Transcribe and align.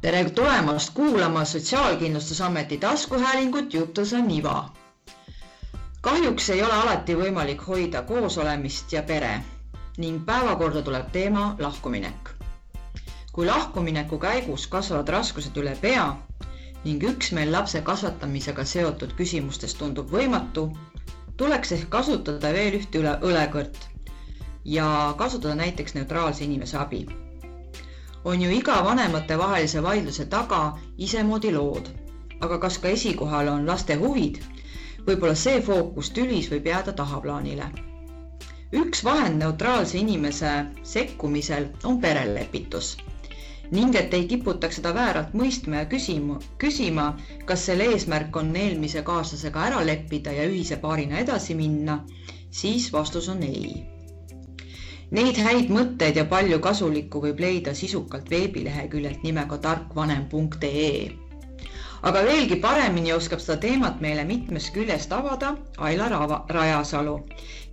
tere 0.00 0.30
tulemast 0.30 0.90
kuulama 0.94 1.44
Sotsiaalkindlustusameti 1.44 2.76
taskuhäälingut 2.78 3.74
Jutus 3.74 4.12
on 4.12 4.30
iva. 4.30 4.70
kahjuks 6.00 6.50
ei 6.50 6.62
ole 6.62 6.72
alati 6.72 7.16
võimalik 7.16 7.64
hoida 7.66 8.02
koosolemist 8.02 8.92
ja 8.92 9.02
pere 9.02 9.32
ning 9.96 10.20
päevakorda 10.26 10.82
tuleb 10.82 11.10
teema 11.12 11.56
lahkuminek. 11.58 12.30
kui 13.32 13.46
lahkumineku 13.46 14.18
käigus 14.18 14.66
kasvavad 14.66 15.08
raskused 15.08 15.56
üle 15.56 15.74
pea 15.80 16.06
ning 16.84 17.02
üksmeel 17.10 17.52
lapse 17.52 17.82
kasvatamisega 17.82 18.64
seotud 18.64 19.12
küsimustes 19.22 19.74
tundub 19.74 20.10
võimatu, 20.14 20.68
tuleks 21.36 21.72
ehk 21.72 21.88
kasutada 21.90 22.52
veel 22.52 22.78
ühte 22.82 22.98
üle 23.02 23.18
õlekõrt 23.32 23.88
ja 24.64 25.14
kasutada 25.18 25.54
näiteks 25.54 25.94
neutraalse 25.98 26.44
inimese 26.44 26.78
abi 26.78 27.06
on 28.28 28.42
ju 28.42 28.50
iga 28.52 28.74
vanematevahelise 28.84 29.82
vaidluse 29.82 30.24
taga 30.32 30.60
isemoodi 31.06 31.52
lood. 31.52 31.86
aga 32.40 32.58
kas 32.64 32.76
ka 32.78 32.88
esikohal 32.96 33.48
on 33.52 33.66
laste 33.66 33.94
huvid? 34.02 34.36
võib-olla 35.06 35.36
see 35.42 35.62
fookus 35.68 36.10
tülis 36.18 36.50
võib 36.52 36.68
jääda 36.70 36.92
tahaplaanile. 37.00 37.70
üks 38.82 39.04
vahend 39.08 39.40
neutraalse 39.44 39.98
inimese 40.02 40.52
sekkumisel 40.92 41.68
on 41.84 42.00
perelepitus 42.04 42.92
ning 43.70 43.96
et 44.02 44.14
ei 44.20 44.28
kiputaks 44.36 44.80
seda 44.80 44.94
vääralt 45.00 45.34
mõistma 45.42 45.82
ja 45.82 45.90
küsima, 45.96 46.38
küsima, 46.64 47.10
kas 47.50 47.68
selle 47.70 47.90
eesmärk 47.94 48.36
on 48.42 48.56
eelmise 48.56 49.02
kaaslasega 49.12 49.68
ära 49.72 49.84
leppida 49.92 50.36
ja 50.40 50.48
ühise 50.52 50.76
paarina 50.84 51.24
edasi 51.24 51.56
minna, 51.56 52.02
siis 52.50 52.92
vastus 52.92 53.28
on 53.28 53.42
ei 53.52 53.62
Neid 55.16 55.38
häid 55.40 55.70
mõtteid 55.72 56.18
ja 56.20 56.24
palju 56.28 56.58
kasulikku 56.64 57.20
võib 57.22 57.38
leida 57.40 57.72
sisukalt 57.76 58.26
veebileheküljelt 58.32 59.22
nimega 59.24 59.56
tarkvanem.ee. 59.66 60.90
aga 62.10 62.22
veelgi 62.26 62.58
paremini 62.64 63.14
oskab 63.14 63.40
seda 63.40 63.56
teemat 63.62 64.02
meile 64.04 64.26
mitmest 64.28 64.74
küljest 64.74 65.14
avada 65.18 65.54
Ailar 65.88 66.12
Rajasalu, 66.56 67.14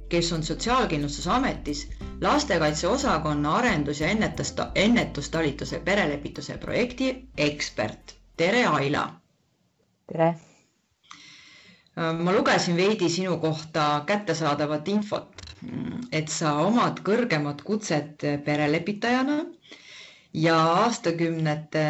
kes 0.09 0.31
on 0.37 0.47
Sotsiaalkindlustusametis 0.47 1.83
lastekaitse 2.21 2.87
osakonna 2.87 3.57
arendus- 3.57 3.99
ja 3.99 4.07
ennetust, 4.15 4.61
ennetustalituse 4.75 5.79
perelepituse 5.79 6.57
projekti 6.57 7.11
ekspert. 7.37 8.15
tere, 8.37 8.65
Aila! 8.65 9.09
tere! 10.07 10.35
ma 12.23 12.31
lugesin 12.31 12.77
veidi 12.77 13.09
sinu 13.09 13.37
kohta 13.37 14.03
kättesaadavat 14.05 14.87
infot 14.87 15.44
et 16.11 16.29
sa 16.29 16.53
omad 16.65 16.99
kõrgemat 17.05 17.61
kutset 17.67 18.23
perelepitajana 18.45 19.37
ja 20.33 20.55
aastakümnete 20.85 21.85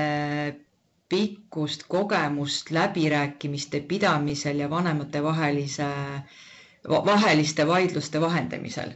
pikkust 1.10 1.84
kogemust 1.88 2.72
läbirääkimiste 2.72 3.80
pidamisel 3.90 4.60
ja 4.60 4.70
vanematevahelise, 4.70 5.88
vaheliste 6.90 7.68
vaidluste 7.68 8.22
vahendamisel. 8.22 8.94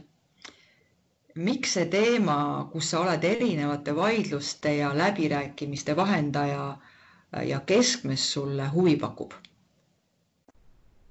miks 1.34 1.72
see 1.76 1.84
teema, 1.86 2.68
kus 2.72 2.90
sa 2.90 3.00
oled 3.00 3.24
erinevate 3.24 3.94
vaidluste 3.96 4.74
ja 4.76 4.90
läbirääkimiste 4.98 5.96
vahendaja 5.96 6.76
ja 7.46 7.60
keskmes 7.60 8.32
sulle 8.32 8.66
huvi 8.68 8.96
pakub? 8.96 9.32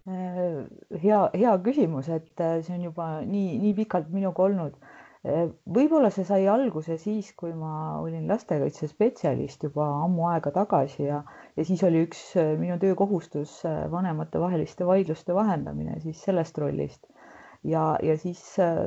Äh, 0.09 0.65
hea, 1.03 1.17
hea 1.37 1.51
küsimus, 1.61 2.07
et 2.09 2.41
äh, 2.41 2.61
see 2.65 2.73
on 2.77 2.85
juba 2.87 3.07
nii, 3.29 3.57
nii 3.61 3.73
pikalt 3.77 4.07
minuga 4.13 4.41
olnud. 4.47 4.77
Äh, 5.21 5.51
võib-olla 5.75 6.09
see 6.15 6.23
sai 6.25 6.47
alguse 6.49 6.95
siis, 7.01 7.29
kui 7.37 7.51
ma 7.53 7.99
olin 8.01 8.25
lastekaitsespetsialist 8.31 9.67
juba 9.67 9.85
ammu 10.07 10.25
aega 10.31 10.53
tagasi 10.55 11.05
ja, 11.11 11.19
ja 11.59 11.67
siis 11.67 11.83
oli 11.85 12.01
üks 12.07 12.23
minu 12.61 12.79
töökohustus 12.81 13.59
vanematevaheliste 13.93 14.87
vaidluste 14.89 15.35
vahendamine 15.37 15.99
siis 16.07 16.23
sellest 16.25 16.57
rollist. 16.63 17.05
ja, 17.67 17.85
ja 18.01 18.17
siis 18.17 18.41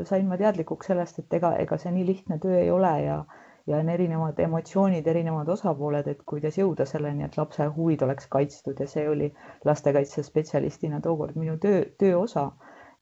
sain 0.09 0.27
ma 0.27 0.41
teadlikuks 0.41 0.91
sellest, 0.91 1.23
et 1.23 1.39
ega, 1.39 1.55
ega 1.67 1.79
see 1.79 1.93
nii 1.95 2.09
lihtne 2.09 2.41
töö 2.43 2.59
ei 2.65 2.71
ole 2.73 2.95
ja 3.05 3.23
ja 3.67 3.77
on 3.79 3.89
erinevad 3.89 4.39
emotsioonid, 4.43 5.07
erinevad 5.07 5.49
osapooled, 5.55 6.07
et 6.13 6.23
kuidas 6.27 6.57
jõuda 6.59 6.87
selleni, 6.91 7.25
et 7.27 7.37
lapse 7.39 7.67
huvid 7.77 8.03
oleks 8.07 8.27
kaitstud 8.33 8.81
ja 8.83 8.87
see 8.91 9.05
oli 9.11 9.29
lastekaitsespetsialistina 9.69 11.01
tookord 11.05 11.37
minu 11.39 11.57
töö, 11.63 11.85
töö 11.99 12.17
osa. 12.25 12.51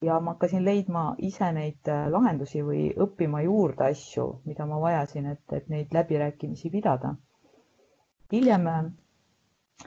ja 0.02 0.14
ma 0.20 0.32
hakkasin 0.32 0.64
leidma 0.64 1.00
ise 1.28 1.50
neid 1.52 1.88
äh, 1.92 2.06
lahendusi 2.12 2.62
või 2.64 2.86
õppima 3.04 3.42
juurde 3.44 3.84
asju, 3.90 4.24
mida 4.48 4.64
ma 4.66 4.78
vajasin, 4.80 5.26
et, 5.34 5.42
et 5.52 5.68
neid 5.68 5.92
läbirääkimisi 5.92 6.70
pidada. 6.70 7.14
hiljem, 8.32 8.68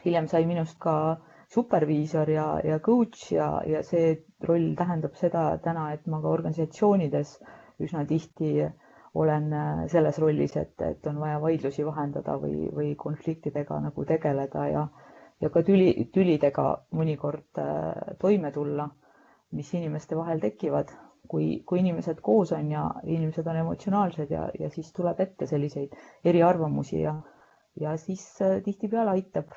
hiljem 0.05 0.27
sai 0.27 0.45
minust 0.45 0.77
ka 0.79 0.95
superviisor 1.53 2.29
ja, 2.29 2.59
ja 2.63 2.79
coach 2.79 3.31
ja, 3.31 3.61
ja 3.65 3.81
see 3.83 4.13
roll 4.41 4.73
tähendab 4.77 5.15
seda 5.15 5.57
täna, 5.63 5.91
et 5.93 6.05
ma 6.07 6.21
ka 6.21 6.29
organisatsioonides 6.29 7.37
üsna 7.81 8.05
tihti 8.05 8.53
olen 9.13 9.53
äh, 9.53 9.87
selles 9.87 10.17
rollis, 10.19 10.55
et, 10.57 10.81
et 10.81 11.07
on 11.07 11.19
vaja 11.21 11.39
vaidlusi 11.41 11.85
vahendada 11.85 12.37
või, 12.41 12.67
või 12.73 12.93
konfliktidega 12.97 13.79
nagu 13.83 14.05
tegeleda 14.09 14.67
ja, 14.71 14.83
ja 15.41 15.49
ka 15.53 15.61
tüli, 15.65 16.07
tülidega 16.13 16.67
mõnikord 16.97 17.61
äh, 17.61 18.15
toime 18.21 18.51
tulla, 18.55 18.87
mis 19.53 19.69
inimeste 19.77 20.17
vahel 20.17 20.41
tekivad, 20.41 20.89
kui, 21.29 21.61
kui 21.65 21.83
inimesed 21.83 22.23
koos 22.25 22.51
on 22.57 22.71
ja 22.73 22.87
inimesed 23.03 23.47
on 23.47 23.59
emotsionaalsed 23.61 24.33
ja, 24.33 24.47
ja 24.59 24.69
siis 24.73 24.89
tuleb 24.97 25.21
ette 25.21 25.47
selliseid 25.47 25.93
eriarvamusi 26.25 27.03
ja, 27.03 27.13
ja 27.79 27.93
siis 28.01 28.25
äh, 28.41 28.57
tihtipeale 28.65 29.13
aitab 29.19 29.53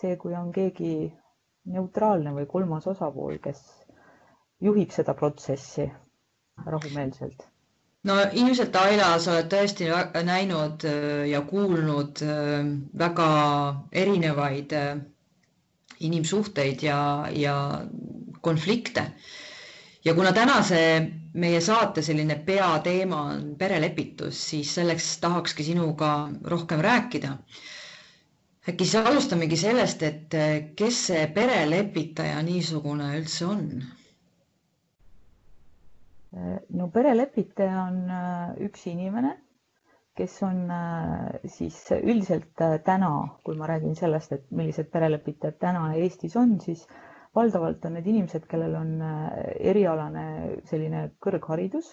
see, 0.00 0.16
kui 0.20 0.36
on 0.36 0.52
keegi 0.52 1.08
neutraalne 1.72 2.34
või 2.36 2.46
kolmas 2.48 2.86
osapool, 2.88 3.40
kes 3.40 3.64
juhib 4.60 4.92
seda 4.92 5.16
protsessi 5.16 5.88
rahumeelselt 6.66 7.48
no 8.08 8.14
ilmselt, 8.32 8.76
Aila, 8.80 9.08
sa 9.20 9.34
oled 9.36 9.48
tõesti 9.52 9.88
näinud 10.24 10.84
äh, 10.88 11.26
ja 11.30 11.42
kuulnud 11.48 12.22
äh, 12.24 12.70
väga 13.02 13.26
erinevaid 13.92 14.72
äh, 14.76 14.94
inimsuhteid 16.08 16.82
ja, 16.86 17.00
ja 17.36 17.56
konflikte. 18.40 19.04
ja 20.04 20.14
kuna 20.16 20.32
tänase 20.32 20.78
meie 21.34 21.60
saate 21.60 22.02
selline 22.02 22.38
peateema 22.46 23.18
on 23.34 23.42
perelepitus, 23.58 24.38
siis 24.50 24.72
selleks 24.74 25.10
tahakski 25.20 25.64
sinuga 25.64 26.28
rohkem 26.44 26.80
rääkida. 26.80 27.34
äkki 28.68 28.84
siis 28.84 28.96
alustamegi 29.06 29.56
sellest, 29.56 30.02
et 30.02 30.36
kes 30.76 31.06
see 31.10 31.26
perelepitaja 31.34 32.40
niisugune 32.42 33.12
üldse 33.20 33.44
on? 33.46 33.66
No 36.32 36.88
perelepitaja 36.94 37.82
on 37.88 37.96
äh, 38.10 38.50
üks 38.66 38.84
inimene, 38.90 39.32
kes 40.18 40.36
on 40.46 40.60
äh, 40.70 41.40
siis 41.50 41.78
üldiselt 41.96 42.60
äh, 42.62 42.76
täna, 42.86 43.08
kui 43.44 43.56
ma 43.58 43.66
räägin 43.70 43.96
sellest, 43.98 44.32
et 44.36 44.44
millised 44.54 44.90
perelepitajad 44.92 45.58
täna 45.62 45.88
Eestis 45.98 46.36
on, 46.38 46.58
siis 46.62 46.84
valdavalt 47.34 47.84
on 47.86 47.96
need 47.98 48.06
inimesed, 48.10 48.46
kellel 48.50 48.74
on 48.78 48.92
erialane 49.70 50.24
selline 50.70 51.04
kõrgharidus 51.22 51.92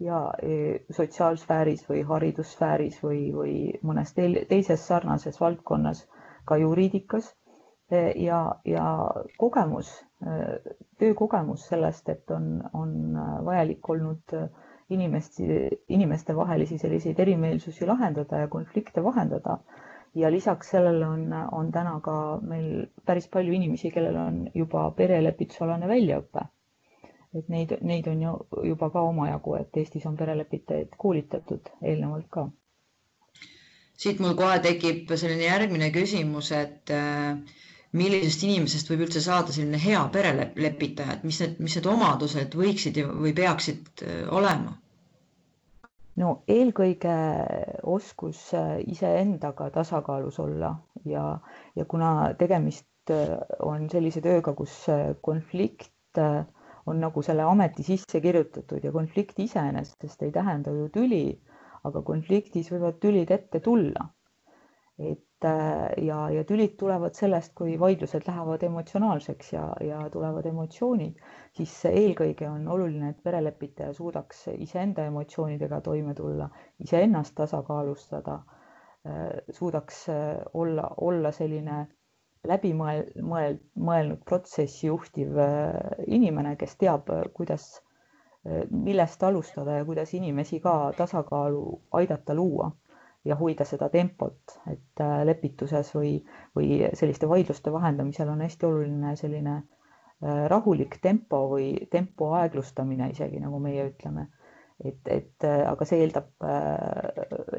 ja 0.00 0.20
e, 0.40 0.54
sotsiaalsfääris 0.96 1.82
või 1.90 2.00
haridussfääris 2.08 2.96
või, 3.04 3.18
või 3.36 3.56
mõnes 3.84 4.14
teises 4.16 4.86
sarnases 4.88 5.36
valdkonnas, 5.42 6.06
ka 6.48 6.56
juriidikas 6.62 7.28
ja, 7.92 8.40
ja 8.64 8.86
kogemus 9.36 9.92
töökogemus 10.98 11.62
sellest, 11.70 12.08
et 12.12 12.30
on, 12.30 12.48
on 12.76 12.90
vajalik 13.46 13.88
olnud 13.88 14.34
inimest, 14.90 15.38
inimestevahelisi 15.88 16.78
selliseid 16.78 17.18
erimeelsusi 17.22 17.86
lahendada 17.86 18.38
ja 18.44 18.48
konflikte 18.48 19.04
vahendada. 19.04 19.58
ja 20.14 20.30
lisaks 20.30 20.70
sellele 20.70 21.06
on, 21.06 21.20
on 21.52 21.68
täna 21.72 22.00
ka 22.02 22.14
meil 22.42 22.86
päris 23.06 23.28
palju 23.30 23.52
inimesi, 23.54 23.90
kellel 23.94 24.16
on 24.18 24.40
juba 24.54 24.88
perelepitusalane 24.96 25.86
väljaõpe. 25.88 26.42
et 27.38 27.48
neid, 27.48 27.76
neid 27.80 28.06
on 28.10 28.22
ju 28.22 28.32
juba 28.72 28.90
ka 28.90 29.00
omajagu, 29.06 29.54
et 29.54 29.76
Eestis 29.76 30.06
on 30.06 30.16
perelepitajaid 30.16 30.96
koolitatud 30.98 31.70
eelnevalt 31.82 32.26
ka. 32.30 32.48
siit 33.96 34.18
mul 34.20 34.34
kohe 34.34 34.58
tekib 34.58 35.14
selline 35.14 35.46
järgmine 35.46 35.90
küsimus, 35.94 36.50
et 36.52 36.90
äh, 36.90 37.38
millisest 37.96 38.44
inimesest 38.46 38.90
võib 38.90 39.00
üldse 39.06 39.22
saada 39.24 39.54
selline 39.54 39.78
hea 39.82 40.02
perelepitaja, 40.14 41.16
et 41.16 41.24
mis 41.26 41.40
need, 41.42 41.56
mis 41.64 41.74
need 41.78 41.88
omadused 41.90 42.54
võiksid 42.60 43.00
või 43.08 43.32
peaksid 43.36 44.04
äh, 44.06 44.20
olema? 44.40 44.76
no 46.20 46.30
eelkõige 46.52 47.14
oskus 47.88 48.42
äh, 48.54 48.78
iseendaga 48.92 49.70
tasakaalus 49.74 50.38
olla 50.42 50.74
ja, 51.08 51.24
ja 51.78 51.86
kuna 51.90 52.12
tegemist 52.38 53.10
äh, 53.14 53.34
on 53.66 53.88
sellise 53.90 54.22
tööga, 54.22 54.54
kus 54.54 54.84
konflikt 55.26 55.90
on 56.20 56.98
nagu 56.98 57.22
selle 57.22 57.44
ameti 57.46 57.84
sisse 57.86 58.20
kirjutatud 58.22 58.84
ja 58.84 58.90
konflikt 58.94 59.38
iseenesest 59.38 60.22
ei 60.26 60.32
tähenda 60.34 60.72
ju 60.74 60.88
tüli, 60.94 61.24
aga 61.86 62.02
konfliktis 62.02 62.70
võivad 62.72 62.98
tülid 63.02 63.30
ette 63.34 63.60
tulla 63.62 64.08
et 65.00 65.46
ja, 66.04 66.16
ja 66.34 66.42
tülid 66.44 66.74
tulevad 66.80 67.14
sellest, 67.16 67.54
kui 67.56 67.78
vaidlused 67.80 68.26
lähevad 68.28 68.62
emotsionaalseks 68.68 69.52
ja, 69.54 69.62
ja 69.88 70.00
tulevad 70.12 70.44
emotsioonid, 70.50 71.16
siis 71.56 71.72
eelkõige 71.88 72.48
on 72.50 72.66
oluline, 72.68 73.14
et 73.14 73.22
perelepitaja 73.24 73.94
suudaks 73.96 74.42
iseenda 74.58 75.06
emotsioonidega 75.08 75.80
toime 75.86 76.12
tulla, 76.18 76.50
iseennast 76.84 77.34
tasakaalustada, 77.40 78.36
suudaks 79.56 80.02
olla, 80.60 80.90
olla 81.08 81.32
selline 81.32 81.78
läbi 82.48 82.70
mõel-, 82.76 83.08
mõel-, 83.30 83.58
mõelnud 83.76 84.22
protsessi 84.28 84.86
juhtiv 84.88 85.36
äh, 85.38 85.76
inimene, 86.06 86.54
kes 86.60 86.76
teab, 86.80 87.10
äh, 87.12 87.24
kuidas, 87.36 87.66
äh, 88.46 88.62
millest 88.70 89.22
alustada 89.28 89.80
ja 89.80 89.84
kuidas 89.88 90.14
inimesi 90.16 90.60
ka 90.64 90.74
tasakaalu 90.96 91.64
aidata 92.00 92.34
luua 92.38 92.70
ja 93.24 93.36
hoida 93.36 93.64
seda 93.68 93.88
tempot, 93.92 94.54
et 94.72 95.02
lepituses 95.28 95.90
või, 95.94 96.14
või 96.56 96.80
selliste 96.96 97.28
vaidluste 97.28 97.72
vahendamisel 97.72 98.28
on 98.32 98.40
hästi 98.46 98.66
oluline 98.66 99.14
selline 99.16 99.56
rahulik 100.52 100.96
tempo 101.04 101.42
või 101.50 101.66
tempo 101.92 102.30
aeglustamine 102.36 103.10
isegi, 103.12 103.40
nagu 103.40 103.58
meie 103.60 103.86
ütleme. 103.90 104.26
et, 104.84 105.00
et 105.12 105.44
aga 105.44 105.84
see 105.84 106.00
eeldab 106.04 106.44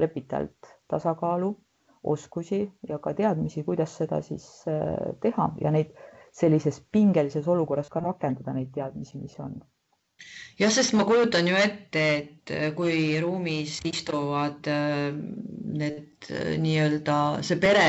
lepitajalt 0.02 0.72
tasakaalu 0.90 1.52
oskusi 2.04 2.72
ja 2.90 3.00
ka 3.00 3.14
teadmisi, 3.14 3.64
kuidas 3.64 3.94
seda 3.98 4.22
siis 4.26 4.46
äh, 4.68 4.96
teha 5.22 5.50
ja 5.62 5.72
neid 5.72 5.92
sellises 6.34 6.80
pingelises 6.92 7.48
olukorras 7.48 7.90
ka 7.90 8.00
rakendada, 8.00 8.54
neid 8.56 8.72
teadmisi, 8.74 9.20
mis 9.20 9.38
on. 9.40 9.60
Jah, 10.60 10.72
sest 10.74 10.94
ma 10.98 11.06
kujutan 11.08 11.48
ju 11.48 11.56
ette, 11.58 12.04
et 12.22 12.54
äh, 12.56 12.72
kui 12.78 13.20
ruumis 13.24 13.80
istuvad 13.88 14.68
äh, 14.72 15.12
need 15.82 16.30
nii-öelda 16.64 17.20
see 17.46 17.58
pere 17.62 17.88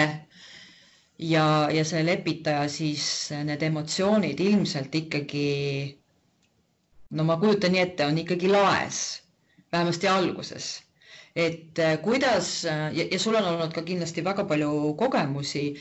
ja, 1.18 1.46
ja 1.72 1.84
see 1.84 2.04
lepitaja, 2.06 2.68
siis 2.68 3.04
need 3.44 3.62
emotsioonid 3.62 4.40
ilmselt 4.40 4.94
ikkagi 5.02 5.48
no 7.12 7.26
ma 7.28 7.36
kujutan 7.42 7.74
nii 7.76 7.84
ette, 7.84 8.06
on 8.08 8.18
ikkagi 8.24 8.48
laes, 8.52 9.02
vähemasti 9.72 10.08
alguses 10.08 10.72
et 11.34 11.78
äh, 11.78 11.96
kuidas 12.02 12.64
äh, 12.64 12.90
ja, 12.96 13.04
ja 13.10 13.18
sul 13.18 13.34
on 13.38 13.46
olnud 13.48 13.72
ka 13.72 13.82
kindlasti 13.82 14.24
väga 14.24 14.44
palju 14.48 14.94
kogemusi. 15.00 15.74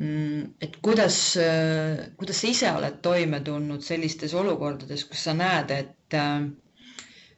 Mm, 0.00 0.54
et 0.64 0.78
kuidas, 0.82 1.18
äh, 1.36 2.06
kuidas 2.16 2.40
sa 2.40 2.48
ise 2.48 2.70
oled 2.72 2.96
toime 3.04 3.40
tulnud 3.44 3.84
sellistes 3.84 4.34
olukordades, 4.34 5.04
kus 5.10 5.24
sa 5.28 5.34
näed, 5.36 5.70
et 5.70 5.90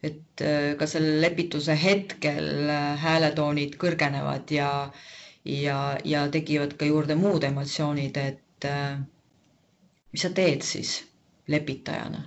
et 0.06 0.42
ka 0.78 0.86
selle 0.86 1.16
lepituse 1.24 1.74
hetkel 1.80 2.68
hääletoonid 3.02 3.74
kõrgenevad 3.80 4.50
ja 4.54 4.68
ja, 5.44 5.78
ja 6.04 6.26
tekivad 6.30 6.76
ka 6.78 6.86
juurde 6.86 7.16
muud 7.18 7.44
emotsioonid, 7.48 8.16
et 8.20 8.68
mis 10.12 10.22
sa 10.22 10.30
teed 10.36 10.62
siis 10.62 10.98
lepitajana? 11.48 12.22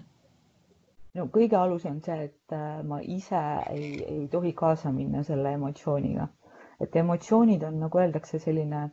No 1.17 1.25
kõige 1.33 1.57
alus 1.57 1.85
on 1.89 2.00
see, 2.06 2.17
et 2.29 2.53
äh, 2.56 2.81
ma 2.85 3.00
ise 3.01 3.39
ei, 3.73 3.89
ei 4.06 4.27
tohi 4.31 4.51
kaasa 4.53 4.91
minna 4.94 5.23
selle 5.23 5.53
emotsiooniga. 5.57 6.27
et 6.79 6.95
emotsioonid 6.95 7.63
on, 7.67 7.79
nagu 7.83 8.00
öeldakse, 8.00 8.39
selline, 8.39 8.83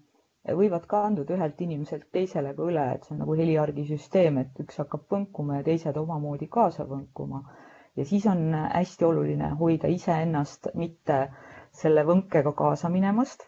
võivad 0.60 0.86
kanduda 0.90 1.34
ühelt 1.36 1.60
inimeselt 1.62 2.06
teisele 2.14 2.54
ka 2.56 2.64
üle, 2.70 2.84
et 2.94 3.04
see 3.06 3.14
on 3.14 3.20
nagu 3.22 3.34
heliargisüsteem, 3.38 4.38
et 4.42 4.60
üks 4.64 4.78
hakkab 4.82 5.04
põnkuma 5.12 5.60
ja 5.60 5.66
teised 5.68 5.96
omamoodi 6.02 6.48
kaasa 6.58 6.86
põnkuma. 6.90 7.42
ja 7.96 8.04
siis 8.04 8.26
on 8.32 8.42
hästi 8.54 9.04
oluline 9.04 9.50
hoida 9.60 9.88
iseennast 9.88 10.68
mitte 10.74 11.20
selle 11.72 12.04
võnkega 12.08 12.52
kaasa 12.56 12.88
minemast, 12.92 13.46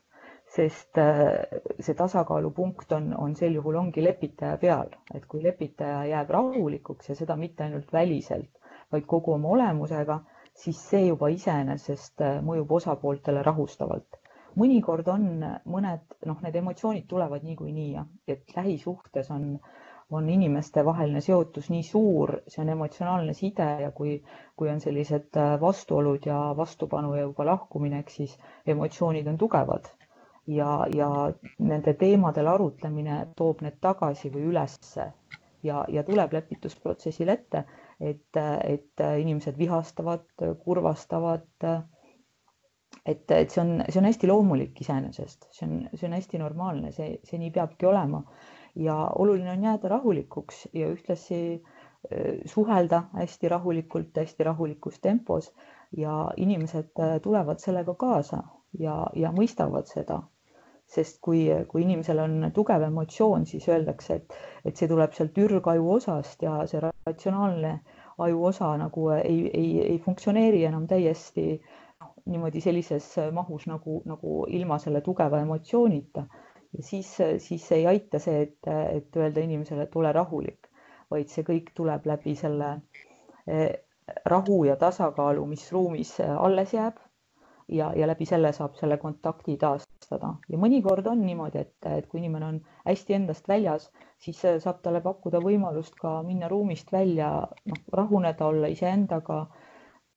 sest 0.55 0.99
äh, 0.99 1.61
see 1.81 1.94
tasakaalupunkt 1.94 2.93
on, 2.97 3.11
on 3.17 3.35
sel 3.37 3.55
juhul 3.59 3.76
ongi 3.82 4.05
lepitaja 4.05 4.56
peal, 4.61 4.93
et 5.14 5.26
kui 5.29 5.43
lepitaja 5.44 6.05
jääb 6.12 6.31
rahulikuks 6.37 7.09
ja 7.12 7.17
seda 7.19 7.37
mitte 7.37 7.64
ainult 7.67 7.93
väliselt, 7.93 8.58
vaid 8.93 9.06
kogu 9.06 9.35
oma 9.35 9.49
olemusega, 9.56 10.20
siis 10.55 10.79
see 10.90 11.06
juba 11.08 11.29
iseenesest 11.35 12.25
äh, 12.25 12.38
mõjub 12.44 12.73
osapooltele 12.81 13.43
rahustavalt. 13.46 14.23
mõnikord 14.58 15.06
on 15.12 15.26
mõned, 15.70 16.00
noh, 16.26 16.38
need 16.43 16.56
emotsioonid 16.58 17.05
tulevad 17.06 17.44
niikuinii 17.46 17.93
ja 17.93 18.02
et 18.26 18.56
lähisuhtes 18.56 19.31
on, 19.31 19.44
on 20.11 20.31
inimestevaheline 20.31 21.20
seotus 21.20 21.69
nii 21.70 21.85
suur, 21.87 22.32
see 22.49 22.62
on 22.64 22.73
emotsionaalne 22.75 23.37
side 23.38 23.69
ja 23.85 23.93
kui, 24.00 24.17
kui 24.56 24.73
on 24.73 24.81
sellised 24.81 25.37
äh, 25.37 25.55
vastuolud 25.61 26.26
ja 26.26 26.40
vastupanu 26.56 27.14
ja 27.14 27.29
juba 27.29 27.46
lahkuminek, 27.52 28.11
siis 28.11 28.38
emotsioonid 28.67 29.26
on 29.26 29.38
tugevad 29.38 29.93
ja, 30.49 30.87
ja 30.94 31.08
nende 31.58 31.94
teemadel 31.94 32.49
arutlemine 32.49 33.20
toob 33.37 33.61
need 33.64 33.76
tagasi 33.85 34.31
või 34.32 34.49
ülesse 34.52 35.11
ja, 35.62 35.85
ja 35.93 36.05
tuleb 36.06 36.32
lepitusprotsessil 36.38 37.29
ette 37.32 37.64
et, 38.00 38.37
et 38.65 39.03
inimesed 39.21 39.59
vihastavad, 39.59 40.27
kurvastavad. 40.65 41.47
et, 43.06 43.31
et 43.31 43.50
see 43.50 43.61
on, 43.62 43.83
see 43.89 44.00
on 44.00 44.06
hästi 44.09 44.29
loomulik 44.31 44.81
iseenesest, 44.81 45.49
see 45.53 45.67
on, 45.69 45.75
see 45.95 46.06
on 46.09 46.15
hästi 46.17 46.39
normaalne, 46.43 46.93
see, 46.93 47.19
see 47.25 47.41
nii 47.41 47.50
peabki 47.55 47.89
olema. 47.89 48.23
Ja 48.79 48.97
oluline 49.19 49.50
on 49.50 49.65
jääda 49.65 49.89
rahulikuks 49.89 50.69
ja 50.77 50.91
ühtlasi 50.93 51.41
äh, 51.56 52.39
suhelda 52.47 53.03
hästi 53.17 53.49
rahulikult, 53.49 54.17
hästi 54.17 54.45
rahulikus 54.50 55.00
tempos. 55.00 55.53
Ja 55.97 56.29
inimesed 56.37 56.93
äh, 57.00 57.17
tulevad 57.25 57.59
sellega 57.65 57.95
kaasa 57.95 58.43
ja, 58.79 59.06
ja 59.17 59.33
mõistavad 59.33 59.89
seda 59.89 60.23
sest 60.88 61.19
kui, 61.25 61.43
kui 61.69 61.82
inimesel 61.85 62.23
on 62.23 62.50
tugev 62.55 62.87
emotsioon, 62.87 63.44
siis 63.46 63.67
öeldakse, 63.69 64.17
et, 64.17 64.37
et 64.64 64.76
see 64.76 64.88
tuleb 64.88 65.12
sealt 65.17 65.37
ürgaju 65.38 65.90
osast 65.99 66.43
ja 66.43 66.62
see 66.70 66.81
ratsionaalne 66.81 67.75
ajuosa 68.25 68.70
nagu 68.81 69.11
ei, 69.19 69.50
ei, 69.55 69.73
ei 69.85 69.99
funktsioneeri 70.05 70.64
enam 70.69 70.87
täiesti 70.90 71.44
noh, 71.58 72.14
niimoodi 72.32 72.62
sellises 72.64 73.11
mahus 73.37 73.69
nagu, 73.70 74.00
nagu 74.08 74.44
ilma 74.49 74.79
selle 74.82 75.02
tugeva 75.05 75.43
emotsioonita. 75.44 76.25
ja 76.76 76.82
siis, 76.82 77.12
siis 77.38 77.73
ei 77.73 77.87
aita 77.87 78.19
see, 78.19 78.40
et, 78.43 78.73
et 78.93 79.17
öelda 79.17 79.44
inimesele, 79.44 79.85
et 79.85 79.96
ole 79.96 80.12
rahulik, 80.12 80.69
vaid 81.11 81.29
see 81.32 81.44
kõik 81.44 81.70
tuleb 81.76 82.08
läbi 82.08 82.35
selle 82.37 82.73
eh, 83.46 83.70
rahu 84.25 84.64
ja 84.64 84.76
tasakaalu, 84.76 85.46
mis 85.46 85.69
ruumis 85.73 86.17
alles 86.20 86.73
jääb 86.75 86.96
ja, 87.69 87.93
ja 87.96 88.08
läbi 88.08 88.26
selle 88.26 88.52
saab 88.52 88.76
selle 88.80 88.97
kontakti 88.97 89.57
taastada 90.09 90.38
ja 90.49 90.59
mõnikord 90.59 91.07
on 91.07 91.25
niimoodi, 91.25 91.59
et, 91.59 91.87
et 91.87 92.07
kui 92.09 92.21
inimene 92.21 92.47
on 92.47 92.61
hästi 92.87 93.15
endast 93.15 93.49
väljas, 93.49 93.91
siis 94.19 94.41
saab 94.41 94.81
talle 94.83 95.00
pakkuda 95.00 95.41
võimalust 95.41 95.95
ka 96.00 96.23
minna 96.23 96.49
ruumist 96.49 96.93
välja, 96.93 97.47
noh, 97.67 97.83
rahuneda, 97.93 98.47
olla 98.47 98.69
iseendaga, 98.69 99.47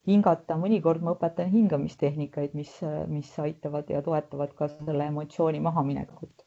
hingata, 0.08 0.58
mõnikord 0.58 1.02
ma 1.02 1.14
õpetan 1.16 1.52
hingamistehnikaid, 1.52 2.54
mis, 2.54 2.74
mis 3.08 3.32
aitavad 3.40 3.90
ja 3.90 4.02
toetavad 4.02 4.54
ka 4.56 4.68
selle 4.72 5.06
emotsiooni 5.06 5.60
mahaminekut. 5.60 6.46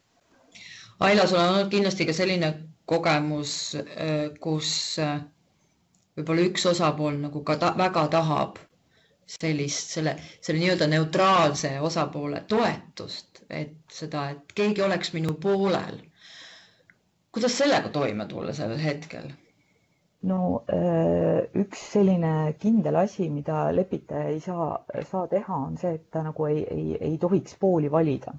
Aila, 1.00 1.26
sul 1.26 1.38
on 1.38 1.54
olnud 1.54 1.70
kindlasti 1.70 2.06
ka 2.06 2.14
selline 2.14 2.52
kogemus, 2.86 3.74
kus 4.40 4.98
võib-olla 6.14 6.46
üks 6.46 6.66
osapool 6.70 7.18
nagu 7.18 7.42
ka 7.42 7.56
ta, 7.58 7.74
väga 7.78 8.06
tahab 8.12 8.60
sellist, 9.26 9.90
selle, 9.96 10.16
selle 10.40 10.60
nii-öelda 10.60 10.86
neutraalse 10.90 11.70
osapoole 11.80 12.42
toetust, 12.48 13.42
et 13.50 13.72
seda, 13.92 14.28
et 14.34 14.52
keegi 14.54 14.82
oleks 14.84 15.12
minu 15.16 15.34
poolel. 15.40 16.00
kuidas 17.34 17.56
sellega 17.58 17.88
toime 17.88 18.26
tulla 18.30 18.52
sellel 18.54 18.78
hetkel? 18.84 19.30
no 20.24 20.64
äh, 20.72 21.44
üks 21.60 21.80
selline 21.94 22.54
kindel 22.60 22.96
asi, 22.96 23.28
mida 23.28 23.68
lepitaja 23.76 24.28
ei 24.32 24.40
saa, 24.40 24.68
saa 25.10 25.26
teha, 25.28 25.56
on 25.68 25.76
see, 25.80 25.94
et 25.98 26.06
ta 26.10 26.22
nagu 26.24 26.46
ei, 26.48 26.62
ei, 26.76 26.86
ei 27.10 27.18
tohiks 27.20 27.56
pooli 27.60 27.90
valida. 27.92 28.32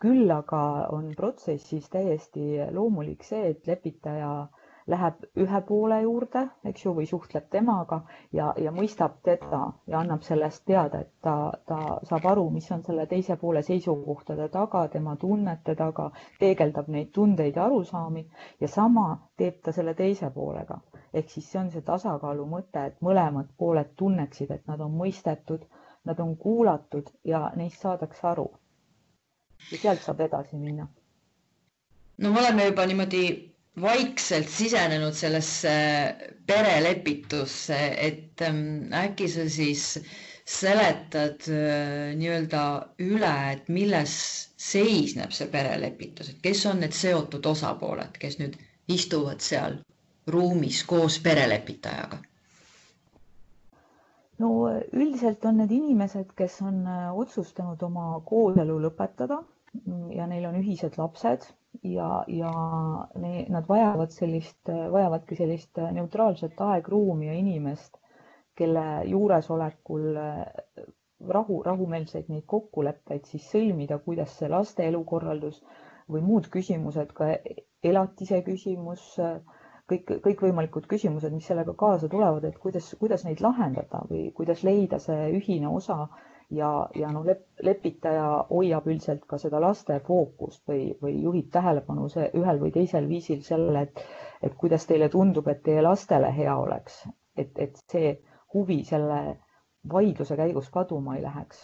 küll 0.00 0.30
aga 0.32 0.60
on 0.96 1.10
protsessis 1.16 1.88
täiesti 1.92 2.44
loomulik 2.72 3.24
see, 3.26 3.50
et 3.54 3.66
lepitaja 3.68 4.30
läheb 4.90 5.24
ühe 5.44 5.60
poole 5.68 5.96
juurde, 6.02 6.40
eks 6.70 6.84
ju, 6.84 6.92
või 6.96 7.06
suhtleb 7.08 7.46
temaga 7.54 8.00
ja, 8.36 8.50
ja 8.58 8.72
mõistab 8.74 9.18
teda 9.26 9.60
ja 9.92 10.00
annab 10.00 10.22
sellest 10.26 10.64
teada, 10.68 11.00
et 11.04 11.10
ta, 11.26 11.34
ta 11.70 11.78
saab 12.08 12.26
aru, 12.32 12.46
mis 12.54 12.68
on 12.74 12.82
selle 12.86 13.06
teise 13.10 13.36
poole 13.40 13.62
seisukohtade 13.66 14.48
taga, 14.56 14.82
tema 14.92 15.14
tunnete 15.22 15.74
taga, 15.78 16.08
peegeldab 16.40 16.88
neid 16.96 17.12
tundeid 17.16 17.56
ja 17.60 17.66
arusaami 17.68 18.24
ja 18.60 18.68
sama 18.68 19.06
teeb 19.40 19.60
ta 19.64 19.72
selle 19.72 19.94
teise 19.94 20.30
poolega. 20.34 20.80
ehk 21.14 21.30
siis 21.30 21.46
see 21.52 21.58
on 21.60 21.70
see 21.70 21.82
tasakaalu 21.82 22.44
mõte, 22.46 22.84
et 22.86 23.00
mõlemad 23.02 23.48
pooled 23.58 23.88
tunneksid, 23.98 24.50
et 24.50 24.66
nad 24.70 24.80
on 24.80 24.92
mõistetud, 24.94 25.64
nad 26.04 26.20
on 26.20 26.36
kuulatud 26.36 27.10
ja 27.24 27.50
neist 27.56 27.80
saadakse 27.82 28.26
aru. 28.26 28.48
ja 29.72 29.78
sealt 29.78 30.00
saab 30.02 30.20
edasi 30.20 30.56
minna. 30.56 30.86
no 32.18 32.30
me 32.32 32.40
oleme 32.40 32.66
juba 32.66 32.86
niimoodi 32.86 33.49
vaikselt 33.82 34.48
sisenenud 34.48 35.14
sellesse 35.16 35.72
perelepitusse, 36.46 37.78
et 38.08 38.42
ähm, 38.42 38.90
äkki 38.94 39.28
sa 39.28 39.44
siis 39.50 39.84
seletad 40.50 41.46
äh, 41.48 42.14
nii-öelda 42.18 42.62
üle, 43.06 43.32
et 43.52 43.68
milles 43.70 44.14
seisneb 44.60 45.32
see 45.36 45.48
perelepitus, 45.52 46.32
et 46.32 46.40
kes 46.44 46.64
on 46.70 46.80
need 46.84 46.96
seotud 46.96 47.46
osapooled, 47.52 48.18
kes 48.22 48.38
nüüd 48.42 48.56
istuvad 48.90 49.44
seal 49.44 49.78
ruumis 50.30 50.82
koos 50.90 51.20
perelepitajaga? 51.24 52.18
no 54.40 54.50
üldiselt 54.96 55.44
on 55.44 55.58
need 55.60 55.72
inimesed, 55.76 56.30
kes 56.36 56.60
on 56.64 56.82
äh, 56.88 57.08
otsustanud 57.22 57.82
oma 57.86 58.08
kooselu 58.28 58.78
lõpetada 58.88 59.42
ja 60.16 60.26
neil 60.30 60.46
on 60.48 60.56
ühised 60.62 60.96
lapsed 60.98 61.44
ja, 61.82 62.24
ja 62.28 62.50
ne, 63.16 63.46
nad 63.48 63.68
vajavad 63.68 64.10
sellist, 64.14 64.68
vajavadki 64.92 65.36
sellist 65.38 65.78
neutraalset 65.92 66.60
aegruumi 66.60 67.26
ja 67.30 67.34
inimest, 67.38 67.96
kelle 68.58 68.84
juuresolekul 69.08 70.16
eh, 70.16 70.84
rahu, 71.28 71.62
rahumeelseid 71.66 72.28
neid 72.32 72.44
kokkuleppeid 72.50 73.28
siis 73.30 73.46
sõlmida, 73.52 73.98
kuidas 74.04 74.34
see 74.40 74.48
laste 74.52 74.86
elukorraldus 74.88 75.62
või 76.10 76.22
muud 76.26 76.48
küsimused, 76.52 77.12
ka 77.16 77.28
elatise 77.86 78.40
küsimus, 78.46 79.04
kõik, 79.90 80.10
kõikvõimalikud 80.24 80.88
küsimused, 80.90 81.32
mis 81.34 81.46
sellega 81.50 81.74
kaasa 81.78 82.08
tulevad, 82.10 82.44
et 82.50 82.58
kuidas, 82.62 82.88
kuidas 83.00 83.24
neid 83.26 83.42
lahendada 83.44 84.02
või 84.10 84.28
kuidas 84.40 84.64
leida 84.66 84.98
see 85.02 85.30
ühine 85.38 85.70
osa 85.70 86.00
ja, 86.50 86.70
ja 86.94 87.10
noh, 87.14 87.24
lep, 87.26 87.44
lepitaja 87.62 88.26
hoiab 88.50 88.86
üldiselt 88.90 89.24
ka 89.30 89.38
seda 89.38 89.60
laste 89.62 90.00
fookust 90.06 90.62
või, 90.68 90.90
või 91.02 91.14
juhib 91.22 91.50
tähelepanu 91.54 92.08
see 92.12 92.26
ühel 92.40 92.60
või 92.62 92.72
teisel 92.74 93.06
viisil 93.10 93.42
sellele, 93.46 93.84
et, 93.88 94.02
et 94.42 94.56
kuidas 94.58 94.86
teile 94.90 95.08
tundub, 95.12 95.48
et 95.52 95.62
teie 95.66 95.82
lastele 95.86 96.32
hea 96.36 96.56
oleks, 96.58 97.02
et, 97.38 97.52
et 97.66 97.78
see 97.92 98.14
huvi 98.54 98.80
selle 98.84 99.20
vaidluse 99.92 100.36
käigus 100.36 100.68
kaduma 100.74 101.16
ei 101.16 101.22
läheks. 101.24 101.62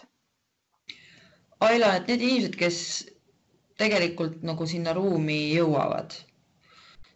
Aila, 1.66 1.94
et 1.98 2.08
need 2.10 2.20
inimesed, 2.22 2.56
kes 2.60 2.78
tegelikult 3.80 4.42
nagu 4.46 4.66
sinna 4.68 4.92
ruumi 4.96 5.38
jõuavad, 5.56 6.14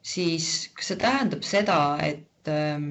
siis 0.02 0.46
kas 0.76 0.90
see 0.92 0.98
tähendab 1.00 1.44
seda, 1.46 1.76
et 2.04 2.48
ähm, 2.50 2.90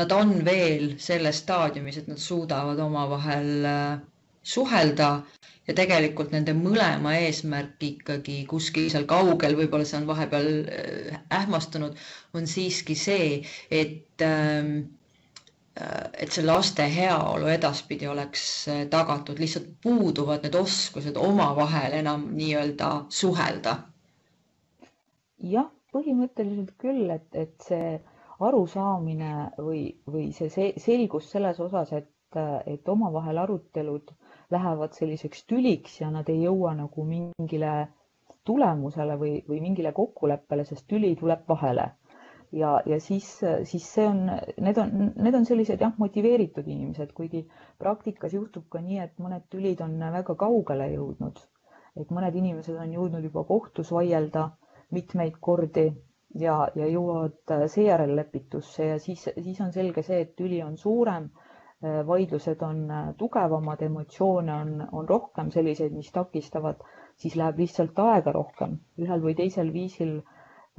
nad 0.00 0.12
on 0.16 0.30
veel 0.46 0.94
selles 1.02 1.42
staadiumis, 1.44 1.98
et 2.00 2.06
nad 2.10 2.20
suudavad 2.20 2.78
omavahel 2.80 3.66
äh, 3.68 3.98
suhelda 4.52 5.08
ja 5.68 5.74
tegelikult 5.76 6.32
nende 6.34 6.54
mõlema 6.56 7.12
eesmärk 7.20 7.82
ikkagi 7.90 8.38
kuskil 8.50 8.88
seal 8.92 9.04
kaugel, 9.10 9.56
võib-olla 9.58 9.86
see 9.88 9.98
on 10.00 10.06
vahepeal 10.08 10.48
äh, 10.78 11.18
ähmastunud, 11.40 11.98
on 12.34 12.48
siiski 12.50 12.96
see, 12.98 13.42
et 13.82 14.24
ähm, 14.24 14.72
äh, 15.76 16.08
et 16.24 16.32
see 16.32 16.46
laste 16.48 16.86
heaolu 16.96 17.50
edaspidi 17.52 18.08
oleks 18.10 18.46
tagatud, 18.92 19.38
lihtsalt 19.42 19.68
puuduvad 19.84 20.46
need 20.48 20.56
oskused 20.62 21.20
omavahel 21.20 21.98
enam 22.00 22.24
nii-öelda 22.40 22.90
suhelda. 23.20 23.76
jah, 25.52 25.68
põhimõtteliselt 25.92 26.72
küll, 26.80 27.06
et, 27.10 27.28
et 27.44 27.68
see 27.68 27.94
arusaamine 28.40 29.30
või, 29.58 29.82
või 30.08 30.30
see 30.36 30.48
selgus 30.80 31.28
selles 31.32 31.60
osas, 31.60 31.92
et, 31.92 32.08
et 32.66 32.88
omavahel 32.88 33.38
arutelud 33.42 34.12
lähevad 34.50 34.94
selliseks 34.96 35.44
tüliks 35.50 36.00
ja 36.00 36.08
nad 36.10 36.28
ei 36.32 36.42
jõua 36.46 36.72
nagu 36.78 37.04
mingile 37.04 37.72
tulemusele 38.48 39.16
või, 39.20 39.32
või 39.48 39.60
mingile 39.62 39.92
kokkuleppele, 39.92 40.64
sest 40.64 40.86
tüli 40.90 41.14
tuleb 41.20 41.44
vahele. 41.48 41.90
ja, 42.52 42.70
ja 42.86 42.96
siis, 43.00 43.26
siis 43.70 43.84
see 43.94 44.06
on, 44.10 44.24
need 44.58 44.78
on, 44.82 45.12
need 45.22 45.36
on 45.38 45.44
sellised 45.46 45.80
jah, 45.84 45.92
motiveeritud 46.02 46.66
inimesed, 46.66 47.12
kuigi 47.14 47.44
praktikas 47.78 48.32
juhtub 48.34 48.64
ka 48.72 48.80
nii, 48.82 48.98
et 49.04 49.12
mõned 49.22 49.44
tülid 49.52 49.80
on 49.86 49.98
väga 50.16 50.34
kaugele 50.34 50.88
jõudnud. 50.94 51.38
et 52.00 52.10
mõned 52.10 52.34
inimesed 52.40 52.76
on 52.78 52.92
jõudnud 52.96 53.24
juba 53.28 53.44
kohtus 53.44 53.90
vaielda 53.92 54.48
mitmeid 54.90 55.36
kordi 55.40 55.90
ja, 56.38 56.56
ja 56.74 56.86
jõuavad 56.86 57.52
äh, 57.54 57.64
seejärel 57.70 58.14
lepitusse 58.16 58.86
ja 58.92 58.98
siis, 59.02 59.24
siis 59.34 59.60
on 59.60 59.72
selge 59.74 60.02
see, 60.06 60.20
et 60.24 60.34
tüli 60.38 60.60
on 60.62 60.76
suurem, 60.78 61.30
äh, 61.82 62.00
vaidlused 62.06 62.62
on 62.66 62.82
äh, 62.90 63.08
tugevamad, 63.18 63.82
emotsioone 63.82 64.54
on, 64.54 64.74
on 64.92 65.08
rohkem 65.08 65.50
selliseid, 65.50 65.94
mis 65.96 66.12
takistavad, 66.14 66.82
siis 67.20 67.36
läheb 67.36 67.58
lihtsalt 67.64 67.98
aega 67.98 68.34
rohkem, 68.36 68.78
ühel 69.02 69.24
või 69.24 69.34
teisel 69.38 69.72
viisil 69.74 70.20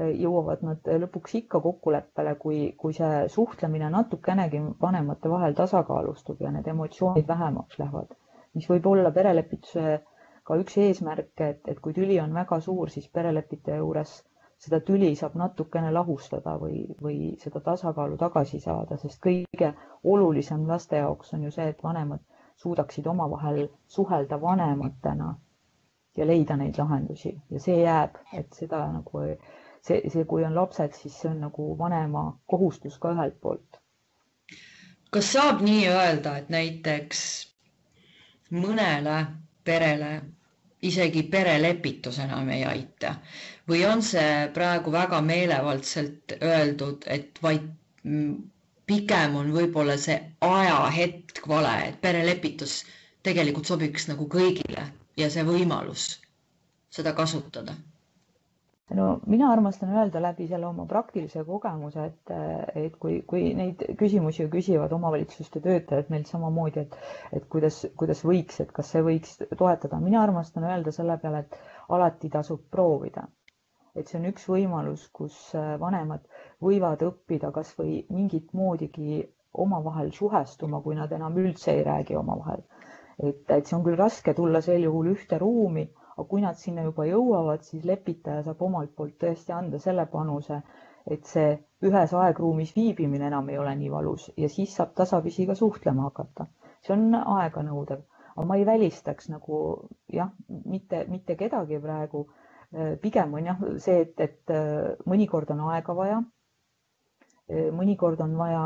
jõuavad 0.02 0.62
nad 0.66 0.88
lõpuks 1.04 1.34
ikka 1.42 1.60
kokkuleppele, 1.62 2.32
kui, 2.40 2.62
kui 2.80 2.94
see 2.96 3.28
suhtlemine 3.30 3.90
natukenegi 3.94 4.62
vanemate 4.82 5.30
vahel 5.30 5.54
tasakaalustub 5.54 6.40
ja 6.42 6.50
need 6.56 6.66
emotsioonid 6.72 7.28
vähemaks 7.28 7.78
lähevad, 7.78 8.16
mis 8.56 8.70
võib 8.72 8.88
olla 8.90 9.12
perelepituse 9.14 10.00
ka 10.48 10.58
üks 10.58 10.80
eesmärke, 10.82 11.50
et, 11.54 11.62
et 11.70 11.84
kui 11.84 11.94
tüli 11.94 12.18
on 12.24 12.34
väga 12.34 12.58
suur, 12.66 12.90
siis 12.90 13.12
perelepitaja 13.14 13.84
juures 13.84 14.16
seda 14.62 14.80
tüli 14.88 15.08
saab 15.20 15.36
natukene 15.42 15.92
lahustada 15.94 16.54
või, 16.62 16.82
või 17.02 17.18
seda 17.44 17.62
tasakaalu 17.68 18.18
tagasi 18.24 18.60
saada, 18.66 18.98
sest 19.02 19.22
kõige 19.26 19.72
olulisem 20.14 20.68
laste 20.70 21.00
jaoks 21.02 21.34
on 21.38 21.48
ju 21.48 21.52
see, 21.56 21.70
et 21.74 21.82
vanemad 21.84 22.22
suudaksid 22.62 23.08
omavahel 23.14 23.64
suhelda 23.96 24.38
vanematena 24.42 25.32
ja 26.18 26.28
leida 26.30 26.58
neid 26.62 26.78
lahendusi 26.78 27.34
ja 27.50 27.60
see 27.64 27.80
jääb, 27.82 28.20
et 28.38 28.54
seda 28.60 28.84
nagu 28.94 29.24
see, 29.82 30.02
see, 30.10 30.26
kui 30.30 30.46
on 30.46 30.56
lapsed, 30.56 30.94
siis 31.00 31.16
see 31.22 31.32
on 31.32 31.40
nagu 31.48 31.72
vanema 31.80 32.26
kohustus 32.54 33.00
ka 33.02 33.16
ühelt 33.16 33.40
poolt. 33.42 33.80
kas 35.12 35.32
saab 35.34 35.64
nii 35.66 35.88
öelda, 35.92 36.36
et 36.44 36.50
näiteks 36.54 37.24
mõnele 38.52 39.18
perele 39.66 40.12
isegi 40.90 41.24
perelepitus 41.34 42.18
enam 42.24 42.50
ei 42.56 42.64
aita. 42.66 43.12
Või 43.70 43.84
on 43.90 44.02
see 44.06 44.48
praegu 44.56 44.92
väga 44.96 45.20
meelevaldselt 45.22 46.36
öeldud, 46.42 47.06
et 47.18 47.38
vaid 47.46 47.68
pigem 48.92 49.36
on 49.42 49.52
võib-olla 49.56 49.98
see 50.06 50.18
ajahetk 50.48 51.46
vale, 51.48 51.76
et 51.92 52.02
perelepitus 52.02 52.80
tegelikult 53.24 53.70
sobiks 53.70 54.08
nagu 54.10 54.26
kõigile 54.38 54.88
ja 55.22 55.30
see 55.30 55.46
võimalus 55.48 56.08
seda 56.92 57.14
kasutada 57.22 57.76
no 58.96 59.20
mina 59.28 59.48
armastan 59.52 59.92
öelda 59.96 60.20
läbi 60.24 60.48
selle 60.50 60.68
oma 60.68 60.86
praktilise 60.90 61.44
kogemuse, 61.48 62.06
et, 62.10 62.32
et 62.82 62.96
kui, 63.00 63.20
kui 63.30 63.52
neid 63.58 63.84
küsimusi 64.00 64.48
küsivad 64.52 64.92
omavalitsuste 64.96 65.62
töötajad 65.64 66.10
meilt 66.14 66.32
samamoodi, 66.32 66.84
et, 66.86 66.98
et 67.40 67.46
kuidas, 67.54 67.78
kuidas 68.00 68.24
võiks, 68.28 68.60
et 68.66 68.72
kas 68.76 68.92
see 68.96 69.04
võiks 69.06 69.38
toetada, 69.60 70.00
mina 70.04 70.24
armastan 70.26 70.68
öelda 70.72 70.94
selle 70.96 71.18
peale, 71.24 71.44
et 71.46 71.60
alati 71.98 72.32
tasub 72.36 72.66
proovida. 72.76 73.28
et 73.96 74.08
see 74.08 74.20
on 74.22 74.26
üks 74.30 74.46
võimalus, 74.48 75.02
kus 75.12 75.38
vanemad 75.80 76.22
võivad 76.64 77.02
õppida 77.04 77.50
kasvõi 77.52 78.06
mingit 78.10 78.54
moodigi 78.56 79.18
omavahel 79.54 80.14
suhestuma, 80.16 80.80
kui 80.82 80.96
nad 80.96 81.12
enam 81.12 81.36
üldse 81.38 81.74
ei 81.76 81.84
räägi 81.84 82.16
omavahel. 82.16 82.64
et, 83.24 83.44
et 83.52 83.66
see 83.68 83.76
on 83.78 83.84
küll 83.88 84.00
raske 84.00 84.34
tulla 84.34 84.62
sel 84.64 84.84
juhul 84.88 85.12
ühte 85.16 85.38
ruumi 85.40 85.90
aga 86.18 86.28
kui 86.30 86.42
nad 86.44 86.58
sinna 86.60 86.84
juba 86.86 87.06
jõuavad, 87.08 87.62
siis 87.68 87.84
lepitaja 87.88 88.44
saab 88.48 88.62
omalt 88.68 88.92
poolt 88.96 89.16
tõesti 89.24 89.54
anda 89.56 89.80
selle 89.80 90.06
panuse, 90.12 90.58
et 91.16 91.26
see 91.26 91.54
ühes 91.90 92.12
aegruumis 92.24 92.74
viibimine 92.76 93.28
enam 93.30 93.48
ei 93.50 93.58
ole 93.62 93.74
nii 93.80 93.92
valus 93.94 94.26
ja 94.38 94.50
siis 94.56 94.76
saab 94.80 94.92
tasapisi 95.00 95.46
ka 95.50 95.56
suhtlema 95.62 96.10
hakata. 96.10 96.46
see 96.86 96.94
on 96.96 97.16
aeganõudev, 97.16 98.02
aga 98.36 98.46
ma 98.50 98.58
ei 98.60 98.66
välistaks 98.66 99.30
nagu 99.30 99.58
jah, 100.14 100.30
mitte, 100.66 101.06
mitte 101.10 101.36
kedagi 101.36 101.80
praegu. 101.80 102.26
pigem 103.02 103.34
on 103.34 103.46
jah 103.46 103.64
see, 103.78 104.02
et, 104.02 104.20
et 104.20 104.54
mõnikord 105.08 105.50
on 105.56 105.64
aega 105.72 105.96
vaja. 105.96 106.22
mõnikord 107.80 108.22
on 108.28 108.36
vaja, 108.38 108.64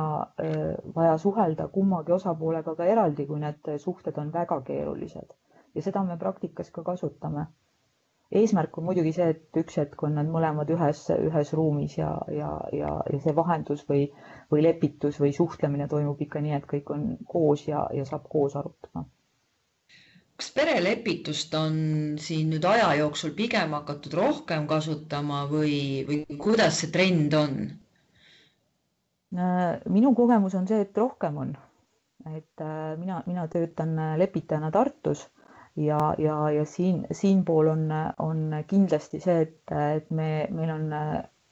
vaja 0.95 1.17
suhelda 1.17 1.67
kummagi 1.67 2.11
osapoolega 2.11 2.75
ka 2.75 2.85
eraldi, 2.85 3.25
kui 3.25 3.39
need 3.39 3.71
suhted 3.87 4.17
on 4.17 4.31
väga 4.33 4.59
keerulised 4.67 5.33
ja 5.75 5.82
seda 5.86 6.03
me 6.08 6.17
praktikas 6.17 6.72
ka 6.72 6.84
kasutame. 6.84 7.46
eesmärk 8.41 8.77
on 8.82 8.86
muidugi 8.89 9.12
see, 9.15 9.27
et 9.36 9.58
üks 9.62 9.75
hetk 9.82 10.03
on 10.08 10.15
nad 10.20 10.29
mõlemad 10.36 10.70
ühes, 10.75 11.01
ühes 11.15 11.51
ruumis 11.53 11.98
ja, 12.00 12.10
ja, 12.34 12.50
ja, 12.74 12.94
ja 13.13 13.20
see 13.25 13.36
vahendus 13.38 13.84
või, 13.89 14.08
või 14.51 14.63
lepitus 14.65 15.20
või 15.22 15.34
suhtlemine 15.38 15.88
toimub 15.91 16.22
ikka 16.27 16.41
nii, 16.41 16.55
et 16.58 16.65
kõik 16.74 16.89
on 16.98 17.05
koos 17.36 17.67
ja, 17.70 17.86
ja 17.94 18.05
saab 18.10 18.25
koos 18.34 18.55
arutada 18.62 19.05
kas 20.36 20.50
perelepitust 20.55 21.53
on 21.55 21.75
siin 22.20 22.50
nüüd 22.51 22.65
aja 22.67 22.89
jooksul 23.00 23.32
pigem 23.38 23.72
hakatud 23.77 24.15
rohkem 24.20 24.65
kasutama 24.67 25.44
või, 25.51 25.77
või 26.10 26.17
kuidas 26.46 26.82
see 26.82 26.89
trend 26.96 27.36
on? 27.39 27.53
minu 29.96 30.12
kogemus 30.15 30.53
on 30.60 30.67
see, 30.67 30.82
et 30.86 30.98
rohkem 31.00 31.38
on, 31.44 31.50
et 32.32 32.62
äh, 32.63 32.94
mina, 33.00 33.22
mina 33.27 33.48
töötan 33.51 33.96
lepitajana 34.20 34.70
Tartus 34.72 35.25
ja, 35.75 36.15
ja, 36.17 36.51
ja 36.51 36.65
siin, 36.65 37.08
siinpool 37.12 37.67
on, 37.67 37.89
on 38.20 38.44
kindlasti 38.67 39.20
see, 39.20 39.41
et, 39.41 39.74
et 39.96 40.10
me, 40.12 40.48
meil 40.51 40.70
on, 40.75 40.86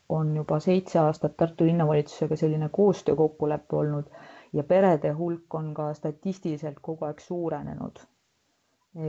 on 0.10 0.36
juba 0.36 0.60
seitse 0.64 1.00
aastat 1.00 1.36
Tartu 1.38 1.66
linnavalitsusega 1.68 2.36
selline 2.40 2.70
koostöökokkulepe 2.72 3.76
olnud 3.76 4.10
ja 4.54 4.64
perede 4.64 5.12
hulk 5.18 5.54
on 5.60 5.74
ka 5.74 5.94
statistiliselt 5.94 6.80
kogu 6.82 7.06
aeg 7.06 7.20
suurenenud. 7.20 8.00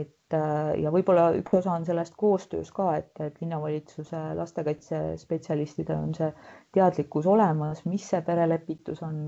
et 0.00 0.34
ja 0.80 0.90
võib-olla 0.94 1.26
üks 1.36 1.54
osa 1.58 1.72
on 1.76 1.84
sellest 1.84 2.14
koostöös 2.16 2.70
ka, 2.72 2.86
et, 2.96 3.10
et 3.20 3.40
linnavalitsuse 3.42 4.20
lastekaitsespetsialistidel 4.38 5.98
on 5.98 6.14
see 6.16 6.30
teadlikkus 6.72 7.26
olemas, 7.28 7.84
mis 7.84 8.06
see 8.10 8.22
perelepitus 8.24 9.02
on, 9.04 9.18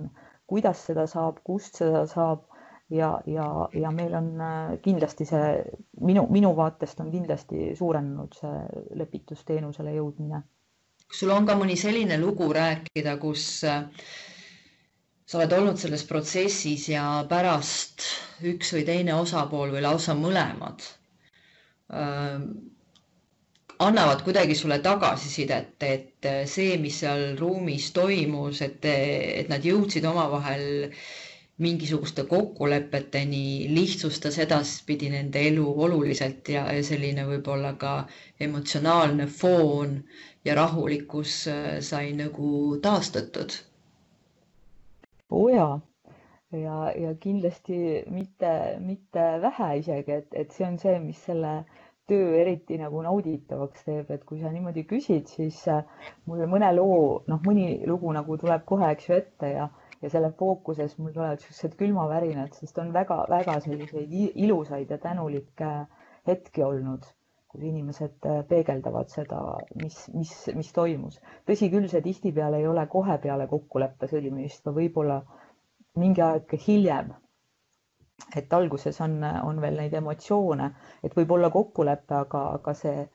kuidas 0.48 0.80
seda 0.88 1.04
saab, 1.10 1.42
kust 1.44 1.76
seda 1.82 2.06
saab 2.08 2.46
ja, 2.90 3.20
ja, 3.26 3.46
ja 3.74 3.90
meil 3.90 4.14
on 4.14 4.28
äh, 4.40 4.76
kindlasti 4.82 5.26
see 5.26 5.48
minu, 6.06 6.26
minu 6.30 6.52
vaatest 6.56 7.00
on 7.02 7.10
kindlasti 7.10 7.72
suurenenud 7.78 8.36
see 8.38 8.84
lepitusteenusele 9.00 9.94
jõudmine. 9.96 10.42
kas 11.06 11.20
sul 11.22 11.30
on 11.34 11.46
ka 11.46 11.56
mõni 11.58 11.76
selline 11.78 12.18
lugu 12.22 12.48
rääkida, 12.54 13.16
kus 13.22 13.64
äh, 13.66 13.88
sa 15.26 15.40
oled 15.40 15.52
olnud 15.58 15.78
selles 15.82 16.04
protsessis 16.06 16.88
ja 16.92 17.24
pärast 17.28 18.06
üks 18.46 18.72
või 18.76 18.86
teine 18.86 19.14
osapool 19.18 19.74
või 19.74 19.82
lausa 19.82 20.14
mõlemad 20.14 20.86
äh, 21.90 22.38
annavad 23.78 24.22
kuidagi 24.24 24.54
sulle 24.56 24.78
tagasisidet, 24.80 25.74
et 25.84 26.28
see, 26.48 26.76
mis 26.80 27.00
seal 27.02 27.34
ruumis 27.38 27.90
toimus, 27.92 28.62
et, 28.64 28.84
et 28.88 29.50
nad 29.52 29.64
jõudsid 29.66 30.06
omavahel 30.08 30.88
mingisuguste 31.58 32.24
kokkulepeteni, 32.28 33.68
lihtsustas 33.74 34.38
edaspidi 34.44 35.08
nende 35.12 35.40
elu 35.48 35.64
oluliselt 35.86 36.48
ja, 36.52 36.66
ja 36.72 36.82
selline 36.84 37.24
võib-olla 37.28 37.72
ka 37.80 37.92
emotsionaalne 38.46 39.26
foon 39.26 39.94
ja 40.44 40.54
rahulikkus 40.58 41.36
äh, 41.48 41.78
sai 41.80 42.12
nagu 42.18 42.76
taastatud. 42.82 43.56
Oo 45.32 45.48
jaa, 45.48 45.80
ja, 46.52 46.76
ja 46.92 47.14
kindlasti 47.20 47.78
mitte, 48.12 48.52
mitte 48.84 49.24
vähe 49.42 49.70
isegi, 49.80 50.20
et, 50.20 50.28
et 50.44 50.52
see 50.52 50.68
on 50.68 50.76
see, 50.78 50.98
mis 51.02 51.24
selle 51.30 51.56
töö 52.06 52.36
eriti 52.38 52.76
nagu 52.78 53.00
nauditavaks 53.02 53.88
teeb, 53.88 54.12
et 54.14 54.28
kui 54.28 54.38
sa 54.44 54.52
niimoodi 54.52 54.84
küsid, 54.92 55.26
siis 55.32 55.64
äh, 55.72 55.82
mul 56.28 56.44
mõne 56.52 56.68
loo, 56.76 57.24
noh, 57.32 57.40
mõni 57.48 57.80
lugu 57.88 58.12
nagu 58.14 58.36
tuleb 58.44 58.68
kohe, 58.68 58.92
eks 58.92 59.08
ju, 59.08 59.18
ette 59.24 59.50
ja, 59.56 59.70
ja 60.02 60.10
selle 60.12 60.32
fookuses 60.38 60.98
mul 60.98 61.12
tulevad 61.16 61.40
siuksed 61.44 61.76
külmavärinad, 61.80 62.52
sest 62.60 62.78
on 62.78 62.92
väga-väga 62.94 63.58
selliseid 63.64 64.12
ilusaid 64.46 64.90
ja 64.90 64.98
tänulikke 64.98 65.70
hetki 66.26 66.62
olnud 66.66 67.06
kus 67.56 67.64
inimesed 67.64 68.26
äh, 68.28 68.40
peegeldavad 68.48 69.08
seda, 69.12 69.40
mis, 69.82 69.96
mis, 70.14 70.32
mis 70.58 70.72
toimus. 70.76 71.20
tõsi 71.48 71.68
küll, 71.72 71.86
see 71.88 72.02
tihtipeale 72.04 72.58
ei 72.60 72.66
ole 72.68 72.84
kohe 72.92 73.16
peale 73.22 73.46
kokkuleppe 73.50 74.08
sõlmimist, 74.10 74.66
võib-olla 74.78 75.20
mingi 76.02 76.20
aeg 76.26 76.56
hiljem. 76.66 77.14
et 78.36 78.52
alguses 78.56 78.96
on, 79.04 79.16
on 79.44 79.58
veel 79.60 79.74
neid 79.80 79.94
emotsioone, 79.98 80.70
et 81.04 81.16
võib 81.16 81.32
olla 81.36 81.50
kokkulepe, 81.52 82.14
aga, 82.16 82.42
aga 82.58 82.72
see, 82.74 83.06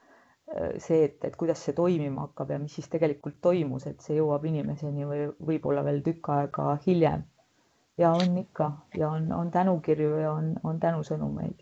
see, 0.84 1.04
et, 1.08 1.18
et 1.28 1.36
kuidas 1.40 1.62
see 1.66 1.74
toimima 1.78 2.26
hakkab 2.28 2.50
ja 2.56 2.60
mis 2.60 2.74
siis 2.80 2.90
tegelikult 2.92 3.38
toimus, 3.42 3.86
et 3.88 4.02
see 4.04 4.18
jõuab 4.18 4.46
inimeseni 4.50 5.08
või 5.08 5.26
võib-olla 5.52 5.84
veel 5.88 6.02
tükk 6.06 6.30
aega 6.38 6.74
hiljem. 6.86 7.24
ja 7.98 8.12
on 8.18 8.38
ikka 8.38 8.72
ja 8.98 9.10
on, 9.10 9.32
on 9.32 9.52
tänukirju 9.52 10.16
ja 10.24 10.32
on, 10.32 10.54
on 10.64 10.80
tänusõnumeid 10.80 11.60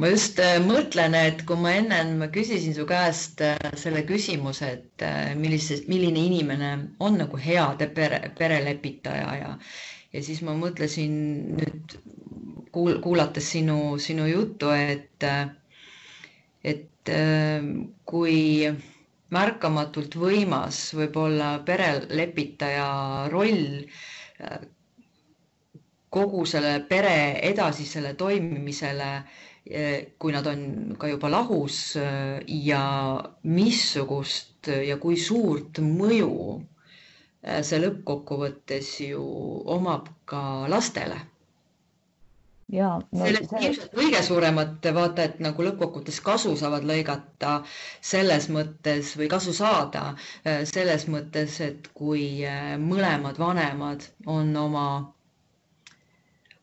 ma 0.00 0.08
just 0.12 0.38
äh, 0.44 0.58
mõtlen, 0.62 1.14
et 1.18 1.42
kui 1.48 1.56
ma 1.60 1.72
ennem 1.78 2.20
küsisin 2.34 2.74
su 2.76 2.84
käest 2.88 3.40
äh, 3.44 3.56
selle 3.80 4.02
küsimuse, 4.08 4.68
et 4.78 5.04
äh, 5.06 5.32
millise, 5.38 5.78
milline 5.90 6.24
inimene 6.30 6.72
on 7.06 7.16
nagu 7.22 7.40
hea 7.40 7.64
pere, 7.96 8.20
perelepitaja 8.38 9.30
ja, 9.40 9.54
ja 10.12 10.22
siis 10.28 10.42
ma 10.46 10.54
mõtlesin 10.58 11.16
nüüd 11.56 11.96
kuul, 12.76 13.00
kuulates 13.06 13.48
sinu, 13.56 13.78
sinu 14.02 14.28
juttu, 14.28 14.70
et, 14.76 15.24
et 16.64 16.84
kui 18.10 18.38
märkamatult 19.36 20.14
võimas 20.18 20.80
võib 20.98 21.16
olla 21.22 21.50
perelepitaja 21.66 22.86
roll 23.32 23.84
kogu 26.16 26.44
selle 26.46 26.78
pere 26.88 27.16
edasisele 27.50 28.14
toimimisele 28.14 29.10
Eh, 29.68 30.14
kui 30.18 30.30
nad 30.32 30.46
on 30.46 30.94
ka 30.98 31.08
juba 31.10 31.26
lahus 31.28 31.96
eh, 31.98 32.38
ja 32.46 32.82
missugust 33.42 34.68
ja 34.70 34.94
kui 35.02 35.16
suurt 35.18 35.80
mõju 35.82 36.28
see 37.66 37.80
lõppkokkuvõttes 37.82 38.92
ju 39.08 39.24
omab 39.78 40.06
ka 40.30 40.42
lastele. 40.70 41.18
Ja 42.72 42.88
no, 42.98 43.24
sellest 43.24 43.50
see... 43.54 43.60
ilmselt 43.68 43.92
kõige 43.94 44.22
suuremat 44.26 44.86
vaata, 44.96 45.26
et 45.30 45.36
nagu 45.44 45.66
lõppkokkuvõttes 45.68 46.18
kasu 46.26 46.54
saavad 46.58 46.86
lõigata 46.88 47.52
selles 48.12 48.48
mõttes 48.56 49.12
või 49.20 49.28
kasu 49.30 49.54
saada 49.54 50.06
selles 50.72 51.06
mõttes, 51.12 51.60
et 51.68 51.86
kui 51.94 52.26
mõlemad 52.88 53.38
vanemad 53.38 54.08
on 54.38 54.50
oma 54.64 54.86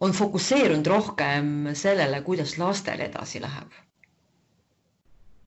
on 0.04 0.12
fokusseerunud 0.12 0.88
rohkem 0.92 1.50
sellele, 1.80 2.20
kuidas 2.28 2.58
lastel 2.60 3.00
edasi 3.08 3.40
läheb. 3.42 3.72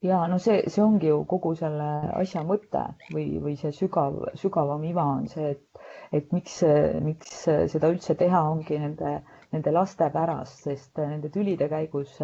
ja 0.06 0.22
no 0.30 0.38
see, 0.38 0.62
see 0.72 0.82
ongi 0.84 1.08
ju 1.10 1.18
kogu 1.28 1.50
selle 1.58 1.86
asja 2.22 2.42
mõte 2.46 2.82
või, 3.12 3.26
või 3.42 3.56
see 3.60 3.72
sügav, 3.76 4.16
sügavam 4.40 4.84
iva 4.88 5.04
on 5.18 5.26
see, 5.28 5.50
et, 5.56 5.80
et 6.20 6.32
miks, 6.36 6.60
miks 7.04 7.40
seda 7.74 7.90
üldse 7.92 8.14
teha, 8.20 8.42
ongi 8.54 8.78
nende, 8.80 9.16
nende 9.54 9.72
laste 9.74 10.09
pärast, 10.14 10.62
sest 10.66 10.98
nende 11.02 11.30
tülide 11.35 11.68
käigus, 11.70 12.16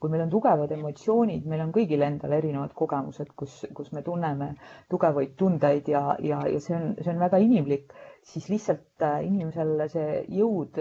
kui 0.00 0.10
meil 0.12 0.24
on 0.26 0.32
tugevad 0.32 0.72
emotsioonid, 0.76 1.46
meil 1.50 1.62
on 1.64 1.72
kõigil 1.76 2.02
endal 2.06 2.34
erinevad 2.38 2.74
kogemused, 2.76 3.30
kus, 3.38 3.60
kus 3.78 3.92
me 3.96 4.02
tunneme 4.06 4.50
tugevaid 4.92 5.36
tundeid 5.40 5.88
ja, 5.92 6.02
ja, 6.20 6.42
ja 6.50 6.60
see 6.60 6.76
on, 6.78 6.90
see 7.00 7.12
on 7.14 7.22
väga 7.22 7.40
inimlik, 7.46 7.94
siis 8.32 8.48
lihtsalt 8.52 9.06
inimesel 9.28 9.86
see 9.92 10.24
jõud 10.40 10.80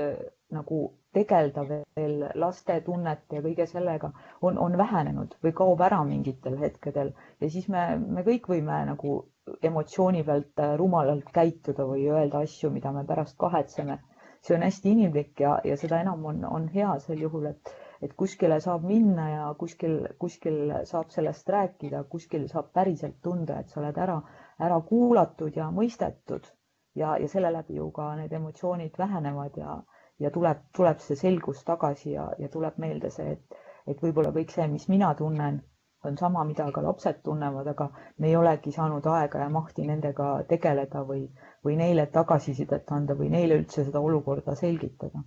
nagu 0.54 0.80
tegeleda 1.14 1.64
veel 1.70 2.24
laste 2.42 2.80
tunnete 2.86 3.38
ja 3.38 3.44
kõige 3.46 3.66
sellega 3.70 4.10
on, 4.42 4.58
on 4.58 4.78
vähenenud 4.82 5.36
või 5.46 5.54
kaob 5.60 5.82
ära 5.86 6.00
mingitel 6.10 6.58
hetkedel 6.62 7.14
ja 7.42 7.50
siis 7.54 7.70
me, 7.74 7.84
me 8.18 8.26
kõik 8.26 8.50
võime 8.50 8.80
nagu 8.90 9.20
emotsiooni 9.68 10.24
pealt 10.28 10.60
äh, 10.64 10.74
rumalalt 10.80 11.30
käituda 11.36 11.86
või 11.90 12.06
öelda 12.10 12.42
asju, 12.48 12.70
mida 12.72 12.92
me 12.96 13.04
pärast 13.10 13.38
kahetseme. 13.44 13.98
See 14.44 14.56
on 14.58 14.66
hästi 14.68 14.92
inimlik 14.92 15.40
ja, 15.40 15.54
ja 15.64 15.78
seda 15.80 16.02
enam 16.04 16.26
on, 16.26 16.44
on 16.46 16.68
hea 16.74 16.92
sel 17.00 17.22
juhul, 17.24 17.46
et, 17.54 17.74
et 18.02 18.14
kuskile 18.20 18.60
saab 18.64 18.84
minna 18.88 19.30
ja 19.30 19.46
kuskil, 19.60 19.96
kuskil 20.20 20.74
saab 20.90 21.14
sellest 21.16 21.50
rääkida, 21.56 22.04
kuskil 22.16 22.48
saab 22.52 22.74
päriselt 22.74 23.22
tunda, 23.24 23.60
et 23.64 23.70
sa 23.72 23.80
oled 23.82 23.98
ära, 24.08 24.20
ära 24.60 24.82
kuulatud 24.90 25.56
ja 25.62 25.70
mõistetud. 25.72 26.52
Ja, 26.96 27.16
ja 27.18 27.28
selle 27.28 27.50
läbi 27.56 27.80
ju 27.80 27.88
ka 27.92 28.12
need 28.20 28.34
emotsioonid 28.38 29.00
vähenevad 29.02 29.56
ja 29.58 29.80
ja 30.22 30.32
tuleb, 30.32 30.60
tuleb 30.78 31.00
see 31.04 31.16
selgus 31.20 31.64
tagasi 31.68 32.12
ja, 32.14 32.28
ja 32.40 32.50
tuleb 32.54 32.78
meelde 32.82 33.10
see, 33.14 33.32
et, 33.38 33.56
et 33.88 34.02
võib-olla 34.04 34.32
kõik 34.36 34.54
see, 34.54 34.68
mis 34.72 34.86
mina 34.92 35.10
tunnen, 35.20 35.62
on 36.06 36.18
sama, 36.18 36.44
mida 36.44 36.66
ka 36.76 36.82
lapsed 36.84 37.22
tunnevad, 37.24 37.68
aga 37.72 37.88
me 38.20 38.28
ei 38.30 38.36
olegi 38.36 38.72
saanud 38.76 39.06
aega 39.08 39.40
ja 39.44 39.50
mahti 39.50 39.86
nendega 39.88 40.30
tegeleda 40.50 41.04
või, 41.08 41.22
või 41.66 41.78
neile 41.80 42.06
tagasisidet 42.18 42.92
anda 42.92 43.16
või 43.20 43.30
neile 43.34 43.58
üldse 43.62 43.86
seda 43.88 44.02
olukorda 44.04 44.56
selgitada. 44.60 45.24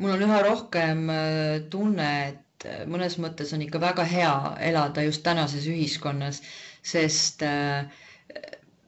mul 0.00 0.10
on 0.16 0.22
üha 0.26 0.42
rohkem 0.42 1.10
äh, 1.10 1.62
tunne, 1.70 2.08
et 2.28 2.66
äh, 2.66 2.82
mõnes 2.88 3.18
mõttes 3.20 3.52
on 3.54 3.62
ikka 3.62 3.80
väga 3.80 4.04
hea 4.08 4.34
elada 4.70 5.02
just 5.04 5.22
tänases 5.22 5.66
ühiskonnas, 5.68 6.42
sest, 6.82 7.42
äh, 7.42 7.86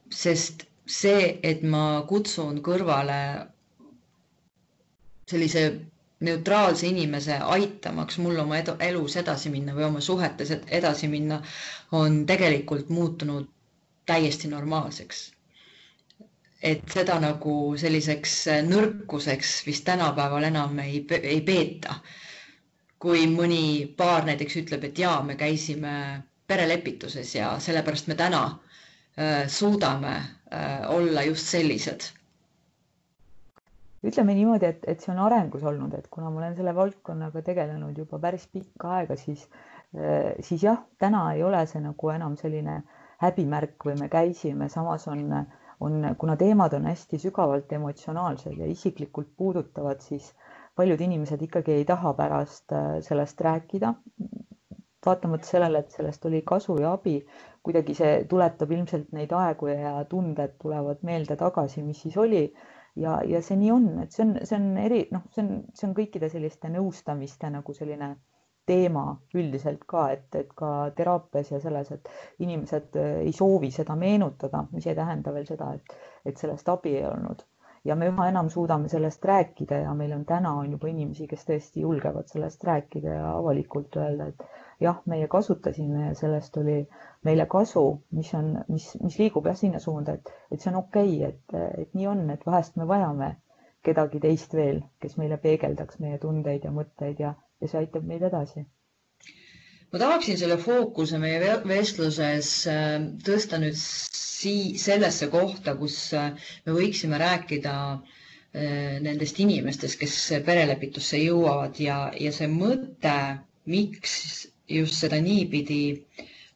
sest 0.09 0.65
see, 0.85 1.39
et 1.43 1.63
ma 1.63 2.03
kutsun 2.09 2.59
kõrvale 2.65 3.19
sellise 5.29 5.67
neutraalse 6.19 6.87
inimese 6.87 7.37
aitamaks 7.55 8.17
mul 8.23 8.39
oma 8.43 8.57
edu, 8.61 8.75
elus 8.79 9.15
edasi 9.21 9.49
minna 9.53 9.73
või 9.75 9.85
oma 9.89 10.01
suhetes 10.01 10.51
edasi 10.79 11.07
minna, 11.11 11.39
on 11.91 12.25
tegelikult 12.29 12.89
muutunud 12.89 13.49
täiesti 14.05 14.47
normaalseks. 14.51 15.31
et 16.63 16.83
seda 16.93 17.17
nagu 17.19 17.53
selliseks 17.77 18.33
nõrkuseks 18.69 19.49
vist 19.67 19.83
tänapäeval 19.89 20.43
enam 20.47 20.77
ei, 20.79 21.01
ei 21.21 21.41
peeta. 21.41 21.95
kui 22.99 23.25
mõni 23.27 23.63
paar 23.97 24.23
näiteks 24.25 24.55
ütleb, 24.61 24.83
et 24.87 24.99
jaa, 24.99 25.21
me 25.23 25.35
käisime 25.35 26.23
perelepituses 26.47 27.35
ja 27.35 27.59
sellepärast 27.59 28.07
me 28.07 28.15
täna 28.15 28.43
äh, 28.45 29.47
suudame 29.47 30.15
äh, 30.15 30.89
olla 30.89 31.23
just 31.23 31.47
sellised 31.47 32.07
ütleme 34.03 34.35
niimoodi, 34.35 34.67
et, 34.67 34.83
et 34.87 35.03
see 35.03 35.13
on 35.13 35.21
arengus 35.23 35.63
olnud, 35.63 35.93
et 35.95 36.09
kuna 36.11 36.29
ma 36.29 36.41
olen 36.41 36.57
selle 36.57 36.73
valdkonnaga 36.75 37.43
tegelenud 37.45 37.97
juba 37.97 38.19
päris 38.25 38.45
pikka 38.51 38.97
aega, 38.97 39.15
siis, 39.19 39.45
eh, 39.95 40.33
siis 40.43 40.65
jah, 40.67 40.81
täna 40.99 41.29
ei 41.33 41.43
ole 41.43 41.63
see 41.69 41.81
nagu 41.83 42.11
enam 42.11 42.35
selline 42.39 42.81
häbimärk 43.23 43.87
või 43.87 43.95
me 44.01 44.09
käisime, 44.11 44.67
samas 44.69 45.07
on, 45.07 45.23
on, 45.83 46.01
kuna 46.19 46.35
teemad 46.39 46.75
on 46.75 46.89
hästi 46.91 47.19
sügavalt 47.21 47.71
emotsionaalsed 47.77 48.59
ja 48.59 48.67
isiklikult 48.67 49.31
puudutavad, 49.37 50.03
siis 50.03 50.33
paljud 50.75 51.01
inimesed 51.05 51.41
ikkagi 51.47 51.77
ei 51.79 51.85
taha 51.85 52.13
pärast 52.17 52.75
äh, 52.75 52.99
sellest 53.05 53.41
rääkida. 53.41 53.93
vaatamata 55.05 55.43
sellele, 55.43 55.79
et 55.83 55.91
sellest 55.91 56.25
oli 56.25 56.39
kasu 56.47 56.77
ja 56.79 56.93
abi, 56.95 57.17
kuidagi 57.63 57.93
see 57.97 58.11
tuletab 58.31 58.71
ilmselt 58.71 59.09
neid 59.11 59.33
aegu 59.35 59.67
ja 59.67 60.05
tunded 60.07 60.53
tulevad 60.61 61.01
meelde 61.03 61.35
tagasi, 61.35 61.83
mis 61.83 61.99
siis 62.05 62.15
oli 62.17 62.45
ja, 62.95 63.19
ja 63.27 63.41
see 63.41 63.57
nii 63.59 63.71
on, 63.73 63.87
et 64.03 64.13
see 64.15 64.25
on, 64.25 64.35
see 64.43 64.59
on 64.59 64.69
eri, 64.81 65.01
noh, 65.11 65.25
see 65.33 65.43
on, 65.45 65.63
see 65.73 65.87
on 65.89 65.95
kõikide 65.97 66.29
selliste 66.33 66.71
nõustamiste 66.73 67.49
nagu 67.53 67.75
selline 67.77 68.13
teema 68.69 69.05
üldiselt 69.35 69.83
ka, 69.89 70.05
et, 70.15 70.27
et 70.39 70.51
ka 70.55 70.69
teraapias 70.95 71.51
ja 71.51 71.59
selles, 71.63 71.91
et 71.91 72.11
inimesed 72.45 72.99
äh, 72.99 73.15
ei 73.25 73.33
soovi 73.35 73.71
seda 73.75 73.95
meenutada, 73.99 74.63
mis 74.71 74.87
ei 74.87 74.95
tähenda 74.95 75.33
veel 75.35 75.47
seda, 75.49 75.73
et, 75.75 75.97
et 76.25 76.39
sellest 76.39 76.69
abi 76.71 76.95
ei 76.99 77.07
olnud. 77.09 77.43
Ja 77.85 77.95
me 77.99 78.07
üha 78.11 78.27
enam 78.31 78.49
suudame 78.49 78.89
sellest 78.91 79.25
rääkida 79.27 79.81
ja 79.83 79.93
meil 79.93 80.13
on 80.15 80.25
täna 80.25 80.53
on 80.59 80.71
juba 80.71 80.87
inimesi, 80.91 81.27
kes 81.27 81.43
tõesti 81.49 81.83
julgevad 81.83 82.29
sellest 82.31 82.63
rääkida 82.63 83.15
ja 83.17 83.31
avalikult 83.37 83.97
öelda, 83.99 84.27
et 84.31 84.45
jah, 84.83 85.01
meie 85.13 85.27
kasutasime 85.31 86.05
ja 86.07 86.13
sellest 86.15 86.57
oli 86.61 86.77
meile 87.27 87.45
kasu, 87.51 87.83
mis 88.15 88.31
on, 88.39 88.53
mis, 88.71 88.87
mis 89.03 89.17
liigub 89.19 89.47
jah 89.51 89.57
sinna 89.59 89.79
suunda, 89.83 90.15
et, 90.19 90.31
et 90.51 90.61
see 90.63 90.71
on 90.71 90.79
okei 90.83 91.17
okay,, 91.17 91.31
et, 91.33 91.57
et 91.83 91.93
nii 91.99 92.07
on, 92.13 92.23
et 92.37 92.45
vahest 92.47 92.79
me 92.79 92.87
vajame 92.87 93.33
kedagi 93.83 94.21
teist 94.23 94.55
veel, 94.55 94.79
kes 95.03 95.17
meile 95.19 95.37
peegeldaks 95.43 95.99
meie 96.03 96.19
tundeid 96.23 96.63
ja 96.63 96.71
mõtteid 96.71 97.19
ja, 97.19 97.33
ja 97.59 97.67
see 97.71 97.81
aitab 97.83 98.07
meid 98.07 98.23
edasi. 98.29 98.63
ma 99.93 99.99
tahaksin 100.01 100.37
selle 100.39 100.55
fookuse 100.57 101.19
meie 101.21 101.57
vestluses 101.67 102.53
äh, 102.71 102.95
tõsta 103.27 103.59
nüüd 103.61 103.75
sii-, 104.43 104.75
sellesse 104.81 105.27
kohta, 105.33 105.75
kus 105.79 105.97
äh, 106.17 106.31
me 106.65 106.75
võiksime 106.77 107.19
rääkida 107.21 107.75
äh, 107.93 108.99
nendest 109.05 109.39
inimestest, 109.43 109.99
kes 110.01 110.17
perelepitusse 110.45 111.19
jõuavad 111.23 111.79
ja, 111.83 111.97
ja 112.19 112.31
see 112.35 112.49
mõte, 112.51 113.15
miks 113.69 114.17
just 114.69 114.99
seda 115.03 115.19
niipidi 115.23 115.81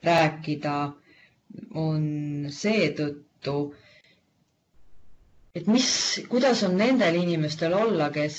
rääkida, 0.05 0.77
on 1.79 2.03
seetõttu, 2.53 3.57
et 5.57 5.67
mis, 5.73 5.85
kuidas 6.29 6.59
on 6.67 6.75
nendel 6.77 7.15
inimestel 7.17 7.73
olla, 7.73 8.07
kes, 8.13 8.35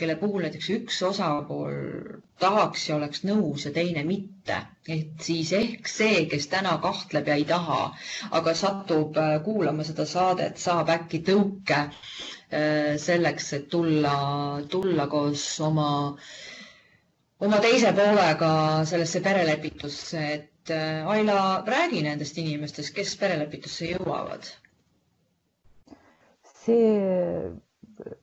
kelle 0.00 0.14
puhul 0.20 0.42
näiteks 0.46 0.68
üks 0.74 0.96
osapool 1.06 1.76
tahaks 2.42 2.86
ja 2.88 2.96
oleks 2.96 3.20
nõus 3.28 3.66
ja 3.68 3.72
teine 3.76 4.02
mitte, 4.08 4.56
et 4.96 5.22
siis 5.26 5.52
ehk 5.58 5.90
see, 5.92 6.24
kes 6.32 6.48
täna 6.54 6.72
kahtleb 6.82 7.30
ja 7.30 7.36
ei 7.38 7.46
taha, 7.50 7.78
aga 8.40 8.54
satub 8.62 9.18
äh, 9.22 9.36
kuulama 9.46 9.86
seda 9.86 10.06
saadet, 10.16 10.58
saab 10.64 10.90
äkki 10.96 11.20
tõuke 11.30 11.78
äh, 11.84 12.94
selleks, 13.06 13.52
et 13.60 13.68
tulla, 13.76 14.14
tulla 14.74 15.06
koos 15.14 15.44
oma, 15.70 15.88
oma 17.48 17.62
teise 17.68 17.92
poolega 18.00 18.52
sellesse 18.92 19.22
perelepitusse, 19.28 20.24
et 20.38 20.74
äh, 20.74 21.04
Aila, 21.14 21.40
räägi 21.70 22.02
nendest 22.08 22.38
inimestest, 22.42 22.94
kes 22.98 23.14
perelepitusse 23.22 23.92
jõuavad 23.94 24.50
see, 26.68 27.50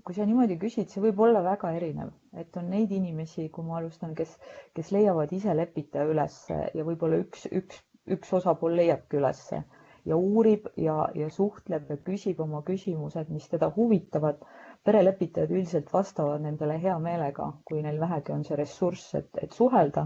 kui 0.08 0.16
sa 0.16 0.26
niimoodi 0.28 0.56
küsid, 0.62 0.88
see 0.92 1.02
võib 1.04 1.20
olla 1.28 1.42
väga 1.46 1.72
erinev, 1.78 2.12
et 2.42 2.56
on 2.62 2.70
neid 2.72 2.92
inimesi, 2.96 3.50
kui 3.56 3.66
ma 3.68 3.80
alustan, 3.82 4.14
kes, 4.18 4.38
kes 4.78 4.92
leiavad 4.96 5.34
ise 5.36 5.56
lepitaja 5.58 6.08
ülesse 6.14 6.60
ja 6.78 6.86
võib-olla 6.88 7.20
üks, 7.26 7.48
üks, 7.62 7.82
üks 8.18 8.32
osapool 8.40 8.78
leiabki 8.80 9.20
ülesse 9.20 9.64
ja 10.06 10.16
uurib 10.22 10.68
ja, 10.78 10.96
ja 11.18 11.28
suhtleb 11.34 11.90
ja 11.90 11.98
küsib 12.08 12.40
oma 12.46 12.62
küsimused, 12.68 13.32
mis 13.34 13.50
teda 13.52 13.72
huvitavad. 13.78 14.44
perelepitajad 14.86 15.50
üldiselt 15.50 15.88
vastavad 15.94 16.44
nendele 16.46 16.76
hea 16.82 16.96
meelega, 17.02 17.46
kui 17.66 17.80
neil 17.82 17.96
vähegi 18.02 18.32
on 18.36 18.44
see 18.46 18.58
ressurss, 18.60 19.08
et, 19.20 19.30
et 19.42 19.56
suhelda 19.60 20.04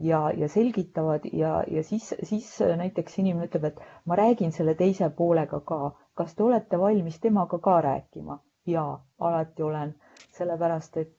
ja, 0.00 0.20
ja 0.42 0.48
selgitavad 0.48 1.26
ja, 1.32 1.50
ja 1.68 1.82
siis, 1.84 2.06
siis 2.30 2.48
näiteks 2.80 3.18
inimene 3.20 3.50
ütleb, 3.50 3.66
et 3.68 3.82
ma 4.08 4.16
räägin 4.16 4.52
selle 4.56 4.74
teise 4.80 5.10
poolega 5.20 5.60
ka 5.72 5.80
kas 6.18 6.34
te 6.34 6.42
olete 6.46 6.78
valmis 6.82 7.18
temaga 7.24 7.58
ka 7.68 7.80
rääkima? 7.88 8.38
ja 8.68 8.82
alati 9.24 9.62
olen, 9.62 9.94
sellepärast 10.36 10.96
et, 11.00 11.14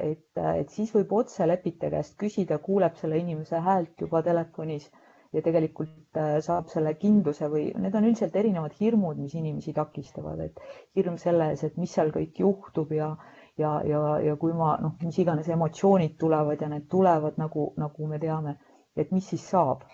et, 0.00 0.38
et 0.60 0.70
siis 0.72 0.92
võib 0.94 1.10
otse 1.18 1.44
lepitaja 1.46 1.90
käest 1.98 2.14
küsida, 2.22 2.56
kuuleb 2.64 2.96
selle 3.00 3.18
inimese 3.20 3.60
häält 3.66 4.00
juba 4.06 4.22
telefonis 4.24 4.86
ja 5.34 5.42
tegelikult 5.44 6.16
äh, 6.20 6.38
saab 6.46 6.70
selle 6.72 6.94
kindluse 7.00 7.48
või 7.52 7.66
need 7.82 7.94
on 7.98 8.06
üldiselt 8.08 8.36
erinevad 8.40 8.76
hirmud, 8.80 9.18
mis 9.20 9.34
inimesi 9.36 9.74
takistavad, 9.76 10.40
et 10.46 10.60
hirm 10.96 11.18
selle 11.20 11.50
ees, 11.52 11.64
et 11.68 11.76
mis 11.82 11.92
seal 11.98 12.12
kõik 12.14 12.40
juhtub 12.46 12.92
ja 12.96 13.10
ja, 13.58 13.72
ja, 13.86 14.00
ja 14.28 14.36
kui 14.40 14.52
ma 14.58 14.72
noh, 14.82 14.94
mis 15.04 15.18
iganes 15.22 15.48
emotsioonid 15.54 16.16
tulevad 16.18 16.62
ja 16.64 16.68
need 16.72 16.88
tulevad 16.90 17.36
nagu, 17.38 17.68
nagu 17.78 18.08
me 18.10 18.18
teame, 18.22 18.56
et 18.98 19.12
mis 19.14 19.28
siis 19.30 19.44
saab. 19.50 19.84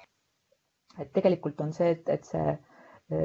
et 0.99 1.11
tegelikult 1.16 1.61
on 1.64 1.73
see, 1.73 1.90
et, 1.96 2.09
et 2.12 2.25
see 2.29 2.55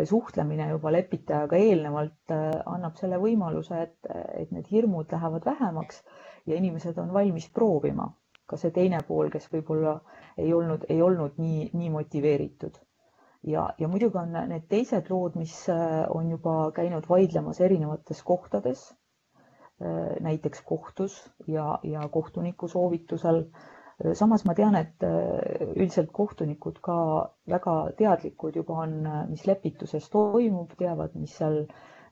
suhtlemine 0.09 0.69
juba 0.69 0.91
lepitajaga 0.91 1.57
eelnevalt 1.61 2.31
äh, 2.33 2.45
annab 2.65 2.95
selle 2.97 3.19
võimaluse, 3.21 3.81
et, 3.87 4.09
et 4.41 4.51
need 4.55 4.69
hirmud 4.71 5.11
lähevad 5.13 5.45
vähemaks 5.45 6.01
ja 6.49 6.57
inimesed 6.57 6.97
on 7.01 7.13
valmis 7.13 7.49
proovima. 7.53 8.11
ka 8.45 8.57
see 8.61 8.69
teine 8.69 8.99
pool, 9.07 9.31
kes 9.33 9.47
võib-olla 9.49 9.95
ei 10.37 10.51
olnud, 10.53 10.83
ei 10.93 10.99
olnud 11.01 11.39
nii, 11.41 11.69
nii 11.73 11.87
motiveeritud. 11.89 12.75
ja, 13.43 13.63
ja 13.79 13.87
muidugi 13.87 14.17
on 14.21 14.35
need 14.49 14.67
teised 14.69 15.09
lood, 15.09 15.37
mis 15.37 15.53
äh, 15.69 16.03
on 16.09 16.29
juba 16.33 16.71
käinud 16.75 17.05
vaidlemas 17.09 17.61
erinevates 17.61 18.21
kohtades, 18.23 18.83
äh, 19.81 20.17
näiteks 20.21 20.61
kohtus 20.61 21.17
ja, 21.47 21.79
ja 21.83 22.07
kohtuniku 22.09 22.67
soovitusel 22.67 23.45
samas 24.13 24.43
ma 24.45 24.53
tean, 24.55 24.75
et 24.75 25.03
äh, 25.07 25.67
üldiselt 25.75 26.11
kohtunikud 26.15 26.81
ka 26.83 26.95
väga 27.47 27.75
teadlikud 27.97 28.55
juba 28.59 28.81
on, 28.83 28.95
äh, 29.07 29.21
mis 29.29 29.45
lepituses 29.47 30.09
toimub, 30.11 30.73
teavad, 30.79 31.15
mis 31.15 31.35
seal, 31.39 31.61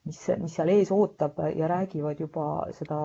mis, 0.08 0.20
mis 0.40 0.56
seal 0.56 0.72
ees 0.72 0.92
ootab 0.96 1.42
ja 1.58 1.68
räägivad 1.68 2.22
juba 2.24 2.46
seda 2.78 3.00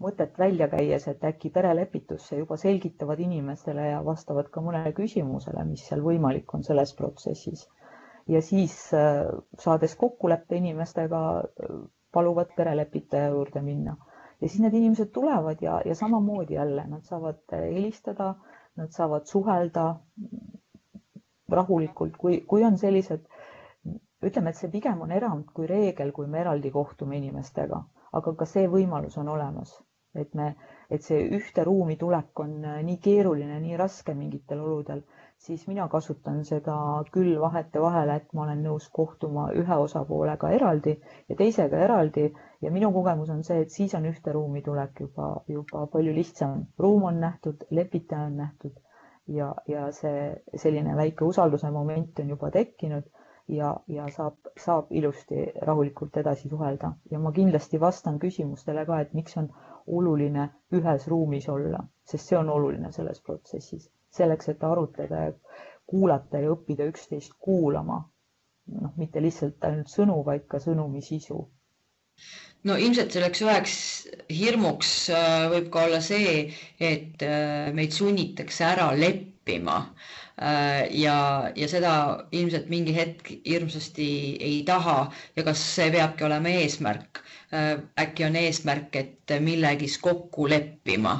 mõtet 0.00 0.38
välja 0.40 0.70
käies, 0.72 1.06
et 1.12 1.24
äkki 1.24 1.52
perelepitusse 1.52 2.40
juba 2.40 2.56
selgitavad 2.60 3.20
inimestele 3.20 3.90
ja 3.90 4.00
vastavad 4.04 4.48
ka 4.52 4.64
mõnele 4.64 4.94
küsimusele, 4.96 5.66
mis 5.68 5.84
seal 5.90 6.00
võimalik 6.04 6.56
on 6.56 6.64
selles 6.64 6.96
protsessis. 6.96 7.68
ja 8.28 8.40
siis 8.40 8.78
äh, 8.96 9.28
saades 9.60 9.96
kokkuleppe 10.00 10.56
inimestega, 10.56 11.20
paluvad 12.12 12.56
perelepitaja 12.56 13.28
juurde 13.36 13.60
minna 13.60 13.98
ja 14.44 14.48
siis 14.52 14.60
need 14.60 14.74
inimesed 14.76 15.08
tulevad 15.16 15.62
ja, 15.64 15.78
ja 15.88 15.94
samamoodi 15.96 16.54
jälle 16.58 16.82
nad 16.88 17.02
saavad 17.08 17.38
helistada, 17.52 18.34
nad 18.76 18.90
saavad 18.92 19.24
suhelda 19.30 19.84
rahulikult, 21.48 22.16
kui, 22.20 22.40
kui 22.50 22.64
on 22.64 22.76
sellised, 22.78 23.24
ütleme, 24.28 24.52
et 24.52 24.60
see 24.60 24.68
pigem 24.74 25.00
on 25.06 25.12
erand 25.16 25.48
kui 25.56 25.66
reegel, 25.70 26.12
kui 26.16 26.26
me 26.28 26.42
eraldi 26.44 26.70
kohtume 26.74 27.16
inimestega, 27.22 27.80
aga 28.20 28.34
ka 28.42 28.48
see 28.52 28.68
võimalus 28.74 29.16
on 29.22 29.32
olemas, 29.32 29.72
et 30.24 30.36
me, 30.36 30.50
et 30.90 31.02
see 31.08 31.24
ühte 31.38 31.64
ruumi 31.68 31.96
tulek 32.04 32.44
on 32.44 32.54
nii 32.90 32.98
keeruline, 33.08 33.56
nii 33.64 33.80
raske 33.80 34.12
mingitel 34.20 34.60
oludel 34.66 35.00
siis 35.44 35.66
mina 35.68 35.84
kasutan 35.92 36.38
seda 36.48 36.74
küll 37.14 37.34
vahetevahel, 37.40 38.10
et 38.14 38.30
ma 38.36 38.44
olen 38.44 38.62
nõus 38.66 38.86
kohtuma 38.98 39.42
ühe 39.62 39.76
osapoolega 39.86 40.50
eraldi 40.58 40.94
ja 41.28 41.36
teisega 41.40 41.82
eraldi. 41.86 42.24
Ja 42.64 42.70
minu 42.72 42.88
kogemus 42.94 43.32
on 43.34 43.42
see, 43.48 43.58
et 43.64 43.74
siis 43.74 43.94
on 43.98 44.06
ühte 44.10 44.32
ruumi 44.36 44.62
tulek 44.68 45.02
juba, 45.04 45.26
juba 45.56 45.82
palju 45.96 46.14
lihtsam. 46.16 46.62
ruum 46.78 47.04
on 47.10 47.20
nähtud, 47.26 47.66
lepitaja 47.70 48.30
on 48.30 48.38
nähtud 48.40 48.78
ja, 49.38 49.50
ja 49.68 49.90
see 49.92 50.22
selline 50.64 50.96
väike 50.96 51.28
usalduse 51.28 51.70
moment 51.70 52.24
on 52.24 52.32
juba 52.34 52.50
tekkinud 52.50 53.10
ja, 53.58 53.74
ja 53.88 54.08
saab, 54.16 54.38
saab 54.66 54.92
ilusti 55.00 55.44
rahulikult 55.68 56.16
edasi 56.22 56.48
suhelda. 56.48 56.94
Ja 57.10 57.18
ma 57.18 57.32
kindlasti 57.40 57.80
vastan 57.80 58.18
küsimustele 58.18 58.86
ka, 58.88 59.00
et 59.04 59.12
miks 59.12 59.36
on 59.42 59.50
oluline 59.86 60.48
ühes 60.72 61.08
ruumis 61.12 61.48
olla, 61.52 61.84
sest 62.08 62.32
see 62.32 62.40
on 62.40 62.48
oluline 62.56 62.92
selles 62.96 63.20
protsessis 63.20 63.90
selleks, 64.14 64.48
et 64.52 64.62
arutleda 64.64 65.26
ja 65.26 65.32
kuulata 65.90 66.40
ja 66.42 66.52
õppida 66.54 66.86
üksteist 66.90 67.36
kuulama. 67.38 68.02
noh, 68.80 68.92
mitte 68.96 69.20
lihtsalt 69.20 69.64
ainult 69.68 69.90
sõnu, 69.92 70.22
vaid 70.24 70.46
ka 70.48 70.58
sõnumi 70.66 71.02
sisu. 71.04 71.42
no 72.64 72.76
ilmselt 72.80 73.12
selleks 73.12 73.42
üheks 73.44 73.74
hirmuks 74.32 74.92
äh, 75.12 75.44
võib 75.52 75.68
ka 75.74 75.82
olla 75.88 76.00
see, 76.06 76.36
et 76.80 77.22
äh, 77.26 77.68
meid 77.76 77.92
sunnitakse 77.92 78.64
ära 78.64 78.86
leppima 78.96 79.76
äh, 79.82 80.88
ja, 81.02 81.18
ja 81.60 81.68
seda 81.68 81.94
ilmselt 82.32 82.70
mingi 82.72 82.94
hetk 82.96 83.34
hirmsasti 83.44 84.08
ei 84.50 84.62
taha 84.70 84.98
ja 85.36 85.44
kas 85.50 85.66
see 85.76 85.90
peabki 85.98 86.28
olema 86.30 86.56
eesmärk? 86.62 87.20
äkki 87.54 88.24
on 88.26 88.34
eesmärk, 88.34 88.96
et 88.98 89.32
millegis 89.44 89.94
kokku 90.02 90.48
leppima, 90.50 91.12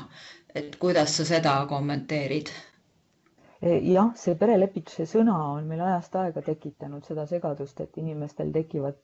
et 0.50 0.74
kuidas 0.82 1.12
sa 1.20 1.28
seda 1.28 1.52
kommenteerid? 1.70 2.50
Jah, 3.64 4.10
see 4.20 4.34
perelepituse 4.38 5.06
sõna 5.08 5.34
on 5.54 5.66
meil 5.68 5.80
ajast 5.86 6.16
aega 6.20 6.42
tekitanud 6.44 7.04
seda 7.08 7.24
segadust, 7.30 7.80
et 7.80 7.96
inimestel 8.02 8.50
tekivad 8.52 8.98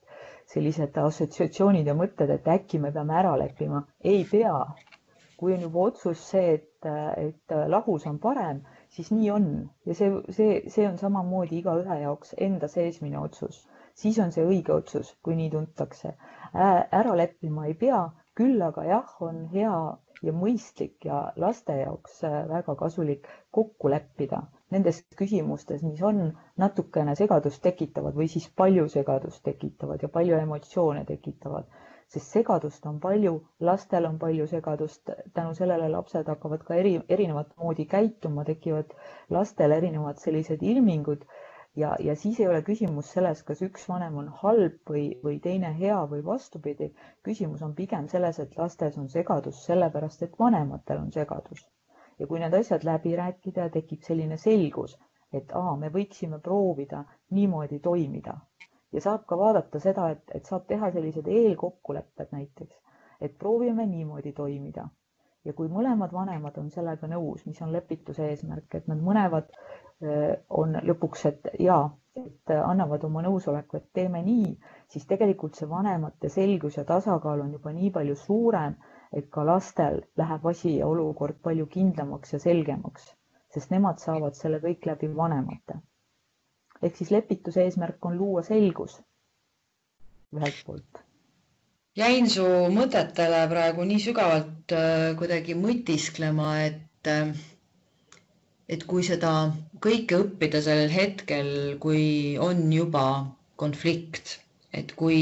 sellised 0.53 0.97
assotsiatsioonid 1.01 1.87
ja 1.89 1.95
mõtted, 1.97 2.31
et 2.35 2.49
äkki 2.55 2.81
me 2.83 2.91
peame 2.93 3.15
ära 3.23 3.37
leppima. 3.41 3.85
ei 4.05 4.25
pea. 4.31 4.59
kui 5.41 5.55
on 5.55 5.63
juba 5.65 5.81
otsus 5.89 6.21
see, 6.31 6.51
et, 6.59 6.87
et 7.17 7.53
lahus 7.73 8.05
on 8.07 8.19
parem, 8.21 8.59
siis 8.93 9.09
nii 9.11 9.31
on 9.33 9.47
ja 9.89 9.95
see, 9.97 10.11
see, 10.37 10.59
see 10.69 10.85
on 10.89 10.99
samamoodi 11.01 11.57
igaühe 11.63 11.97
jaoks 12.03 12.35
enda 12.37 12.69
seesmine 12.69 13.17
otsus, 13.19 13.63
siis 13.97 14.19
on 14.21 14.33
see 14.37 14.45
õige 14.45 14.75
otsus, 14.77 15.15
kui 15.25 15.39
nii 15.39 15.49
tuntakse. 15.57 16.13
ära 16.53 17.17
leppima 17.17 17.65
ei 17.71 17.75
pea, 17.75 18.03
küll 18.41 18.63
aga 18.71 18.85
jah, 18.89 19.17
on 19.31 19.45
hea 19.55 19.77
ja 20.29 20.33
mõistlik 20.43 21.05
ja 21.09 21.21
laste 21.47 21.77
jaoks 21.83 22.21
väga 22.55 22.75
kasulik 22.85 23.29
kokku 23.57 23.93
leppida 23.93 24.43
nendes 24.75 24.99
küsimustes, 25.19 25.81
mis 25.85 26.01
on 26.07 26.19
natukene 26.63 27.15
segadust 27.19 27.63
tekitavad 27.65 28.15
või 28.19 28.29
siis 28.35 28.47
palju 28.61 28.85
segadust 28.93 29.43
tekitavad 29.49 30.03
ja 30.05 30.11
palju 30.17 30.37
emotsioone 30.39 31.03
tekitavad, 31.09 31.67
sest 32.15 32.37
segadust 32.37 32.87
on 32.91 33.01
palju, 33.03 33.33
lastel 33.71 34.07
on 34.11 34.19
palju 34.23 34.47
segadust, 34.53 35.11
tänu 35.35 35.55
sellele 35.59 35.89
lapsed 35.97 36.31
hakkavad 36.33 36.63
ka 36.69 36.79
eri, 36.83 36.95
erinevat 37.17 37.51
moodi 37.65 37.87
käituma, 37.95 38.45
tekivad 38.53 38.95
lastel 39.37 39.75
erinevad 39.79 40.23
sellised 40.23 40.63
ilmingud 40.73 41.27
ja, 41.77 41.97
ja 42.01 42.17
siis 42.17 42.41
ei 42.41 42.49
ole 42.49 42.63
küsimus 42.67 43.11
selles, 43.15 43.43
kas 43.47 43.63
üks 43.63 43.85
vanem 43.89 44.17
on 44.23 44.29
halb 44.43 44.79
või, 44.91 45.05
või 45.25 45.39
teine 45.43 45.71
hea 45.79 45.99
või 46.13 46.25
vastupidi. 46.25 46.91
küsimus 47.23 47.63
on 47.63 47.75
pigem 47.75 48.09
selles, 48.09 48.39
et 48.39 48.57
lastes 48.59 48.99
on 48.99 49.09
segadus 49.09 49.65
sellepärast, 49.67 50.23
et 50.23 50.39
vanematel 50.39 50.99
on 51.05 51.13
segadus. 51.13 51.67
Ja 52.19 52.27
kui 52.27 52.41
need 52.41 52.55
asjad 52.55 52.85
läbi 52.85 53.15
rääkida, 53.17 53.69
tekib 53.77 54.03
selline 54.03 54.37
selgus, 54.37 54.99
et 55.33 55.53
aa, 55.55 55.77
me 55.77 55.89
võiksime 55.95 56.39
proovida 56.39 57.05
niimoodi 57.31 57.79
toimida. 57.79 58.37
Ja 58.93 59.01
saab 59.01 59.27
ka 59.27 59.39
vaadata 59.39 59.81
seda, 59.81 60.09
et, 60.11 60.23
et 60.35 60.47
saab 60.47 60.67
teha 60.67 60.91
sellised 60.93 61.29
eelkokkulepped 61.31 62.33
näiteks, 62.35 62.75
et 63.21 63.39
proovime 63.39 63.87
niimoodi 63.87 64.33
toimida. 64.33 64.89
Ja 65.45 65.53
kui 65.57 65.71
mõlemad 65.73 66.13
vanemad 66.13 66.59
on 66.61 66.69
sellega 66.75 67.09
nõus, 67.09 67.47
mis 67.47 67.61
on 67.65 67.73
lepituse 67.73 68.27
eesmärk, 68.29 68.75
et 68.75 68.89
nad 68.91 69.01
mõlemad 69.01 69.49
on 70.61 70.77
lõpuks, 70.89 71.25
et 71.29 71.49
ja, 71.61 71.77
et 72.17 72.53
annavad 72.57 73.03
oma 73.09 73.23
nõusoleku, 73.27 73.77
et 73.81 73.89
teeme 73.99 74.23
nii, 74.25 74.55
siis 74.93 75.05
tegelikult 75.11 75.59
see 75.59 75.69
vanemate 75.71 76.31
selgus 76.33 76.79
ja 76.81 76.85
tasakaal 76.89 77.43
on 77.45 77.53
juba 77.57 77.73
nii 77.77 77.91
palju 77.97 78.17
suurem, 78.23 78.75
et 79.13 79.29
ka 79.35 79.45
lastel 79.47 80.01
läheb 80.21 80.47
asi 80.53 80.77
ja 80.79 80.87
olukord 80.89 81.39
palju 81.45 81.67
kindlamaks 81.77 82.33
ja 82.37 82.41
selgemaks, 82.47 83.11
sest 83.55 83.71
nemad 83.75 84.01
saavad 84.03 84.39
selle 84.39 84.61
kõik 84.65 84.87
läbi 84.93 85.11
vanemate. 85.17 85.79
ehk 86.83 86.97
siis 86.97 87.11
lepituse 87.13 87.63
eesmärk 87.65 88.07
on 88.09 88.17
luua 88.19 88.43
selgus 88.43 88.95
ühelt 90.39 90.59
poolt. 90.67 91.01
jäin 91.99 92.29
su 92.31 92.45
mõtetele 92.75 93.41
praegu 93.51 93.85
nii 93.85 93.99
sügavalt 94.05 94.73
äh, 94.73 95.17
kuidagi 95.19 95.57
mõtisklema, 95.59 96.53
et 96.67 97.11
äh, 97.15 97.33
et 98.71 98.85
kui 98.91 99.03
seda 99.07 99.31
kõike 99.87 100.19
õppida 100.25 100.61
sellel 100.67 100.93
hetkel, 100.95 101.49
kui 101.83 102.03
on 102.49 102.61
juba 102.73 103.05
konflikt, 103.63 104.37
et 104.81 104.93
kui 105.01 105.21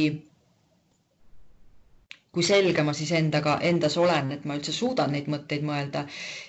kui 2.36 2.44
selge 2.46 2.82
ma 2.86 2.92
siis 2.94 3.10
endaga, 3.18 3.54
endas 3.70 3.96
olen, 3.98 4.28
et 4.36 4.44
ma 4.46 4.54
üldse 4.58 4.72
suudan 4.76 5.10
neid 5.16 5.26
mõtteid 5.32 5.64
mõelda. 5.66 6.02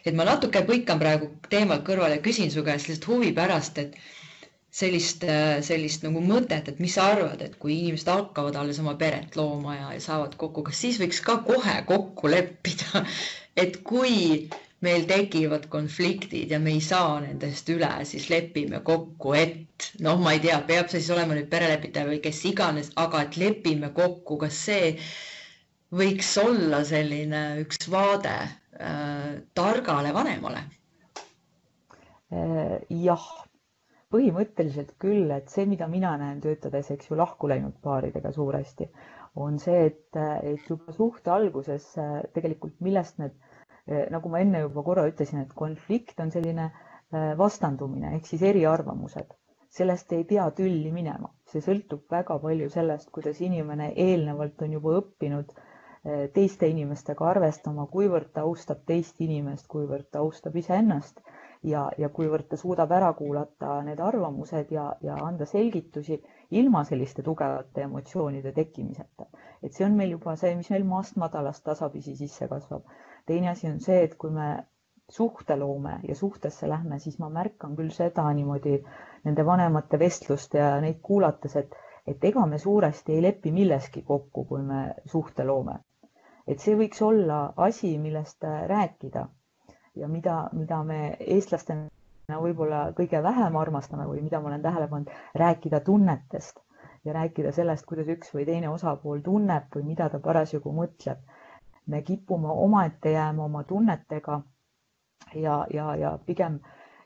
et 0.05 0.13
ma 0.19 0.25
natuke 0.27 0.61
põikan 0.67 0.99
praegu 1.01 1.29
teemalt 1.53 1.85
kõrvale 1.87 2.17
ja 2.19 2.23
küsin 2.25 2.51
su 2.55 2.63
käest 2.67 2.89
lihtsalt 2.91 3.07
huvi 3.13 3.31
pärast, 3.39 3.79
et 3.85 3.95
sellist, 4.81 5.23
sellist 5.69 6.03
nagu 6.05 6.21
mõtet, 6.21 6.67
et 6.73 6.79
mis 6.83 6.93
sa 6.99 7.07
arvad, 7.15 7.41
et 7.41 7.55
kui 7.63 7.77
inimesed 7.79 8.11
hakkavad 8.11 8.59
alles 8.61 8.79
oma 8.83 8.93
peret 9.01 9.35
looma 9.39 9.77
ja, 9.79 9.87
ja 9.95 10.03
saavad 10.09 10.35
kokku, 10.43 10.61
kas 10.67 10.83
siis 10.83 10.99
võiks 11.01 11.23
ka 11.25 11.39
kohe 11.47 11.79
kokku 11.89 12.29
leppida, 12.35 13.05
et 13.63 13.79
kui 13.87 14.17
meil 14.85 15.03
tekivad 15.09 15.65
konfliktid 15.71 16.51
ja 16.53 16.59
me 16.63 16.71
ei 16.77 16.81
saa 16.83 17.17
nendest 17.23 17.67
üle, 17.73 17.89
siis 18.07 18.29
lepime 18.31 18.79
kokku, 18.87 19.33
et 19.35 19.89
noh, 20.05 20.19
ma 20.23 20.31
ei 20.35 20.41
tea, 20.43 20.59
peab 20.69 20.87
see 20.91 21.01
siis 21.01 21.11
olema 21.15 21.35
nüüd 21.35 21.49
perelepitaja 21.51 22.07
või 22.07 22.21
kes 22.23 22.39
iganes, 22.51 22.91
aga 23.03 23.25
et 23.27 23.35
lepime 23.41 23.89
kokku, 23.97 24.37
kas 24.45 24.61
see 24.69 24.93
võiks 25.99 26.31
olla 26.43 26.83
selline 26.87 27.43
üks 27.65 27.89
vaade 27.91 28.35
äh, 28.39 29.35
targale 29.57 30.13
vanemale? 30.15 30.63
Äh, 32.31 32.79
jah, 33.03 33.27
põhimõtteliselt 34.13 34.95
küll, 35.01 35.27
et 35.35 35.51
see, 35.51 35.67
mida 35.69 35.87
mina 35.91 36.15
näen 36.21 36.39
töötades, 36.45 36.87
eks 36.95 37.11
ju, 37.11 37.17
lahku 37.19 37.49
läinud 37.51 37.75
paaridega 37.83 38.31
suuresti, 38.35 38.87
on 39.43 39.59
see, 39.61 39.89
et, 39.91 40.19
et 40.45 40.69
juba 40.71 40.95
suhte 40.95 41.35
alguses 41.35 41.91
äh, 41.99 42.19
tegelikult, 42.37 42.79
millest 42.85 43.19
need, 43.21 43.35
nagu 44.13 44.29
ma 44.29 44.41
enne 44.43 44.63
juba 44.65 44.83
korra 44.85 45.07
ütlesin, 45.09 45.43
et 45.45 45.53
konflikt 45.57 46.19
on 46.19 46.31
selline 46.31 46.69
vastandumine 47.37 48.11
ehk 48.15 48.27
siis 48.29 48.43
eriarvamused 48.45 49.31
sellest 49.73 50.11
ei 50.13 50.23
pea 50.29 50.45
tülli 50.57 50.91
minema, 50.93 51.31
see 51.49 51.61
sõltub 51.65 52.03
väga 52.11 52.37
palju 52.43 52.69
sellest, 52.73 53.09
kuidas 53.15 53.41
inimene 53.45 53.91
eelnevalt 53.95 54.61
on 54.65 54.75
juba 54.77 54.93
õppinud 54.99 55.55
Eh, 56.07 56.29
teiste 56.31 56.67
inimestega 56.71 57.25
arvestama, 57.27 57.83
kuivõrd 57.91 58.29
ta 58.35 58.45
austab 58.47 58.85
teist 58.87 59.17
inimest, 59.25 59.65
kuivõrd 59.73 60.05
ta 60.15 60.21
austab 60.23 60.53
iseennast 60.61 61.17
ja, 61.71 61.81
ja 61.99 62.07
kuivõrd 62.19 62.47
ta 62.47 62.59
suudab 62.61 62.93
ära 62.95 63.09
kuulata 63.17 63.73
need 63.83 63.99
arvamused 63.99 64.71
ja, 64.71 64.85
ja 65.03 65.17
anda 65.25 65.47
selgitusi 65.49 66.21
ilma 66.61 66.85
selliste 66.87 67.25
tugevate 67.25 67.83
emotsioonide 67.83 68.53
tekkimiseta. 68.61 69.27
et 69.61 69.75
see 69.75 69.83
on 69.89 69.99
meil 69.99 70.15
juba 70.15 70.37
see, 70.39 70.53
mis 70.55 70.71
meil 70.71 70.87
maast 70.87 71.19
madalast 71.19 71.65
tasapisi 71.67 72.15
sisse 72.15 72.47
kasvab. 72.47 72.87
Teine 73.31 73.49
asi 73.53 73.67
on 73.71 73.79
see, 73.85 74.01
et 74.07 74.15
kui 74.21 74.31
me 74.35 74.49
suhte 75.19 75.55
loome 75.57 75.95
ja 76.07 76.15
suhtesse 76.15 76.69
lähme, 76.69 76.99
siis 76.99 77.17
ma 77.19 77.29
märkan 77.33 77.75
küll 77.79 77.89
seda 77.95 78.27
niimoodi 78.33 78.75
nende 79.25 79.45
vanemate 79.45 79.99
vestlust 80.01 80.53
ja 80.59 80.71
neid 80.85 80.99
kuulates, 81.09 81.55
et, 81.63 81.75
et 82.07 82.29
ega 82.31 82.45
me 82.45 82.57
suuresti 82.61 83.15
ei 83.17 83.21
lepi 83.27 83.51
milleski 83.55 84.05
kokku, 84.13 84.45
kui 84.53 84.61
me 84.73 84.83
suhte 85.15 85.45
loome 85.49 85.79
et 86.49 86.63
see 86.63 86.73
võiks 86.77 87.01
olla 87.05 87.35
asi, 87.67 87.91
millest 88.01 88.45
rääkida 88.71 89.25
ja 90.01 90.07
mida, 90.09 90.37
mida 90.57 90.79
me 90.87 90.97
eestlastena 91.35 92.39
võib-olla 92.41 92.79
kõige 92.97 93.21
vähem 93.25 93.57
armastame 93.59 94.07
või 94.09 94.23
mida 94.25 94.39
ma 94.41 94.49
olen 94.51 94.63
tähele 94.65 94.87
pannud, 94.89 95.11
rääkida 95.37 95.79
tunnetest 95.85 96.59
ja 97.05 97.13
rääkida 97.15 97.51
sellest, 97.53 97.85
kuidas 97.89 98.09
üks 98.15 98.33
või 98.33 98.47
teine 98.49 98.69
osapool 98.73 99.21
tunneb 99.25 99.69
või 99.75 99.85
mida 99.91 100.09
ta 100.13 100.19
parasjagu 100.25 100.73
mõtleb. 100.79 101.21
Me 101.89 102.01
kipume 102.01 102.51
omaette 102.65 103.11
jääma 103.11 103.45
oma 103.45 103.63
tunnetega 103.63 104.41
ja, 105.35 105.65
ja, 105.73 105.95
ja 105.95 106.19
pigem 106.25 106.59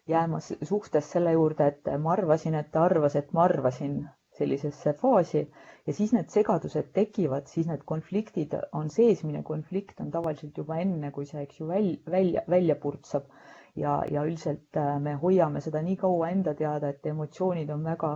jääma 0.08 0.40
suhtes 0.44 1.12
selle 1.12 1.32
juurde, 1.32 1.68
et 1.68 1.94
ma 2.00 2.12
arvasin, 2.18 2.56
et 2.60 2.72
ta 2.72 2.84
arvas, 2.90 3.16
et 3.16 3.32
ma 3.34 3.44
arvasin 3.48 4.02
sellisesse 4.38 4.94
faasi 5.00 5.44
ja 5.88 5.94
siis 5.94 6.14
need 6.16 6.30
segadused 6.34 6.92
tekivad, 6.96 7.48
siis 7.52 7.68
need 7.70 7.84
konfliktid 7.90 8.56
on, 8.72 8.90
seesmine 8.90 9.44
konflikt 9.44 10.00
on 10.04 10.12
tavaliselt 10.12 10.58
juba 10.58 10.78
enne, 10.84 11.12
kui 11.12 11.26
see, 11.30 11.44
eks 11.48 11.60
ju, 11.62 11.68
välja, 11.70 11.98
välja, 12.18 12.44
välja 12.50 12.76
purtsab. 12.86 13.28
ja, 13.76 14.04
ja 14.12 14.22
üldiselt 14.22 14.78
äh, 14.78 15.00
me 15.02 15.16
hoiame 15.18 15.62
seda 15.66 15.80
nii 15.82 15.96
kaua 15.98 16.28
enda 16.30 16.52
teada, 16.54 16.92
et 16.94 17.06
emotsioonid 17.10 17.72
on 17.74 17.84
väga, 17.84 18.12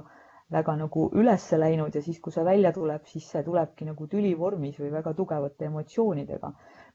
väga 0.51 0.75
nagu 0.79 1.09
ülesse 1.19 1.57
läinud 1.59 1.95
ja 1.95 2.01
siis, 2.03 2.19
kui 2.23 2.31
see 2.31 2.43
välja 2.47 2.71
tuleb, 2.75 3.03
siis 3.11 3.25
see 3.31 3.43
tulebki 3.43 3.87
nagu 3.89 4.07
tülivormis 4.07 4.77
või 4.79 4.91
väga 4.93 5.13
tugevate 5.17 5.67
emotsioonidega, 5.67 6.51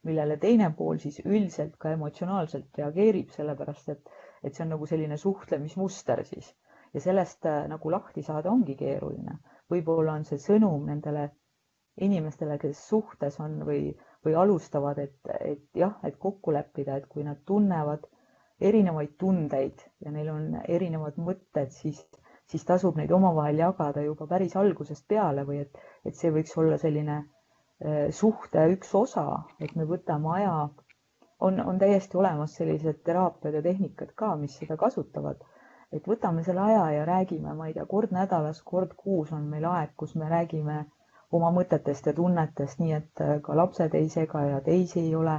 millele 0.08 0.38
teine 0.40 0.70
pool 0.78 1.00
siis 1.02 1.20
üldiselt 1.24 1.76
ka 1.78 1.92
emotsionaalselt 1.96 2.80
reageerib, 2.80 3.30
sellepärast 3.36 3.92
et, 3.92 4.14
et 4.42 4.54
see 4.54 4.64
on 4.64 4.72
nagu 4.76 4.88
selline 4.88 5.18
suhtlemismuster 5.20 6.24
siis. 6.28 6.54
Ja 6.94 7.00
sellest 7.00 7.46
äh, 7.48 7.66
nagu 7.68 7.92
lahti 7.92 8.24
saada 8.24 8.50
ongi 8.52 8.74
keeruline. 8.76 9.38
Võib-olla 9.72 10.16
on 10.18 10.26
see 10.28 10.40
sõnum 10.40 10.88
nendele 10.88 11.28
inimestele, 12.00 12.58
kes 12.60 12.80
suhtes 12.88 13.38
on 13.40 13.60
või, 13.68 13.92
või 14.24 14.34
alustavad, 14.36 14.98
et, 14.98 15.16
et 15.40 15.64
jah, 15.76 15.98
et 16.08 16.16
kokku 16.20 16.52
leppida, 16.56 16.96
et 16.96 17.08
kui 17.08 17.24
nad 17.24 17.40
tunnevad 17.48 18.08
erinevaid 18.62 19.16
tundeid 19.18 19.80
ja 20.04 20.12
neil 20.14 20.28
on 20.32 20.60
erinevad 20.68 21.18
mõtted, 21.20 21.72
siis, 21.74 22.00
siis 22.52 22.64
tasub 22.68 22.96
neid 23.00 23.10
omavahel 23.18 23.58
jagada 23.64 24.02
juba 24.06 24.26
päris 24.34 24.56
algusest 24.62 25.06
peale 25.08 25.44
või 25.48 25.62
et, 25.64 25.78
et 26.04 26.16
see 26.20 26.30
võiks 26.36 26.56
olla 26.62 26.78
selline 26.84 27.16
äh, 27.18 28.10
suhte 28.22 28.66
üks 28.76 28.94
osa, 29.02 29.26
et 29.60 29.74
me 29.76 29.88
võtame 29.94 30.34
aja. 30.38 30.56
on, 31.42 31.60
on 31.60 31.78
täiesti 31.78 32.16
olemas 32.22 32.52
sellised 32.60 33.02
teraapiad 33.08 33.54
ja 33.58 33.62
tehnikad 33.68 34.12
ka, 34.14 34.34
mis 34.44 34.58
seda 34.60 34.76
kasutavad 34.76 35.40
et 35.92 36.06
võtame 36.08 36.42
selle 36.46 36.62
aja 36.64 36.84
ja 36.96 37.04
räägime, 37.08 37.52
ma 37.56 37.66
ei 37.68 37.74
tea, 37.76 37.84
kord 37.88 38.12
nädalas, 38.16 38.62
kord 38.64 38.94
kuus 38.96 39.32
on 39.36 39.42
meil 39.52 39.66
aeg, 39.68 39.90
kus 40.00 40.14
me 40.16 40.28
räägime 40.30 40.76
oma 41.36 41.50
mõtetest 41.56 42.08
ja 42.08 42.14
tunnetest, 42.16 42.80
nii 42.80 42.94
et 42.98 43.22
äh, 43.24 43.34
ka 43.44 43.56
lapsed 43.58 43.94
ei 43.98 44.08
sega 44.12 44.44
ja 44.48 44.60
teisi 44.64 45.00
ei 45.02 45.14
ole 45.18 45.34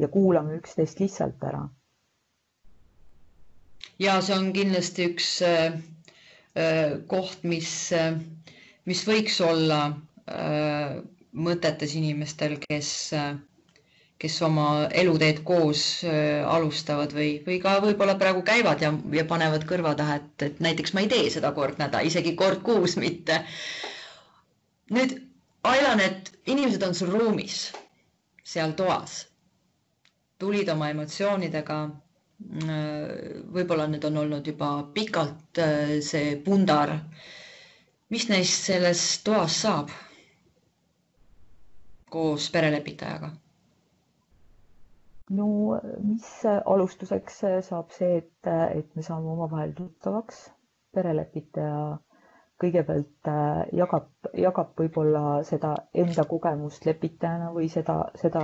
ja 0.00 0.08
kuulame 0.14 0.56
üksteist 0.60 1.00
lihtsalt 1.02 1.44
ära. 1.50 1.66
ja 3.98 4.20
see 4.22 4.36
on 4.38 4.50
kindlasti 4.56 5.06
üks 5.10 5.28
äh, 5.46 5.78
koht, 7.10 7.42
mis 7.44 7.70
äh,, 7.96 8.16
mis 8.88 9.02
võiks 9.08 9.36
olla 9.44 9.82
äh, 10.30 10.96
mõtetes 11.36 11.92
inimestel, 11.98 12.56
kes 12.64 12.92
äh, 13.16 13.34
kes 14.18 14.36
oma 14.42 14.66
eluteed 14.98 15.44
koos 15.46 15.82
äh, 16.06 16.42
alustavad 16.50 17.12
või, 17.14 17.28
või 17.46 17.58
ka 17.62 17.76
võib-olla 17.84 18.16
praegu 18.18 18.40
käivad 18.46 18.80
ja, 18.82 18.90
ja 19.14 19.24
panevad 19.30 19.66
kõrva 19.68 19.92
taha, 19.98 20.16
et, 20.18 20.44
et 20.48 20.58
näiteks 20.64 20.94
ma 20.96 21.04
ei 21.04 21.10
tee 21.12 21.28
seda 21.30 21.52
kord 21.54 21.78
nädal, 21.78 22.06
isegi 22.08 22.32
kord 22.40 22.64
kuus 22.66 22.96
mitte. 22.98 23.42
nüüd 24.90 25.14
Ailan, 25.68 26.00
et 26.00 26.28
inimesed 26.48 26.82
on 26.86 26.94
sul 26.94 27.10
ruumis, 27.12 27.68
seal 28.46 28.72
toas, 28.78 29.16
tulid 30.40 30.68
oma 30.72 30.86
emotsioonidega. 30.94 31.78
Äh, 32.38 33.42
võib-olla 33.56 33.86
need 33.90 34.04
on 34.08 34.16
olnud 34.22 34.46
juba 34.46 34.68
pikalt 34.94 35.58
äh, 35.64 35.96
see 36.10 36.36
pundar. 36.44 36.92
mis 38.10 38.28
neist 38.30 38.68
selles 38.70 39.02
toas 39.26 39.56
saab? 39.64 39.90
koos 42.08 42.46
perelepitajaga 42.54 43.28
no 45.30 45.46
mis 46.00 46.28
alustuseks 46.74 47.42
saab 47.66 47.90
see, 47.92 48.14
et, 48.22 48.48
et 48.78 48.94
me 48.96 49.02
saame 49.04 49.28
omavahel 49.34 49.74
tuttavaks. 49.76 50.38
perelepitaja 50.94 51.82
kõigepealt 52.62 53.28
äh, 53.30 53.66
jagab, 53.78 54.06
jagab 54.34 54.72
võib-olla 54.80 55.24
seda 55.46 55.74
enda 55.94 56.24
kogemust 56.30 56.86
lepitajana 56.88 57.50
või 57.54 57.68
seda, 57.74 57.98
seda, 58.22 58.42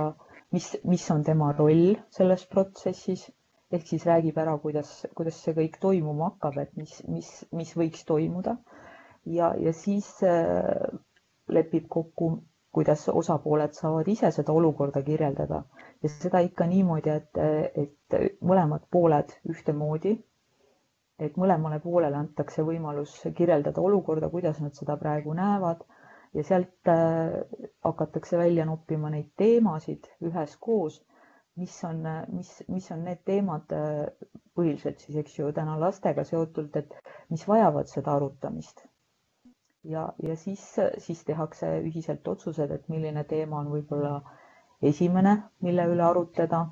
mis, 0.55 0.69
mis 0.87 1.03
on 1.15 1.23
tema 1.27 1.49
roll 1.57 1.95
selles 2.15 2.45
protsessis. 2.53 3.25
Ehk 3.75 3.87
siis 3.91 4.05
räägib 4.07 4.37
ära, 4.41 4.57
kuidas, 4.63 4.91
kuidas 5.17 5.37
see 5.45 5.53
kõik 5.57 5.79
toimuma 5.83 6.31
hakkab, 6.31 6.57
et 6.63 6.73
mis, 6.79 6.95
mis, 7.11 7.29
mis 7.51 7.73
võiks 7.77 8.05
toimuda. 8.09 8.57
ja, 9.25 9.53
ja 9.59 9.73
siis 9.73 10.09
äh, 10.23 10.85
lepib 11.47 11.87
kokku, 11.89 12.29
kuidas 12.75 13.07
osapooled 13.09 13.73
saavad 13.77 14.07
ise 14.11 14.29
seda 14.35 14.53
olukorda 14.53 15.01
kirjeldada 15.07 15.61
ja 16.03 16.09
seda 16.11 16.41
ikka 16.43 16.65
niimoodi, 16.67 17.09
et, 17.09 17.37
et 17.83 18.17
mõlemad 18.51 18.83
pooled 18.91 19.31
ühtemoodi, 19.53 20.11
et 21.27 21.37
mõlemale 21.39 21.79
poolele 21.83 22.17
antakse 22.19 22.65
võimalus 22.67 23.13
kirjeldada 23.37 23.81
olukorda, 23.81 24.29
kuidas 24.33 24.59
nad 24.65 24.75
seda 24.75 24.97
praegu 24.99 25.33
näevad 25.37 25.85
ja 26.35 26.43
sealt 26.43 26.91
äh, 26.91 27.37
hakatakse 27.87 28.37
välja 28.37 28.65
noppima 28.67 29.09
neid 29.13 29.29
teemasid 29.39 30.09
üheskoos, 30.27 30.99
mis 31.55 31.75
on, 31.87 32.01
mis, 32.35 32.49
mis 32.67 32.89
on 32.91 33.03
need 33.07 33.21
teemad 33.25 33.71
äh, 33.75 34.07
põhiliselt 34.55 34.99
siis, 35.03 35.17
eks 35.21 35.37
ju, 35.39 35.51
täna 35.55 35.77
lastega 35.79 36.23
seotult, 36.27 36.75
et 36.81 36.91
mis 37.31 37.45
vajavad 37.47 37.87
seda 37.91 38.15
arutamist. 38.19 38.83
ja, 39.83 40.07
ja 40.23 40.35
siis, 40.35 40.63
siis 40.97 41.23
tehakse 41.25 41.69
ühiselt 41.85 42.27
otsused, 42.27 42.71
et 42.71 42.89
milline 42.89 43.23
teema 43.29 43.59
on 43.59 43.69
võib-olla 43.71 44.15
esimene, 44.81 45.35
mille 45.61 45.85
üle 45.91 46.03
arutleda 46.03 46.63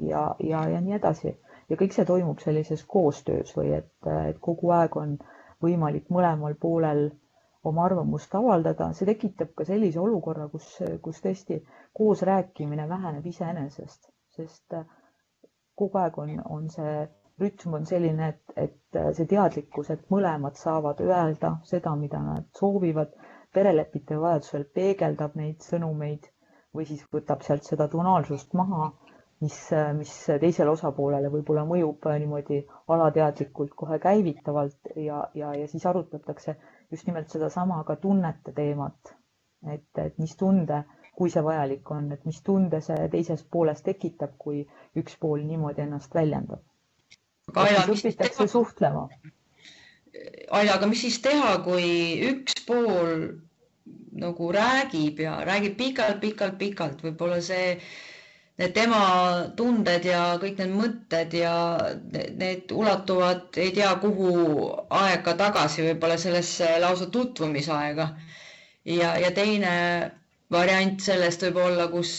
ja, 0.00 0.24
ja, 0.40 0.64
ja 0.68 0.80
nii 0.80 0.96
edasi. 0.98 1.36
ja 1.70 1.76
kõik 1.80 1.94
see 1.96 2.04
toimub 2.08 2.40
sellises 2.42 2.84
koostöös 2.84 3.54
või 3.56 3.72
et, 3.78 3.92
et 4.28 4.38
kogu 4.40 4.72
aeg 4.76 4.96
on 4.96 5.16
võimalik 5.62 6.08
mõlemal 6.10 6.54
poolel 6.60 7.06
oma 7.70 7.84
arvamust 7.86 8.34
avaldada, 8.34 8.90
see 8.96 9.06
tekitab 9.06 9.52
ka 9.58 9.66
sellise 9.68 10.00
olukorra, 10.02 10.48
kus, 10.52 10.68
kus 11.02 11.20
tõesti 11.24 11.60
koos 11.94 12.22
rääkimine 12.26 12.88
väheneb 12.90 13.26
iseenesest, 13.30 14.08
sest 14.36 14.78
kogu 15.78 15.98
aeg 15.98 16.18
on, 16.18 16.32
on 16.56 16.70
see 16.70 16.94
rütm 17.40 17.74
on 17.78 17.86
selline, 17.88 18.28
et, 18.34 18.56
et 18.56 18.98
see 19.16 19.28
teadlikkus, 19.30 19.90
et 19.94 20.02
mõlemad 20.12 20.58
saavad 20.60 21.00
öelda 21.04 21.56
seda, 21.68 21.94
mida 21.98 22.20
nad 22.22 22.48
soovivad, 22.58 23.14
perelepitaja 23.52 24.20
vajadusel 24.20 24.66
peegeldab 24.74 25.34
neid 25.36 25.64
sõnumeid 25.64 26.28
või 26.76 26.86
siis 26.88 27.02
võtab 27.12 27.42
sealt 27.44 27.66
seda 27.68 27.88
tonaalsust 27.92 28.54
maha, 28.56 28.90
mis, 29.44 29.56
mis 29.98 30.12
teisele 30.40 30.72
osapoolele 30.72 31.28
võib-olla 31.32 31.64
mõjub 31.68 32.06
niimoodi 32.22 32.62
alateadlikult 32.94 33.74
kohe 33.76 33.98
käivitavalt 34.00 34.94
ja, 34.96 35.26
ja, 35.34 35.52
ja 35.58 35.66
siis 35.68 35.84
arutatakse 35.90 36.56
just 36.92 37.06
nimelt 37.08 37.30
sedasama 37.32 37.82
ka 37.88 37.96
tunnete 37.96 38.52
teemat. 38.56 39.14
et, 39.72 39.84
et 40.04 40.16
mis 40.18 40.32
tunde, 40.36 40.80
kui 41.16 41.30
see 41.30 41.42
vajalik 41.46 41.90
on, 41.94 42.08
et 42.12 42.24
mis 42.26 42.40
tunde 42.42 42.80
see 42.82 43.08
teises 43.12 43.44
pooles 43.54 43.82
tekitab, 43.86 44.32
kui 44.44 44.64
üks 44.98 45.14
pool 45.22 45.44
niimoodi 45.46 45.84
ennast 45.86 46.14
väljendab. 46.14 46.62
õpitakse 47.52 48.48
suhtlema. 48.48 49.06
Aija, 50.50 50.74
aga 50.74 50.86
mis 50.90 51.00
siis 51.06 51.20
teha, 51.24 51.52
kui 51.64 51.86
üks 52.30 52.58
pool 52.66 53.12
nagu 54.24 54.48
räägib 54.52 55.20
ja 55.24 55.36
räägib 55.48 55.76
pikalt-pikalt-pikalt, 55.78 57.00
võib-olla 57.06 57.38
see, 57.42 57.78
need 58.60 58.74
tema 58.76 59.00
tunded 59.56 60.04
ja 60.04 60.22
kõik 60.42 60.58
need 60.60 60.72
mõtted 60.76 61.32
ja 61.38 61.52
need 62.42 62.72
ulatuvad 62.76 63.56
ei 63.62 63.70
tea 63.76 63.92
kuhu 64.02 64.32
aega 65.02 65.34
tagasi, 65.40 65.86
võib-olla 65.88 66.18
sellesse 66.20 66.68
lausa 66.84 67.06
tutvumisaega. 67.14 68.08
ja, 68.84 69.14
ja 69.24 69.30
teine 69.32 69.72
variant 70.52 71.00
sellest 71.00 71.42
võib 71.46 71.56
olla, 71.64 71.88
kus 71.88 72.18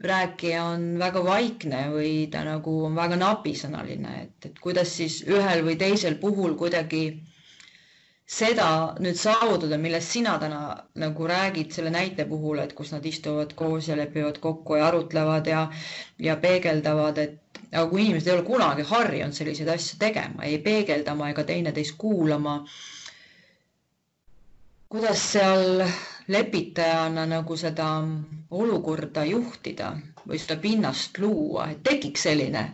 rääkija 0.00 0.62
on 0.64 0.84
väga 1.00 1.20
vaikne 1.26 1.80
või 1.92 2.12
ta 2.32 2.44
nagu 2.46 2.76
on 2.86 2.94
väga 2.96 3.18
napisõnaline, 3.20 4.14
et, 4.22 4.46
et 4.50 4.58
kuidas 4.62 4.94
siis 4.96 5.18
ühel 5.28 5.64
või 5.66 5.76
teisel 5.80 6.16
puhul 6.22 6.54
kuidagi 6.56 7.02
seda 8.30 8.66
nüüd 9.02 9.16
saavutada, 9.18 9.76
millest 9.82 10.12
sina 10.14 10.36
täna 10.38 10.58
nagu 11.02 11.26
räägid 11.26 11.72
selle 11.74 11.90
näite 11.90 12.26
puhul, 12.30 12.60
et 12.62 12.74
kus 12.78 12.92
nad 12.94 13.06
istuvad 13.10 13.54
koos 13.58 13.88
ja 13.90 13.96
lepivad 13.98 14.38
kokku 14.44 14.76
ja 14.78 14.86
arutlevad 14.86 15.48
ja, 15.50 15.64
ja 16.22 16.36
peegeldavad, 16.44 17.18
et 17.18 17.60
aga 17.72 17.88
kui 17.90 18.04
inimesed 18.04 18.30
ei 18.30 18.36
ole 18.36 18.44
kunagi 18.46 18.86
harjunud 18.92 19.34
selliseid 19.34 19.72
asju 19.74 19.98
tegema, 20.04 20.44
ei 20.46 20.60
peegeldama 20.62 21.30
ega 21.34 21.44
teineteist 21.48 21.98
kuulama. 21.98 22.54
kuidas 24.90 25.20
seal 25.32 25.82
lepitajana 26.34 27.26
nagu 27.30 27.56
seda 27.56 27.88
olukorda 28.50 29.24
juhtida 29.26 29.90
või 30.26 30.38
seda 30.38 30.56
pinnast 30.62 31.18
luua, 31.18 31.66
et 31.74 31.82
tekiks 31.86 32.26
selline 32.30 32.64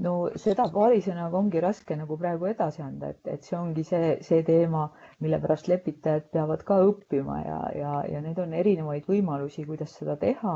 no 0.00 0.12
seda 0.40 0.64
paarisõnaga 0.74 1.36
ongi 1.38 1.60
raske 1.60 1.96
nagu 2.00 2.16
praegu 2.20 2.46
edasi 2.48 2.80
anda, 2.84 3.10
et, 3.12 3.26
et 3.28 3.44
see 3.48 3.56
ongi 3.58 3.82
see, 3.84 4.14
see 4.24 4.38
teema, 4.46 4.86
mille 5.20 5.40
pärast 5.42 5.68
lepitajad 5.68 6.30
peavad 6.32 6.62
ka 6.70 6.78
õppima 6.86 7.36
ja, 7.44 7.58
ja, 7.76 7.90
ja 8.14 8.22
need 8.24 8.38
on 8.40 8.54
erinevaid 8.56 9.04
võimalusi, 9.10 9.66
kuidas 9.68 9.92
seda 10.00 10.16
teha. 10.22 10.54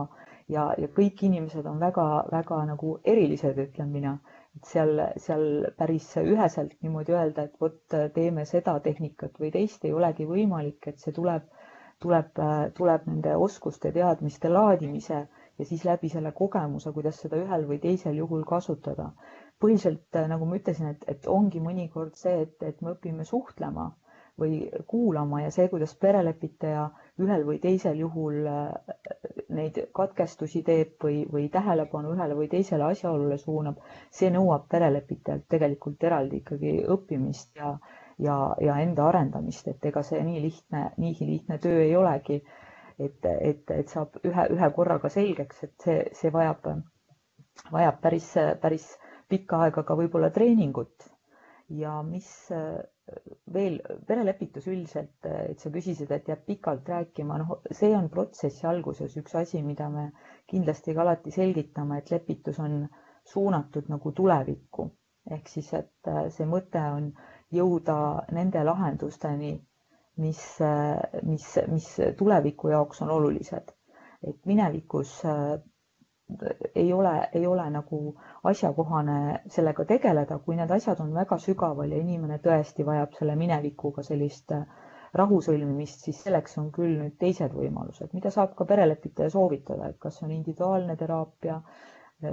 Ja, 0.48 0.64
ja 0.78 0.88
kõik 0.94 1.24
inimesed 1.26 1.66
on 1.66 1.80
väga-väga 1.82 2.60
nagu 2.70 2.94
erilised, 3.04 3.58
ütlen 3.58 3.90
mina, 3.92 4.12
et 4.56 4.68
seal, 4.70 5.00
seal 5.20 5.44
päris 5.76 6.06
üheselt 6.22 6.72
niimoodi 6.86 7.16
öelda, 7.18 7.44
et 7.50 7.60
vot 7.60 7.96
teeme 8.14 8.44
seda 8.48 8.78
tehnikat 8.84 9.36
või 9.42 9.50
teist 9.56 9.84
ei 9.84 9.92
olegi 9.92 10.24
võimalik, 10.30 10.86
et 10.92 11.02
see 11.02 11.12
tuleb, 11.16 11.44
tuleb, 12.00 12.30
tuleb 12.78 13.10
nende 13.10 13.34
oskuste, 13.48 13.90
teadmiste 13.98 14.48
laadimise 14.54 15.24
ja 15.58 15.64
siis 15.64 15.84
läbi 15.84 16.08
selle 16.12 16.32
kogemuse, 16.36 16.92
kuidas 16.92 17.20
seda 17.22 17.38
ühel 17.42 17.66
või 17.68 17.78
teisel 17.82 18.16
juhul 18.22 18.44
kasutada. 18.44 19.10
põhiliselt 19.60 20.16
äh, 20.20 20.28
nagu 20.28 20.44
ma 20.46 20.56
ütlesin, 20.58 20.90
et, 20.92 21.04
et 21.08 21.26
ongi 21.26 21.60
mõnikord 21.64 22.14
see, 22.14 22.42
et, 22.42 22.62
et 22.62 22.82
me 22.82 22.92
õpime 22.92 23.24
suhtlema 23.24 23.86
või 24.40 24.58
kuulama 24.86 25.40
ja 25.42 25.50
see, 25.50 25.68
kuidas 25.72 25.94
perelepitaja 25.96 26.90
ühel 27.24 27.46
või 27.48 27.58
teisel 27.58 27.96
juhul 28.02 28.46
äh, 28.52 28.96
neid 29.48 29.78
katkestusi 29.96 30.62
teeb 30.66 31.00
või, 31.02 31.22
või 31.32 31.48
tähelepanu 31.52 32.12
ühele 32.16 32.36
või 32.36 32.48
teisele 32.52 32.84
asjaolule 32.90 33.38
suunab, 33.40 33.80
see 34.10 34.30
nõuab 34.34 34.68
perelepitajalt 34.68 35.48
tegelikult 35.48 36.04
eraldi 36.04 36.42
ikkagi 36.42 36.76
õppimist 36.96 37.56
ja, 37.56 37.72
ja, 38.18 38.36
ja 38.60 38.76
enda 38.84 39.08
arendamist, 39.08 39.68
et 39.72 39.88
ega 39.92 40.02
see 40.04 40.20
nii 40.24 40.42
lihtne, 40.44 40.90
nii 41.00 41.16
lihtne 41.32 41.58
töö 41.62 41.80
ei 41.86 41.96
olegi 41.96 42.42
et, 42.98 43.26
et, 43.30 43.70
et 43.74 43.88
saab 43.92 44.16
ühe, 44.24 44.44
ühe 44.56 44.68
korraga 44.76 45.10
selgeks, 45.12 45.62
et 45.66 45.74
see, 45.86 45.96
see 46.20 46.30
vajab, 46.34 46.68
vajab 47.74 48.00
päris, 48.04 48.30
päris 48.62 48.86
pikka 49.32 49.60
aega 49.66 49.82
ka 49.88 49.96
võib-olla 50.00 50.30
treeningut. 50.38 51.10
ja 51.68 51.92
mis 52.06 52.26
veel, 53.54 53.80
perelepitus 54.06 54.68
üldiselt, 54.70 55.26
et 55.30 55.58
sa 55.64 55.70
küsisid, 55.74 56.10
et 56.14 56.28
jääb 56.30 56.44
pikalt 56.46 56.88
rääkima, 56.92 57.38
noh, 57.42 57.56
see 57.74 57.90
on 57.96 58.06
protsessi 58.10 58.66
alguses 58.70 59.16
üks 59.18 59.34
asi, 59.40 59.62
mida 59.66 59.88
me 59.90 60.04
kindlasti 60.52 60.94
ka 60.94 61.02
alati 61.02 61.34
selgitame, 61.34 61.98
et 62.04 62.10
lepitus 62.14 62.60
on 62.62 62.84
suunatud 63.32 63.90
nagu 63.90 64.12
tulevikku 64.14 64.86
ehk 65.34 65.48
siis, 65.50 65.68
et 65.74 66.08
see 66.34 66.46
mõte 66.46 66.80
on 66.96 67.06
jõuda 67.54 67.94
nende 68.36 68.62
lahendusteni 68.66 69.48
mis, 70.16 70.42
mis, 71.22 71.46
mis 71.72 71.88
tuleviku 72.18 72.68
jaoks 72.72 73.02
on 73.02 73.10
olulised. 73.10 73.72
et 74.26 74.36
minevikus 74.46 75.10
äh, 75.24 75.58
ei 76.74 76.92
ole, 76.92 77.28
ei 77.32 77.46
ole 77.46 77.66
nagu 77.70 77.98
asjakohane 78.44 79.18
sellega 79.56 79.84
tegeleda, 79.84 80.38
kui 80.38 80.56
need 80.56 80.70
asjad 80.70 81.00
on 81.04 81.12
väga 81.14 81.38
sügaval 81.38 81.92
ja 81.92 82.00
inimene 82.02 82.38
tõesti 82.42 82.86
vajab 82.86 83.12
selle 83.18 83.36
minevikuga 83.36 84.02
sellist 84.02 84.52
äh, 84.56 84.64
rahu 85.16 85.38
sõlmimist, 85.44 86.02
siis 86.06 86.18
selleks 86.26 86.56
on 86.60 86.70
küll 86.74 86.96
nüüd 87.00 87.14
teised 87.20 87.52
võimalused, 87.56 88.10
mida 88.16 88.30
saab 88.34 88.54
ka 88.58 88.66
perelepitaja 88.72 89.30
soovitada, 89.32 89.90
et 89.92 89.98
kas 90.02 90.18
on 90.24 90.32
individuaalne 90.34 90.96
teraapia, 91.00 91.60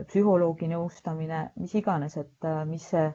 psühholoogi 0.08 0.70
nõustamine, 0.72 1.40
mis 1.60 1.74
iganes, 1.76 2.16
et 2.22 2.48
mis 2.70 2.86
see 2.94 3.06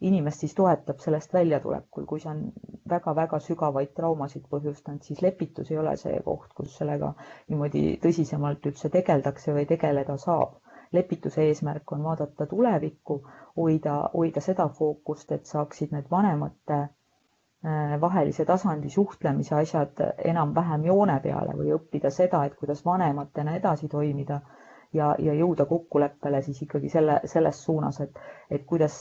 inimest 0.00 0.40
siis 0.44 0.54
toetab 0.54 1.00
sellest 1.02 1.32
väljatulekul, 1.34 2.04
kui 2.06 2.20
see 2.22 2.30
on 2.30 2.42
väga-väga 2.90 3.40
sügavaid 3.42 3.90
traumasid 3.98 4.44
põhjustanud, 4.52 5.02
siis 5.02 5.22
lepitus 5.24 5.72
ei 5.72 5.78
ole 5.82 5.96
see 5.98 6.20
koht, 6.26 6.52
kus 6.60 6.76
sellega 6.78 7.12
niimoodi 7.48 7.82
tõsisemalt 8.04 8.68
üldse 8.70 8.90
tegeldakse 8.94 9.54
või 9.58 9.66
tegeleda 9.74 10.16
saab. 10.24 10.56
lepituse 10.96 11.42
eesmärk 11.44 11.92
on 11.92 12.04
vaadata 12.04 12.46
tulevikku, 12.50 13.16
hoida, 13.60 13.96
hoida 14.14 14.40
seda 14.40 14.68
fookust, 14.78 15.32
et 15.36 15.44
saaksid 15.46 15.90
need 15.92 16.06
vanemate 16.10 16.78
äh, 16.78 17.98
vahelise 18.00 18.44
tasandi 18.48 18.88
suhtlemise 18.94 19.54
asjad 19.58 20.00
enam-vähem 20.32 20.86
joone 20.88 21.18
peale 21.26 21.56
või 21.58 21.74
õppida 21.76 22.10
seda, 22.10 22.44
et 22.48 22.56
kuidas 22.56 22.80
vanematena 22.86 23.56
edasi 23.60 23.88
toimida 23.96 24.40
ja, 24.92 25.14
ja 25.18 25.34
jõuda 25.42 25.66
kokkuleppele 25.74 26.40
siis 26.42 26.62
ikkagi 26.64 26.88
selle, 26.88 27.20
selles 27.24 27.60
suunas, 27.64 28.00
et, 28.00 28.16
et 28.50 28.64
kuidas 28.64 28.96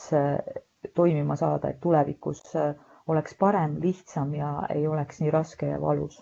toimima 0.96 1.36
saada, 1.40 1.70
et 1.74 1.80
tulevikus 1.84 2.42
äh, 2.56 2.74
oleks 3.08 3.36
parem, 3.40 3.78
lihtsam 3.84 4.34
ja 4.36 4.52
ei 4.76 4.88
oleks 4.88 5.22
nii 5.24 5.32
raske 5.32 5.70
ja 5.74 5.82
valus. 5.82 6.22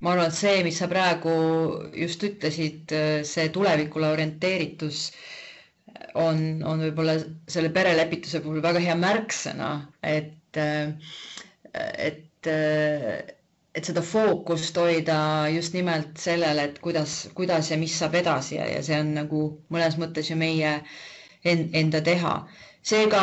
ma 0.00 0.12
arvan, 0.12 0.28
et 0.30 0.34
see, 0.38 0.60
mis 0.62 0.76
sa 0.78 0.86
praegu 0.90 1.32
just 1.98 2.22
ütlesid, 2.22 2.92
äh, 2.94 3.22
see 3.26 3.48
tulevikule 3.54 4.12
orienteeritus 4.14 5.00
on, 6.14 6.38
on 6.66 6.84
võib-olla 6.86 7.16
selle 7.50 7.72
perelepituse 7.74 8.40
puhul 8.44 8.62
väga 8.62 8.82
hea 8.84 8.94
märksõna, 8.98 9.70
et, 10.06 10.54
äh, 10.56 10.94
et, 12.10 12.46
et 13.74 13.90
seda 13.90 14.02
fookust 14.06 14.78
hoida 14.78 15.18
just 15.54 15.74
nimelt 15.74 16.14
sellele, 16.22 16.68
et 16.70 16.78
kuidas, 16.84 17.18
kuidas 17.34 17.72
ja 17.72 17.78
mis 17.82 17.98
saab 17.98 18.14
edasi 18.22 18.56
ja, 18.60 18.70
ja 18.76 18.82
see 18.86 18.98
on 19.02 19.10
nagu 19.18 19.42
mõnes 19.74 19.98
mõttes 20.00 20.30
ju 20.30 20.38
meie 20.40 20.76
enda 21.44 22.00
teha 22.06 22.36
seega, 22.82 23.22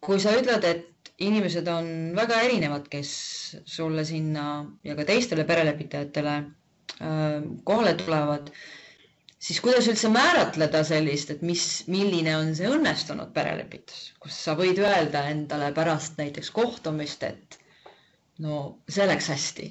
kui 0.00 0.20
sa 0.22 0.34
ütled, 0.38 0.64
et 0.64 1.10
inimesed 1.20 1.68
on 1.68 1.88
väga 2.16 2.40
erinevad, 2.46 2.86
kes 2.92 3.10
sulle 3.68 4.04
sinna 4.08 4.44
ja 4.84 4.96
ka 4.96 5.04
teistele 5.08 5.44
perelepitajatele 5.48 6.36
äh, 6.36 7.40
kohale 7.68 7.94
tulevad, 8.00 8.48
siis 9.40 9.60
kuidas 9.64 9.88
üldse 9.92 10.08
määratleda 10.12 10.82
sellist, 10.88 11.30
et 11.34 11.42
mis, 11.46 11.66
milline 11.92 12.36
on 12.38 12.54
see 12.56 12.68
õnnestunud 12.72 13.32
perelepitus, 13.36 14.10
kus 14.20 14.40
sa 14.46 14.56
võid 14.58 14.80
öelda 14.84 15.26
endale 15.34 15.72
pärast 15.76 16.18
näiteks 16.20 16.50
kohtumist, 16.56 17.22
et 17.28 17.60
no 18.40 18.62
see 18.88 19.06
läks 19.08 19.28
hästi 19.34 19.70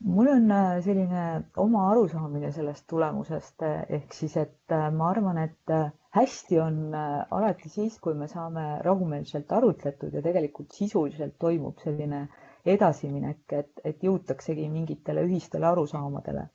mul 0.00 0.28
on 0.28 0.50
äh, 0.50 0.80
selline 0.82 1.24
oma 1.60 1.82
arusaamine 1.90 2.48
sellest 2.52 2.86
tulemusest 2.88 3.62
äh, 3.66 3.82
ehk 3.98 4.14
siis, 4.16 4.36
et 4.40 4.72
äh, 4.72 4.86
ma 4.92 5.10
arvan, 5.12 5.38
et 5.42 5.72
hästi 6.16 6.58
on 6.60 6.78
alati 6.96 7.68
siis, 7.68 7.98
kui 8.02 8.14
me 8.18 8.26
saame 8.28 8.64
rahumeelselt 8.86 9.52
arutletud 9.52 10.14
ja 10.16 10.22
tegelikult 10.24 10.72
sisuliselt 10.74 11.36
toimub 11.38 11.78
selline 11.84 12.22
edasiminek, 12.66 13.44
et, 13.60 13.70
et 13.84 14.02
jõutaksegi 14.04 14.66
mingitele 14.72 15.22
ühistele 15.28 15.68
arusaamadele. 15.70 16.48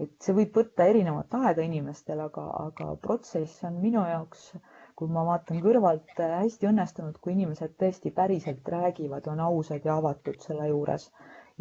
et 0.00 0.14
see 0.24 0.34
võib 0.34 0.56
võtta 0.56 0.86
erinevat 0.90 1.34
aega 1.38 1.62
inimestel, 1.62 2.20
aga, 2.24 2.46
aga 2.68 2.94
protsess 3.02 3.60
on 3.68 3.76
minu 3.82 4.00
jaoks, 4.08 4.48
kui 4.96 5.10
ma 5.10 5.22
vaatan 5.28 5.60
kõrvalt, 5.62 6.14
hästi 6.18 6.66
õnnestunud, 6.70 7.18
kui 7.20 7.34
inimesed 7.36 7.76
tõesti 7.78 8.10
päriselt 8.14 8.66
räägivad, 8.76 9.28
on 9.34 9.40
ausad 9.50 9.84
ja 9.84 9.98
avatud 10.00 10.40
selle 10.42 10.66
juures 10.72 11.10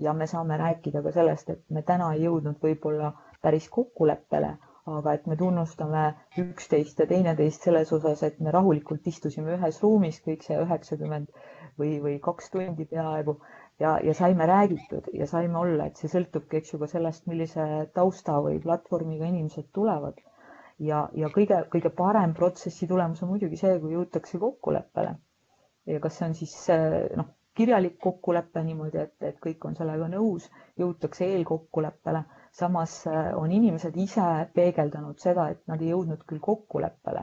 ja 0.01 0.13
me 0.17 0.27
saame 0.27 0.57
rääkida 0.57 1.01
ka 1.05 1.11
sellest, 1.17 1.49
et 1.53 1.63
me 1.69 1.81
täna 1.91 2.11
ei 2.15 2.23
jõudnud 2.25 2.57
võib-olla 2.65 3.11
päris 3.41 3.67
kokkuleppele, 3.69 4.51
aga 4.97 5.13
et 5.17 5.27
me 5.29 5.35
tunnustame 5.37 6.03
üksteist 6.41 6.99
ja 7.03 7.05
teineteist 7.09 7.67
selles 7.67 7.91
osas, 7.97 8.23
et 8.27 8.39
me 8.47 8.51
rahulikult 8.55 9.07
istusime 9.11 9.53
ühes 9.57 9.77
ruumis 9.83 10.17
kõik 10.25 10.45
see 10.47 10.57
üheksakümmend 10.63 11.29
või, 11.81 11.91
või 12.05 12.15
kaks 12.27 12.49
tundi 12.55 12.87
peaaegu 12.93 13.35
ja, 13.81 13.91
ja 14.03 14.13
saime 14.17 14.45
räägitud 14.49 15.11
ja 15.13 15.27
saime 15.29 15.57
olla, 15.61 15.85
et 15.91 16.01
see 16.01 16.09
sõltubki, 16.15 16.59
eks 16.61 16.73
ju, 16.73 16.79
ka 16.81 16.89
sellest, 16.95 17.27
millise 17.29 17.67
tausta 17.97 18.39
või 18.47 18.59
platvormiga 18.65 19.29
inimesed 19.29 19.69
tulevad. 19.77 20.17
ja, 20.81 21.03
ja 21.13 21.29
kõige-kõige 21.29 21.91
parem 21.97 22.33
protsessi 22.33 22.87
tulemus 22.89 23.21
on 23.23 23.29
muidugi 23.35 23.59
see, 23.61 23.75
kui 23.83 23.93
jõutakse 23.93 24.39
kokkuleppele. 24.41 25.13
ja 25.93 25.99
kas 25.99 26.17
see 26.17 26.27
on 26.29 26.33
siis 26.41 26.55
noh, 27.21 27.29
kirjalik 27.57 27.97
kokkulepe 27.99 28.63
niimoodi, 28.63 28.97
et, 29.05 29.15
et 29.29 29.39
kõik 29.43 29.65
on 29.67 29.75
sellega 29.75 30.07
nõus, 30.13 30.49
jõutakse 30.79 31.25
eelkokkuleppele. 31.35 32.23
samas 32.51 32.93
äh, 33.07 33.31
on 33.39 33.51
inimesed 33.51 33.95
ise 33.95 34.23
peegeldanud 34.55 35.19
seda, 35.19 35.49
et 35.53 35.61
nad 35.71 35.81
ei 35.81 35.89
jõudnud 35.93 36.23
küll 36.27 36.39
kokkuleppele, 36.43 37.21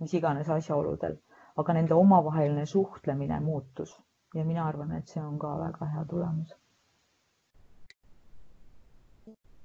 mis 0.00 0.14
iganes 0.14 0.50
asjaoludel, 0.50 1.16
aga 1.58 1.72
nende 1.74 1.94
omavaheline 1.94 2.66
suhtlemine 2.66 3.40
muutus 3.40 3.96
ja 4.34 4.44
mina 4.44 4.66
arvan, 4.68 4.92
et 4.98 5.08
see 5.10 5.22
on 5.22 5.38
ka 5.38 5.50
väga 5.58 5.86
hea 5.94 6.04
tulemus. 6.10 6.54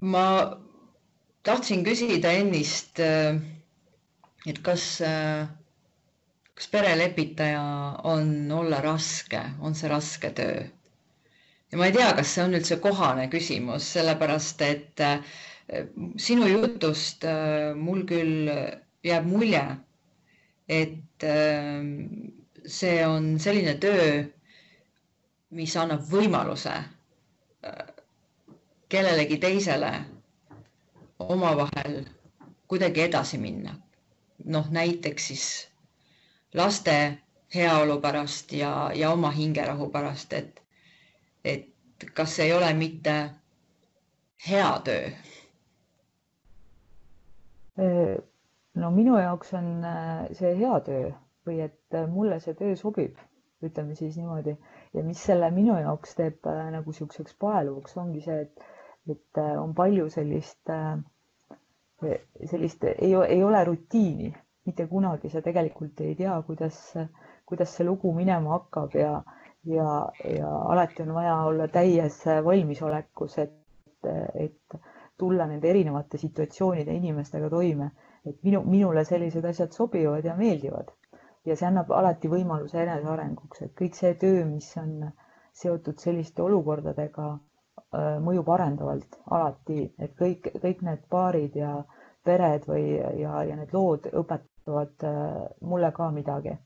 ma 0.01 0.25
tahtsin 1.43 1.83
küsida 1.83 2.31
ennist, 2.31 2.99
äh, 2.99 3.35
et 4.47 4.59
kas 4.63 5.01
äh, 5.01 5.47
kas 6.59 6.67
perelepitaja 6.67 7.61
on 8.03 8.51
olla 8.51 8.81
raske, 8.83 9.39
on 9.63 9.75
see 9.79 9.87
raske 9.89 10.29
töö? 10.35 10.65
ja 11.71 11.77
ma 11.77 11.85
ei 11.87 11.93
tea, 11.95 12.09
kas 12.17 12.33
see 12.35 12.43
on 12.43 12.57
üldse 12.57 12.75
kohane 12.83 13.29
küsimus, 13.31 13.85
sellepärast 13.95 14.61
et 14.67 14.99
äh, 15.05 15.21
sinu 16.19 16.47
jutust 16.49 17.23
äh, 17.29 17.71
mul 17.79 18.01
küll 18.09 18.49
jääb 19.07 19.27
mulje, 19.31 19.61
et 20.67 21.23
äh, 21.23 21.79
see 22.65 22.97
on 23.07 23.37
selline 23.39 23.77
töö, 23.79 24.09
mis 25.55 25.75
annab 25.79 26.03
võimaluse 26.11 26.75
kellelegi 28.89 29.37
teisele 29.41 29.93
omavahel 31.19 32.01
kuidagi 32.67 33.01
edasi 33.07 33.37
minna. 33.41 33.77
noh, 34.45 34.67
näiteks 34.71 35.25
siis 35.27 35.45
laste 36.53 37.17
heaolu 37.55 37.99
pärast 38.01 38.51
ja, 38.53 38.91
ja 38.95 39.11
oma 39.11 39.31
hingerahu 39.31 39.89
pärast, 39.89 40.33
et, 40.33 40.61
et 41.45 41.65
kas 42.13 42.39
ei 42.39 42.53
ole 42.53 42.73
mitte 42.73 43.15
hea 44.49 44.79
töö? 44.85 45.09
no 48.75 48.91
minu 48.91 49.17
jaoks 49.19 49.53
on 49.55 49.67
äh, 49.87 50.25
see 50.35 50.51
hea 50.59 50.79
töö 50.85 51.11
või 51.47 51.61
et 51.65 51.95
äh, 51.95 52.07
mulle 52.11 52.39
see 52.43 52.53
töö 52.59 52.75
sobib, 52.79 53.15
ütleme 53.63 53.95
siis 53.95 54.17
niimoodi 54.19 54.55
ja 54.93 55.03
mis 55.03 55.21
selle 55.29 55.47
minu 55.55 55.77
jaoks 55.79 56.15
teeb 56.19 56.47
äh, 56.49 56.65
nagu 56.75 56.91
niisuguseks 56.91 57.37
paeluvuks, 57.39 57.95
ongi 57.97 58.21
see, 58.25 58.41
et, 58.45 58.67
et 59.15 59.41
on 59.61 59.71
palju 59.75 60.09
sellist, 60.13 60.69
sellist 62.51 62.83
ei, 62.91 63.13
ei 63.15 63.43
ole 63.43 63.63
rutiini 63.71 64.33
mitte 64.65 64.85
kunagi 64.87 65.29
sa 65.29 65.41
tegelikult 65.41 66.01
ei 66.05 66.15
tea, 66.15 66.35
kuidas, 66.47 66.77
kuidas 67.45 67.75
see 67.77 67.85
lugu 67.87 68.11
minema 68.13 68.51
hakkab 68.57 68.95
ja, 68.99 69.13
ja, 69.65 69.87
ja 70.35 70.49
alati 70.73 71.03
on 71.05 71.13
vaja 71.15 71.35
olla 71.51 71.67
täies 71.67 72.19
valmisolekus, 72.45 73.37
et, 73.45 73.55
et 74.45 74.79
tulla 75.17 75.47
nende 75.47 75.69
erinevate 75.69 76.17
situatsioonide 76.17 76.93
inimestega 77.01 77.49
toime. 77.49 77.91
et 78.29 78.35
minu, 78.43 78.59
minule 78.67 79.03
sellised 79.07 79.45
asjad 79.47 79.71
sobivad 79.71 80.25
ja 80.27 80.33
meeldivad. 80.35 80.89
Ja 81.47 81.55
see 81.55 81.67
annab 81.69 81.91
alati 81.95 82.27
võimaluse 82.29 82.81
enesearenguks, 82.83 83.61
et 83.65 83.71
kõik 83.79 83.95
see 83.95 84.11
töö, 84.19 84.41
mis 84.45 84.67
on 84.77 85.07
seotud 85.55 85.97
selliste 86.03 86.43
olukordadega, 86.43 87.29
mõjub 88.25 88.49
arendavalt 88.53 89.15
alati, 89.37 89.85
et 89.99 90.11
kõik, 90.19 90.49
kõik 90.61 90.83
need 90.85 91.05
paarid 91.09 91.55
ja 91.57 91.71
pered 92.29 92.65
või, 92.69 92.85
ja, 93.21 93.43
ja 93.47 93.57
need 93.57 93.73
lood 93.73 94.09
õpetavad 94.13 95.05
äh, 95.07 95.45
mulle 95.65 95.91
ka 95.95 96.09
midagi. 96.15 96.57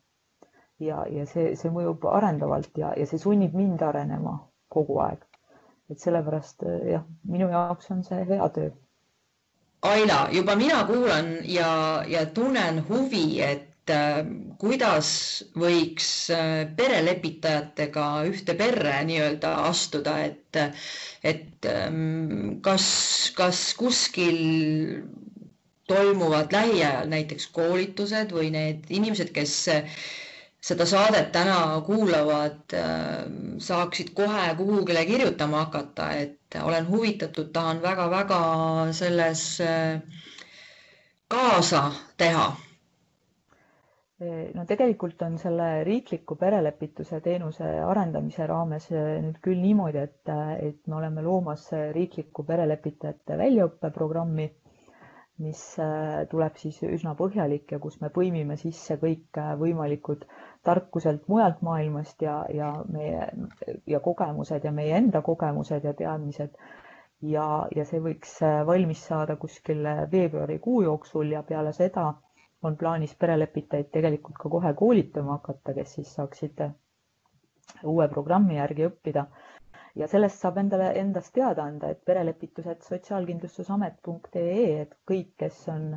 ja, 0.83 1.03
ja 1.07 1.25
see, 1.29 1.53
see 1.55 1.71
mõjub 1.71 2.03
arendavalt 2.11 2.79
ja, 2.81 2.91
ja 2.99 3.05
see 3.07 3.21
sunnib 3.21 3.53
mind 3.55 3.83
arenema 3.87 4.39
kogu 4.73 4.99
aeg. 5.05 5.21
et 5.91 5.99
sellepärast 5.99 6.65
äh, 6.67 6.79
jah, 6.95 7.03
minu 7.23 7.51
jaoks 7.51 7.91
on 7.95 8.03
see 8.03 8.23
hea 8.29 8.49
töö. 8.55 8.71
Aila, 9.83 10.25
juba 10.31 10.55
mina 10.55 10.83
kuulan 10.87 11.37
ja, 11.43 12.03
ja 12.07 12.25
tunnen 12.25 12.79
huvi, 12.87 13.41
et 13.43 13.91
äh, 13.91 14.23
kuidas 14.59 15.09
võiks 15.59 16.09
perelepitajatega 16.77 18.05
ühte 18.29 18.55
perre 18.59 19.01
nii-öelda 19.09 19.51
astuda, 19.67 20.15
et, 20.29 20.61
et 21.33 21.67
ähm, 21.71 22.61
kas, 22.63 22.87
kas 23.35 23.65
kuskil 23.79 24.39
toimuvad 25.87 26.51
lähiajal 26.55 27.07
näiteks 27.11 27.47
koolitused 27.55 28.31
või 28.35 28.51
need 28.55 28.85
inimesed, 28.89 29.31
kes 29.35 29.55
seda 30.63 30.85
saadet 30.87 31.31
täna 31.35 31.57
kuulavad, 31.85 32.61
äh, 32.73 33.25
saaksid 33.59 34.13
kohe 34.15 34.45
kuhugile 34.57 35.01
kirjutama 35.05 35.65
hakata, 35.65 36.05
et 36.23 36.59
olen 36.63 36.87
huvitatud, 36.89 37.49
tahan 37.57 37.81
väga-väga 37.83 38.39
selles 38.95 39.43
äh, 39.61 39.99
kaasa 41.27 41.83
teha. 42.17 42.51
No 44.55 44.63
tegelikult 44.69 45.19
on 45.25 45.33
selle 45.41 45.65
riikliku 45.83 46.35
perelepituse 46.39 47.17
teenuse 47.25 47.65
arendamise 47.83 48.45
raames 48.47 48.85
nüüd 48.93 49.39
küll 49.43 49.59
niimoodi, 49.59 49.99
et, 50.07 50.31
et 50.69 50.77
me 50.87 50.95
oleme 51.01 51.23
loomas 51.25 51.65
riiklikku 51.97 52.45
perelepitajate 52.47 53.35
väljaõppeprogrammi, 53.41 54.45
mis 55.41 55.61
äh, 55.81 56.27
tuleb 56.29 56.57
siis 56.61 56.77
üsna 56.85 57.15
põhjalik 57.17 57.71
ja 57.73 57.79
kus 57.81 57.95
me 58.01 58.09
põimime 58.13 58.57
sisse 58.61 58.97
kõik 59.01 59.39
äh, 59.41 59.53
võimalikud 59.59 60.25
tarkuselt 60.69 61.25
mujalt 61.31 61.61
maailmast 61.65 62.21
ja, 62.21 62.35
ja 62.53 62.69
meie 62.93 63.25
ja 63.89 63.99
kogemused 63.99 64.63
ja 64.63 64.71
meie 64.71 64.93
enda 64.99 65.21
kogemused 65.25 65.83
ja 65.89 65.93
teadmised 65.97 66.53
ja, 67.33 67.47
ja 67.75 67.85
see 67.89 68.03
võiks 68.05 68.35
äh, 68.45 68.61
valmis 68.69 69.01
saada 69.09 69.35
kuskil 69.41 69.81
veebruarikuu 70.11 70.83
jooksul 70.85 71.33
ja 71.33 71.41
peale 71.43 71.73
seda 71.73 72.11
on 72.63 72.77
plaanis 72.79 73.15
perelepitajaid 73.19 73.89
tegelikult 73.91 74.37
ka 74.39 74.49
kohe 74.49 74.73
koolitama 74.79 75.39
hakata, 75.39 75.73
kes 75.79 75.97
siis 75.97 76.13
saaksid 76.15 76.61
uue 77.83 78.07
programmi 78.11 78.55
järgi 78.59 78.85
õppida. 78.87 79.25
Ja 79.95 80.07
sellest 80.09 80.41
saab 80.41 80.57
endale 80.61 80.87
endast 80.99 81.33
teada 81.35 81.63
anda, 81.69 81.89
et 81.93 82.01
perelepitused 82.05 82.81
sotsiaalkindlustusamet.ee, 82.87 84.81
et 84.81 84.95
kõik, 85.11 85.33
kes 85.43 85.59
on 85.73 85.87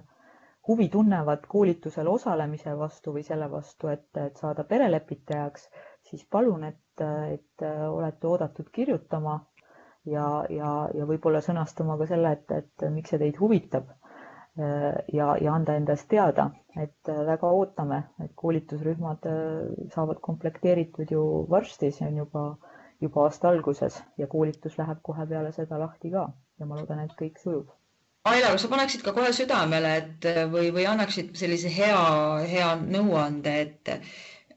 huvi 0.68 0.88
tunnevad 0.92 1.46
koolitusel 1.48 2.08
osalemise 2.10 2.74
vastu 2.78 3.14
või 3.14 3.22
selle 3.26 3.48
vastu, 3.50 3.88
et, 3.92 4.08
et 4.26 4.36
saada 4.42 4.64
perelepitajaks, 4.64 5.68
siis 6.10 6.24
palun, 6.36 6.64
et, 6.72 7.04
et 7.32 7.66
olete 7.90 8.26
oodatud 8.26 8.68
kirjutama 8.74 9.38
ja, 10.10 10.26
ja, 10.50 10.72
ja 10.94 11.06
võib-olla 11.08 11.40
sõnastama 11.44 11.96
ka 12.00 12.10
selle, 12.10 12.32
et, 12.38 12.50
et 12.60 12.88
miks 12.98 13.14
see 13.14 13.22
teid 13.22 13.38
huvitab 13.40 13.94
ja, 15.12 15.36
ja 15.40 15.52
anda 15.54 15.74
endast 15.76 16.08
teada, 16.08 16.50
et 16.80 17.08
äh, 17.12 17.18
väga 17.28 17.50
ootame, 17.52 17.98
et 18.24 18.32
koolitusrühmad 18.40 19.26
äh, 19.28 19.88
saavad 19.92 20.20
komplekteeritud 20.24 21.12
ju 21.12 21.22
varsti, 21.50 21.90
see 21.92 22.08
on 22.08 22.22
juba, 22.22 22.44
juba 23.02 23.24
aasta 23.26 23.48
alguses 23.50 23.98
ja 24.18 24.26
koolitus 24.26 24.78
läheb 24.78 25.00
kohe 25.04 25.26
peale 25.32 25.52
seda 25.52 25.78
lahti 25.80 26.10
ka 26.14 26.26
ja 26.60 26.66
ma 26.66 26.78
loodan, 26.78 27.02
et 27.04 27.12
kõik 27.18 27.40
sujub. 27.42 27.68
Aila, 28.26 28.48
kas 28.54 28.64
sa 28.64 28.70
paneksid 28.72 29.02
ka 29.06 29.12
kohe 29.14 29.30
südamele, 29.36 29.90
et 30.00 30.26
või, 30.50 30.70
või 30.74 30.86
annaksid 30.90 31.34
sellise 31.38 31.70
hea, 31.70 31.98
hea 32.50 32.70
nõuande, 32.80 33.52
et 33.66 33.92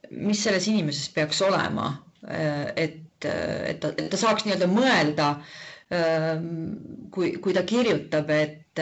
mis 0.10 0.42
selles 0.44 0.66
inimeses 0.72 1.12
peaks 1.14 1.42
olema, 1.46 1.92
et, 2.30 2.98
et 3.28 3.82
ta, 3.84 3.92
et 3.94 4.10
ta 4.10 4.18
saaks 4.18 4.48
nii-öelda 4.48 4.70
mõelda 4.74 5.28
kui, 7.14 7.36
kui 7.44 7.54
ta 7.54 7.64
kirjutab, 7.70 8.30
et 8.34 8.82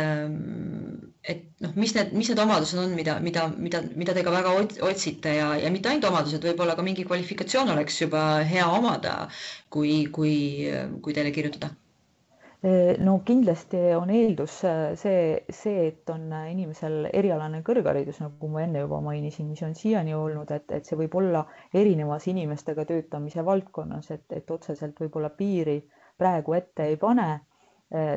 et 1.28 1.44
noh, 1.64 1.74
mis 1.76 1.94
need, 1.96 2.14
mis 2.16 2.30
need 2.32 2.40
omadused 2.40 2.80
on, 2.80 2.94
mida, 2.96 3.18
mida, 3.24 3.48
mida, 3.58 3.82
mida 4.00 4.14
te 4.16 4.24
ka 4.24 4.34
väga 4.36 4.54
otsite 4.90 5.34
ja, 5.40 5.50
ja 5.60 5.72
mitte 5.74 5.92
ainult 5.92 6.08
omadused, 6.12 6.46
võib-olla 6.50 6.78
ka 6.78 6.86
mingi 6.86 7.04
kvalifikatsioon 7.08 7.74
oleks 7.74 8.00
juba 8.02 8.24
hea 8.48 8.68
omada, 8.78 9.18
kui, 9.74 10.06
kui, 10.14 10.38
kui 11.04 11.18
teile 11.18 11.36
kirjutada? 11.36 11.74
no 13.06 13.20
kindlasti 13.26 13.78
on 13.96 14.10
eeldus 14.10 14.56
see, 14.98 15.44
see, 15.54 15.84
et 15.92 16.10
on 16.10 16.24
inimesel 16.50 17.06
erialane 17.14 17.62
kõrgharidus, 17.68 18.18
nagu 18.24 18.50
ma 18.50 18.64
enne 18.64 18.82
juba 18.82 18.98
mainisin, 19.06 19.46
mis 19.52 19.62
on 19.68 19.76
siiani 19.78 20.16
olnud, 20.18 20.50
et, 20.56 20.66
et 20.74 20.90
see 20.90 20.98
võib 20.98 21.20
olla 21.22 21.44
erinevas 21.74 22.26
inimestega 22.32 22.88
töötamise 22.90 23.46
valdkonnas, 23.46 24.10
et, 24.16 24.26
et 24.34 24.52
otseselt 24.52 24.98
võib-olla 25.04 25.30
piiri 25.30 25.78
praegu 26.18 26.58
ette 26.58 26.90
ei 26.90 26.98
pane 26.98 27.30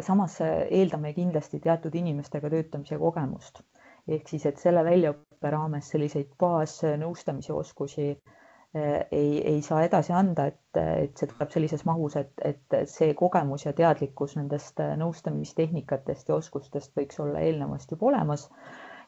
samas 0.02 0.40
äh, 0.40 0.66
eeldame 0.70 1.12
kindlasti 1.14 1.60
teatud 1.62 1.94
inimestega 1.94 2.50
töötamise 2.50 2.98
kogemust 2.98 3.62
ehk 4.08 4.28
siis, 4.28 4.46
et 4.48 4.58
selle 4.58 4.82
väljaõppe 4.84 5.50
raames 5.54 5.90
selliseid 5.92 6.32
baasnõustamise 6.40 7.52
oskusi 7.54 8.08
äh, 8.10 9.04
ei, 9.12 9.38
ei 9.52 9.60
saa 9.62 9.84
edasi 9.86 10.12
anda, 10.16 10.48
et, 10.50 10.80
et 10.80 11.20
see 11.20 11.30
tuleb 11.30 11.52
sellises 11.54 11.84
mahus, 11.86 12.16
et, 12.18 12.32
et 12.42 12.76
see 12.90 13.14
kogemus 13.18 13.66
ja 13.68 13.74
teadlikkus 13.76 14.34
nendest 14.40 14.82
nõustamistehnikatest 15.02 16.32
ja 16.32 16.38
oskustest 16.40 16.96
võiks 16.98 17.22
olla 17.22 17.42
eelnevast 17.46 17.94
juba 17.94 18.10
olemas. 18.10 18.48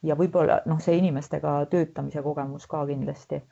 ja 0.02 0.14
võib-olla 0.18 0.60
noh, 0.66 0.80
see 0.82 0.96
inimestega 0.98 1.66
töötamise 1.70 2.22
kogemus 2.22 2.66
ka 2.66 2.84
kindlasti. 2.86 3.42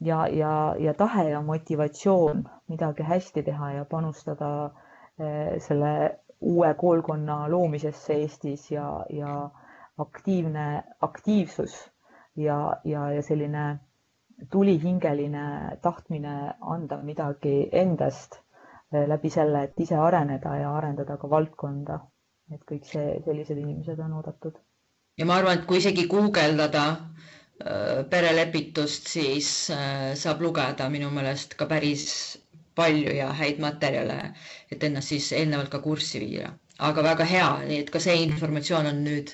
ja, 0.00 0.26
ja, 0.26 0.54
ja 0.78 0.94
tahe 0.94 1.28
ja 1.30 1.42
motivatsioon 1.42 2.46
midagi 2.68 3.02
hästi 3.02 3.42
teha 3.42 3.72
ja 3.72 3.84
panustada 3.84 4.70
selle 5.58 5.92
uue 6.40 6.74
koolkonna 6.74 7.50
loomisesse 7.50 8.14
Eestis 8.14 8.70
ja, 8.70 9.04
ja 9.10 9.50
aktiivne 9.98 10.82
aktiivsus 11.00 11.90
ja, 12.36 12.76
ja, 12.84 13.10
ja 13.12 13.22
selline 13.22 13.78
tulihingeline 14.50 15.78
tahtmine 15.82 16.34
anda 16.60 17.00
midagi 17.02 17.68
endast 17.72 18.38
eh, 18.94 19.06
läbi 19.08 19.30
selle, 19.30 19.64
et 19.64 19.80
ise 19.80 19.96
areneda 19.98 20.54
ja 20.56 20.76
arendada 20.76 21.16
ka 21.16 21.30
valdkonda. 21.30 21.98
et 22.54 22.62
kõik 22.64 22.86
see, 22.88 23.18
sellised 23.26 23.58
inimesed 23.60 23.98
on 24.00 24.12
oodatud. 24.20 24.54
ja 25.18 25.26
ma 25.26 25.34
arvan, 25.36 25.58
et 25.58 25.66
kui 25.66 25.82
isegi 25.82 26.06
guugeldada 26.08 26.84
eh, 27.64 28.04
perelepitust, 28.10 29.10
siis 29.10 29.70
eh, 29.74 30.14
saab 30.14 30.40
lugeda 30.46 30.88
minu 30.88 31.10
meelest 31.10 31.58
ka 31.58 31.66
päris 31.66 32.06
palju 32.78 33.14
ja 33.16 33.28
häid 33.40 33.58
materjale, 33.64 34.16
et 34.72 34.84
ennast 34.88 35.12
siis 35.14 35.28
eelnevalt 35.40 35.70
ka 35.74 35.80
kurssi 35.84 36.22
viia. 36.24 36.52
aga 36.78 37.02
väga 37.02 37.24
hea, 37.26 37.46
nii 37.68 37.78
et 37.82 37.88
ka 37.90 37.98
see 38.02 38.14
informatsioon 38.22 38.86
on 38.92 39.00
nüüd 39.04 39.32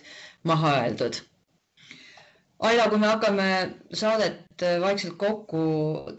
maha 0.51 0.71
öeldud. 0.85 1.19
Aila, 2.65 2.87
kui 2.89 2.99
me 3.03 3.11
hakkame 3.11 3.49
saadet 4.01 4.65
vaikselt 4.81 5.19
kokku 5.21 5.65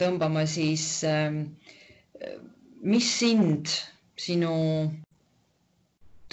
tõmbama, 0.02 0.44
siis 0.46 0.86
ähm, 1.10 1.40
mis 2.86 3.08
sind 3.20 3.72
sinu 4.28 4.52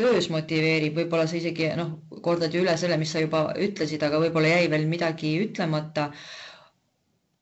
töös 0.01 0.29
motiveerib, 0.33 0.95
võib-olla 1.01 1.27
sa 1.31 1.37
isegi 1.39 1.71
noh, 1.79 1.95
kordad 2.25 2.53
ju 2.55 2.63
üle 2.65 2.77
selle, 2.81 2.97
mis 3.01 3.13
sa 3.15 3.21
juba 3.25 3.43
ütlesid, 3.61 4.05
aga 4.07 4.21
võib-olla 4.23 4.53
jäi 4.57 4.69
veel 4.73 4.87
midagi 4.91 5.33
ütlemata 5.47 6.11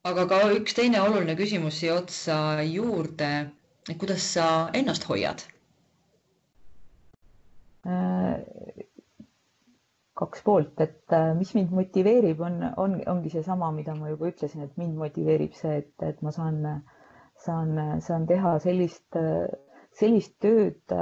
aga 0.08 0.24
ka 0.28 0.36
üks 0.56 0.74
teine 0.76 1.00
oluline 1.04 1.34
küsimus 1.36 1.76
siia 1.80 1.96
otsa 2.00 2.36
juurde, 2.64 3.28
et 3.90 3.98
kuidas 4.00 4.22
sa 4.36 4.46
ennast 4.78 5.04
hoiad? 5.10 5.42
Äh, 7.84 8.40
kaks 10.20 10.42
poolt, 10.46 10.80
et 10.84 11.12
äh, 11.16 11.34
mis 11.36 11.52
mind 11.56 11.74
motiveerib, 11.76 12.40
on, 12.44 12.56
on, 12.84 12.96
ongi 13.12 13.32
seesama, 13.34 13.68
mida 13.76 13.94
ma 13.98 14.08
juba 14.12 14.30
ütlesin, 14.32 14.64
et 14.66 14.76
mind 14.80 14.96
motiveerib 15.00 15.52
see, 15.58 15.76
et, 15.82 15.92
et 16.08 16.22
ma 16.24 16.32
saan, 16.36 16.62
saan, 17.44 17.76
saan 18.04 18.26
teha 18.28 18.54
sellist, 18.64 19.20
sellist 20.00 20.36
tööd, 20.44 20.96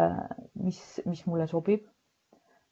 mis, 0.67 0.83
mis 1.07 1.23
mulle 1.31 1.47
sobib, 1.51 1.87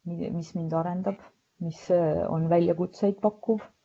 mis 0.06 0.52
mind 0.58 0.74
arendab, 0.82 1.22
mis 1.66 1.86
on 2.30 2.46
väljakutseid 2.50 3.18
pakkuv. 3.22 3.62
Äh, 3.62 3.75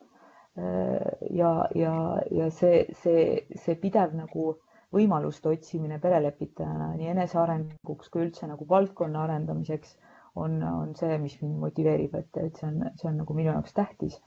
ja, 1.29 1.67
ja, 1.75 2.21
ja 2.31 2.49
see, 2.51 2.85
see, 2.99 3.45
see 3.55 3.75
pidev 3.79 4.11
nagu 4.17 4.57
võimaluste 4.91 5.47
otsimine 5.53 5.99
perelepitajana 6.03 6.89
nii 6.97 7.07
enesearenguks 7.13 8.09
kui 8.11 8.25
üldse 8.25 8.49
nagu 8.49 8.67
valdkonna 8.67 9.21
arendamiseks 9.23 9.93
on, 10.35 10.57
on 10.63 10.91
see, 10.99 11.15
mis 11.23 11.37
mind 11.41 11.59
motiveerib, 11.61 12.15
et, 12.19 12.41
et 12.43 12.59
see 12.59 12.67
on, 12.67 12.83
see 12.99 13.07
on 13.07 13.21
nagu 13.23 13.35
minu 13.37 13.53
jaoks 13.53 13.73
tähtis. 13.77 14.19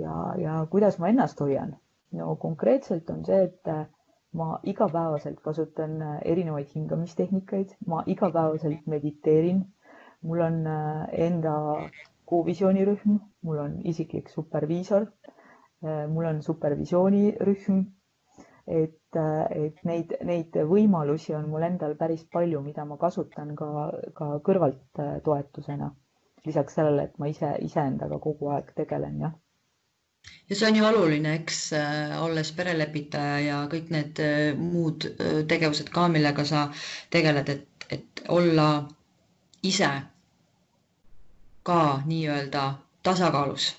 ja, 0.00 0.14
ja 0.40 0.56
kuidas 0.70 0.98
ma 0.98 1.12
ennast 1.12 1.40
hoian? 1.44 1.76
no 2.12 2.36
konkreetselt 2.40 3.10
on 3.10 3.24
see, 3.28 3.42
et 3.44 3.72
ma 4.32 4.58
igapäevaselt 4.64 5.40
kasutan 5.44 6.00
erinevaid 6.24 6.72
hingamistehnikaid, 6.74 7.76
ma 7.86 8.02
igapäevaselt 8.06 8.86
mediteerin, 8.86 9.60
mul 10.22 10.40
on 10.40 10.66
äh, 10.66 11.04
enda 11.28 11.54
kuuvisioonirühm, 12.26 13.18
mul 13.42 13.58
on 13.60 13.76
isiklik 13.84 14.30
superviisor 14.32 15.06
Äh, 15.06 15.33
mul 16.08 16.24
on 16.30 16.42
supervisioonirühm, 16.42 17.82
et, 18.66 19.16
äh, 19.16 19.64
et 19.66 19.82
neid, 19.84 20.14
neid 20.24 20.56
võimalusi 20.68 21.34
on 21.36 21.48
mul 21.52 21.66
endal 21.66 21.94
päris 22.00 22.22
palju, 22.32 22.62
mida 22.64 22.84
ma 22.88 22.96
kasutan 23.00 23.52
ka, 23.58 23.68
ka 24.16 24.28
kõrvalt 24.46 25.00
äh, 25.04 25.18
toetusena. 25.24 25.90
lisaks 26.44 26.74
sellele, 26.76 27.04
et 27.08 27.14
ma 27.18 27.26
ise, 27.30 27.54
iseendaga 27.64 28.18
kogu 28.20 28.50
aeg 28.52 28.66
tegelen, 28.76 29.14
jah 29.22 29.32
ja 30.50 30.56
see 30.58 30.66
on 30.68 30.76
ju 30.76 30.84
oluline, 30.84 31.30
eks 31.38 31.60
olles 32.20 32.50
perelepitaja 32.52 33.38
ja 33.40 33.60
kõik 33.72 33.88
need 33.94 34.20
muud 34.60 35.06
tegevused 35.48 35.88
ka, 35.92 36.04
millega 36.12 36.44
sa 36.44 36.66
tegeled, 37.12 37.48
et, 37.48 37.86
et 37.96 38.22
olla 38.28 38.66
ise 39.64 39.88
ka 41.64 41.80
nii-öelda 42.04 42.66
tasakaalus 43.08 43.70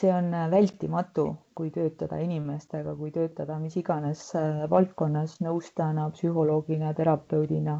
see 0.00 0.10
on 0.12 0.28
äh, 0.34 0.46
vältimatu, 0.50 1.24
kui 1.58 1.70
töötada 1.74 2.18
inimestega, 2.24 2.94
kui 2.96 3.10
töötada 3.14 3.58
mis 3.62 3.74
iganes 3.80 4.22
äh, 4.38 4.62
valdkonnas 4.72 5.34
nõustajana, 5.44 6.06
psühholoogina, 6.16 6.92
terapeudina, 7.00 7.74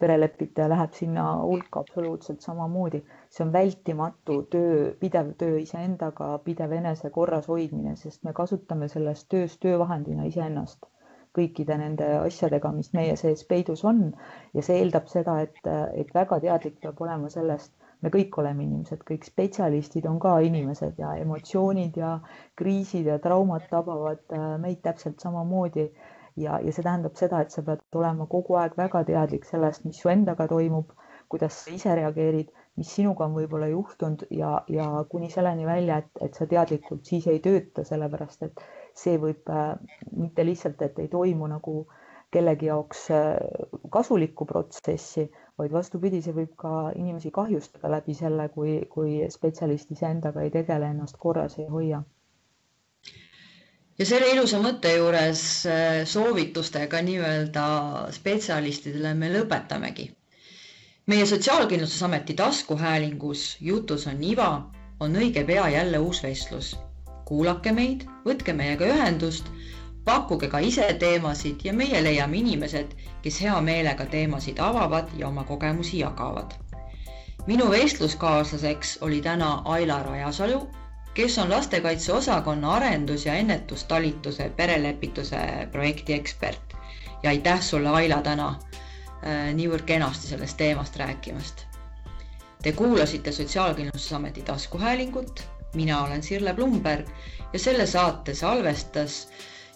perelepitaja 0.00 0.68
läheb 0.72 0.94
sinna 0.96 1.24
hulka 1.42 1.82
absoluutselt 1.84 2.40
samamoodi. 2.46 3.02
see 3.30 3.44
on 3.46 3.52
vältimatu 3.52 4.38
töö, 4.54 4.78
pidev 5.00 5.34
töö 5.42 5.58
iseendaga, 5.64 6.30
pidev 6.46 6.72
enese 6.78 7.10
korras 7.18 7.48
hoidmine, 7.52 7.96
sest 8.04 8.24
me 8.24 8.32
kasutame 8.40 8.88
selles 8.88 9.24
töös 9.34 9.58
töövahendina 9.66 10.24
iseennast. 10.32 10.88
Kõikide 11.38 11.76
nende 11.78 12.06
asjadega, 12.22 12.72
mis 12.78 12.88
meie 12.96 13.12
sees 13.16 13.44
peidus 13.52 13.84
on. 13.92 14.00
Ja 14.54 14.64
see 14.66 14.80
eeldab 14.80 15.06
seda, 15.12 15.36
et, 15.44 15.60
et 16.02 16.08
väga 16.16 16.40
teadlik 16.46 16.80
peab 16.82 17.04
olema 17.06 17.28
sellest, 17.30 17.70
me 18.02 18.10
kõik 18.14 18.36
oleme 18.42 18.64
inimesed, 18.64 19.02
kõik 19.08 19.26
spetsialistid 19.28 20.06
on 20.10 20.18
ka 20.22 20.38
inimesed 20.46 21.00
ja 21.02 21.14
emotsioonid 21.20 21.98
ja 22.00 22.14
kriisid 22.60 23.10
ja 23.10 23.18
traumad 23.22 23.66
tabavad 23.72 24.22
äh, 24.36 24.46
meid 24.62 24.80
täpselt 24.86 25.20
samamoodi. 25.20 25.90
ja, 26.40 26.58
ja 26.64 26.72
see 26.72 26.84
tähendab 26.86 27.16
seda, 27.18 27.40
et 27.44 27.52
sa 27.52 27.62
pead 27.66 27.82
olema 28.00 28.26
kogu 28.30 28.56
aeg 28.56 28.76
väga 28.78 29.02
teadlik 29.04 29.44
sellest, 29.44 29.84
mis 29.84 29.98
su 30.00 30.08
endaga 30.08 30.46
toimub, 30.48 30.92
kuidas 31.28 31.58
sa 31.64 31.74
ise 31.74 31.94
reageerid, 31.98 32.52
mis 32.80 32.92
sinuga 32.96 33.26
on 33.26 33.34
võib-olla 33.36 33.68
juhtunud 33.68 34.24
ja, 34.34 34.52
ja 34.70 34.86
kuni 35.10 35.28
selleni 35.30 35.66
välja, 35.68 35.98
et, 36.00 36.10
et 36.24 36.38
sa 36.38 36.46
teadlikult 36.48 37.04
siis 37.10 37.26
ei 37.28 37.42
tööta, 37.44 37.84
sellepärast 37.84 38.46
et 38.46 38.62
see 38.96 39.18
võib 39.20 39.50
äh, 39.52 39.74
mitte 40.16 40.46
lihtsalt, 40.46 40.80
et 40.86 40.98
ei 41.02 41.10
toimu 41.12 41.50
nagu 41.50 41.82
kellegi 42.30 42.68
jaoks 42.70 43.08
äh, 43.10 43.36
kasulikku 43.90 44.46
protsessi, 44.46 45.26
vaid 45.58 45.72
vastupidi, 45.74 46.22
see 46.22 46.34
võib 46.36 46.54
ka 46.60 46.92
inimesi 46.94 47.32
kahjustada 47.34 47.90
läbi 47.96 48.14
selle, 48.14 48.48
kui, 48.54 48.78
kui 48.92 49.18
spetsialist 49.34 49.90
iseendaga 49.96 50.44
ei 50.46 50.52
tegele, 50.54 50.92
ennast 50.94 51.18
korras 51.18 51.58
ei 51.58 51.66
hoia. 51.70 52.02
ja 53.98 54.06
selle 54.08 54.30
ilusa 54.32 54.60
mõtte 54.62 54.94
juures 54.94 55.42
äh, 55.66 56.02
soovitustega 56.06 57.02
nii-öelda 57.08 57.64
spetsialistidele 58.16 59.14
me 59.14 59.32
lõpetamegi. 59.34 60.10
meie 61.10 61.26
Sotsiaalkindlustusameti 61.26 62.34
taskuhäälingus 62.38 63.56
Jutus 63.60 64.06
on 64.06 64.22
iva 64.22 64.52
on 65.00 65.16
õige 65.16 65.44
pea 65.46 65.68
jälle 65.68 65.98
uus 65.98 66.22
vestlus. 66.22 66.76
kuulake 67.24 67.72
meid, 67.72 68.06
võtke 68.26 68.52
meiega 68.52 68.86
ühendust 68.86 69.46
pakkuge 70.10 70.48
ka 70.50 70.58
ise 70.58 70.86
teemasid 70.98 71.60
ja 71.64 71.72
meie 71.72 72.00
leiame 72.02 72.40
inimesed, 72.40 72.94
kes 73.22 73.36
hea 73.44 73.54
meelega 73.62 74.06
teemasid 74.10 74.58
avavad 74.58 75.12
ja 75.18 75.28
oma 75.28 75.44
kogemusi 75.46 76.00
jagavad. 76.00 76.56
minu 77.46 77.70
vestluskaaslaseks 77.70 78.98
oli 79.06 79.20
täna 79.22 79.50
Aila 79.64 80.02
Rajasalu, 80.02 80.58
kes 81.14 81.38
on 81.38 81.50
lastekaitse 81.50 82.12
osakonna 82.12 82.72
arendus- 82.74 83.26
ja 83.26 83.34
ennetustalituse 83.34 84.50
perelepituse 84.56 85.38
projekti 85.72 86.12
ekspert. 86.14 86.74
ja 87.22 87.30
aitäh 87.30 87.62
sulle, 87.62 87.88
Aila, 87.88 88.22
täna 88.22 88.48
äh, 88.48 89.54
niivõrd 89.54 89.86
kenasti 89.86 90.26
sellest 90.26 90.56
teemast 90.56 90.96
rääkimast. 90.96 91.66
Te 92.62 92.72
kuulasite 92.72 93.32
Sotsiaalkindlustusameti 93.32 94.42
taskuhäälingut, 94.42 95.46
mina 95.74 96.02
olen 96.04 96.22
Sirle 96.22 96.54
Blumberg 96.54 97.06
ja 97.52 97.58
selle 97.58 97.86
saate 97.86 98.34
salvestas 98.34 99.28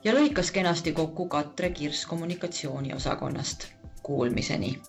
ja 0.05 0.13
lõikas 0.15 0.51
kenasti 0.53 0.93
kokku 0.93 1.27
Katre 1.29 1.71
Kirss 1.71 2.07
kommunikatsiooniosakonnast. 2.07 3.67
Kuulmiseni 4.03 4.81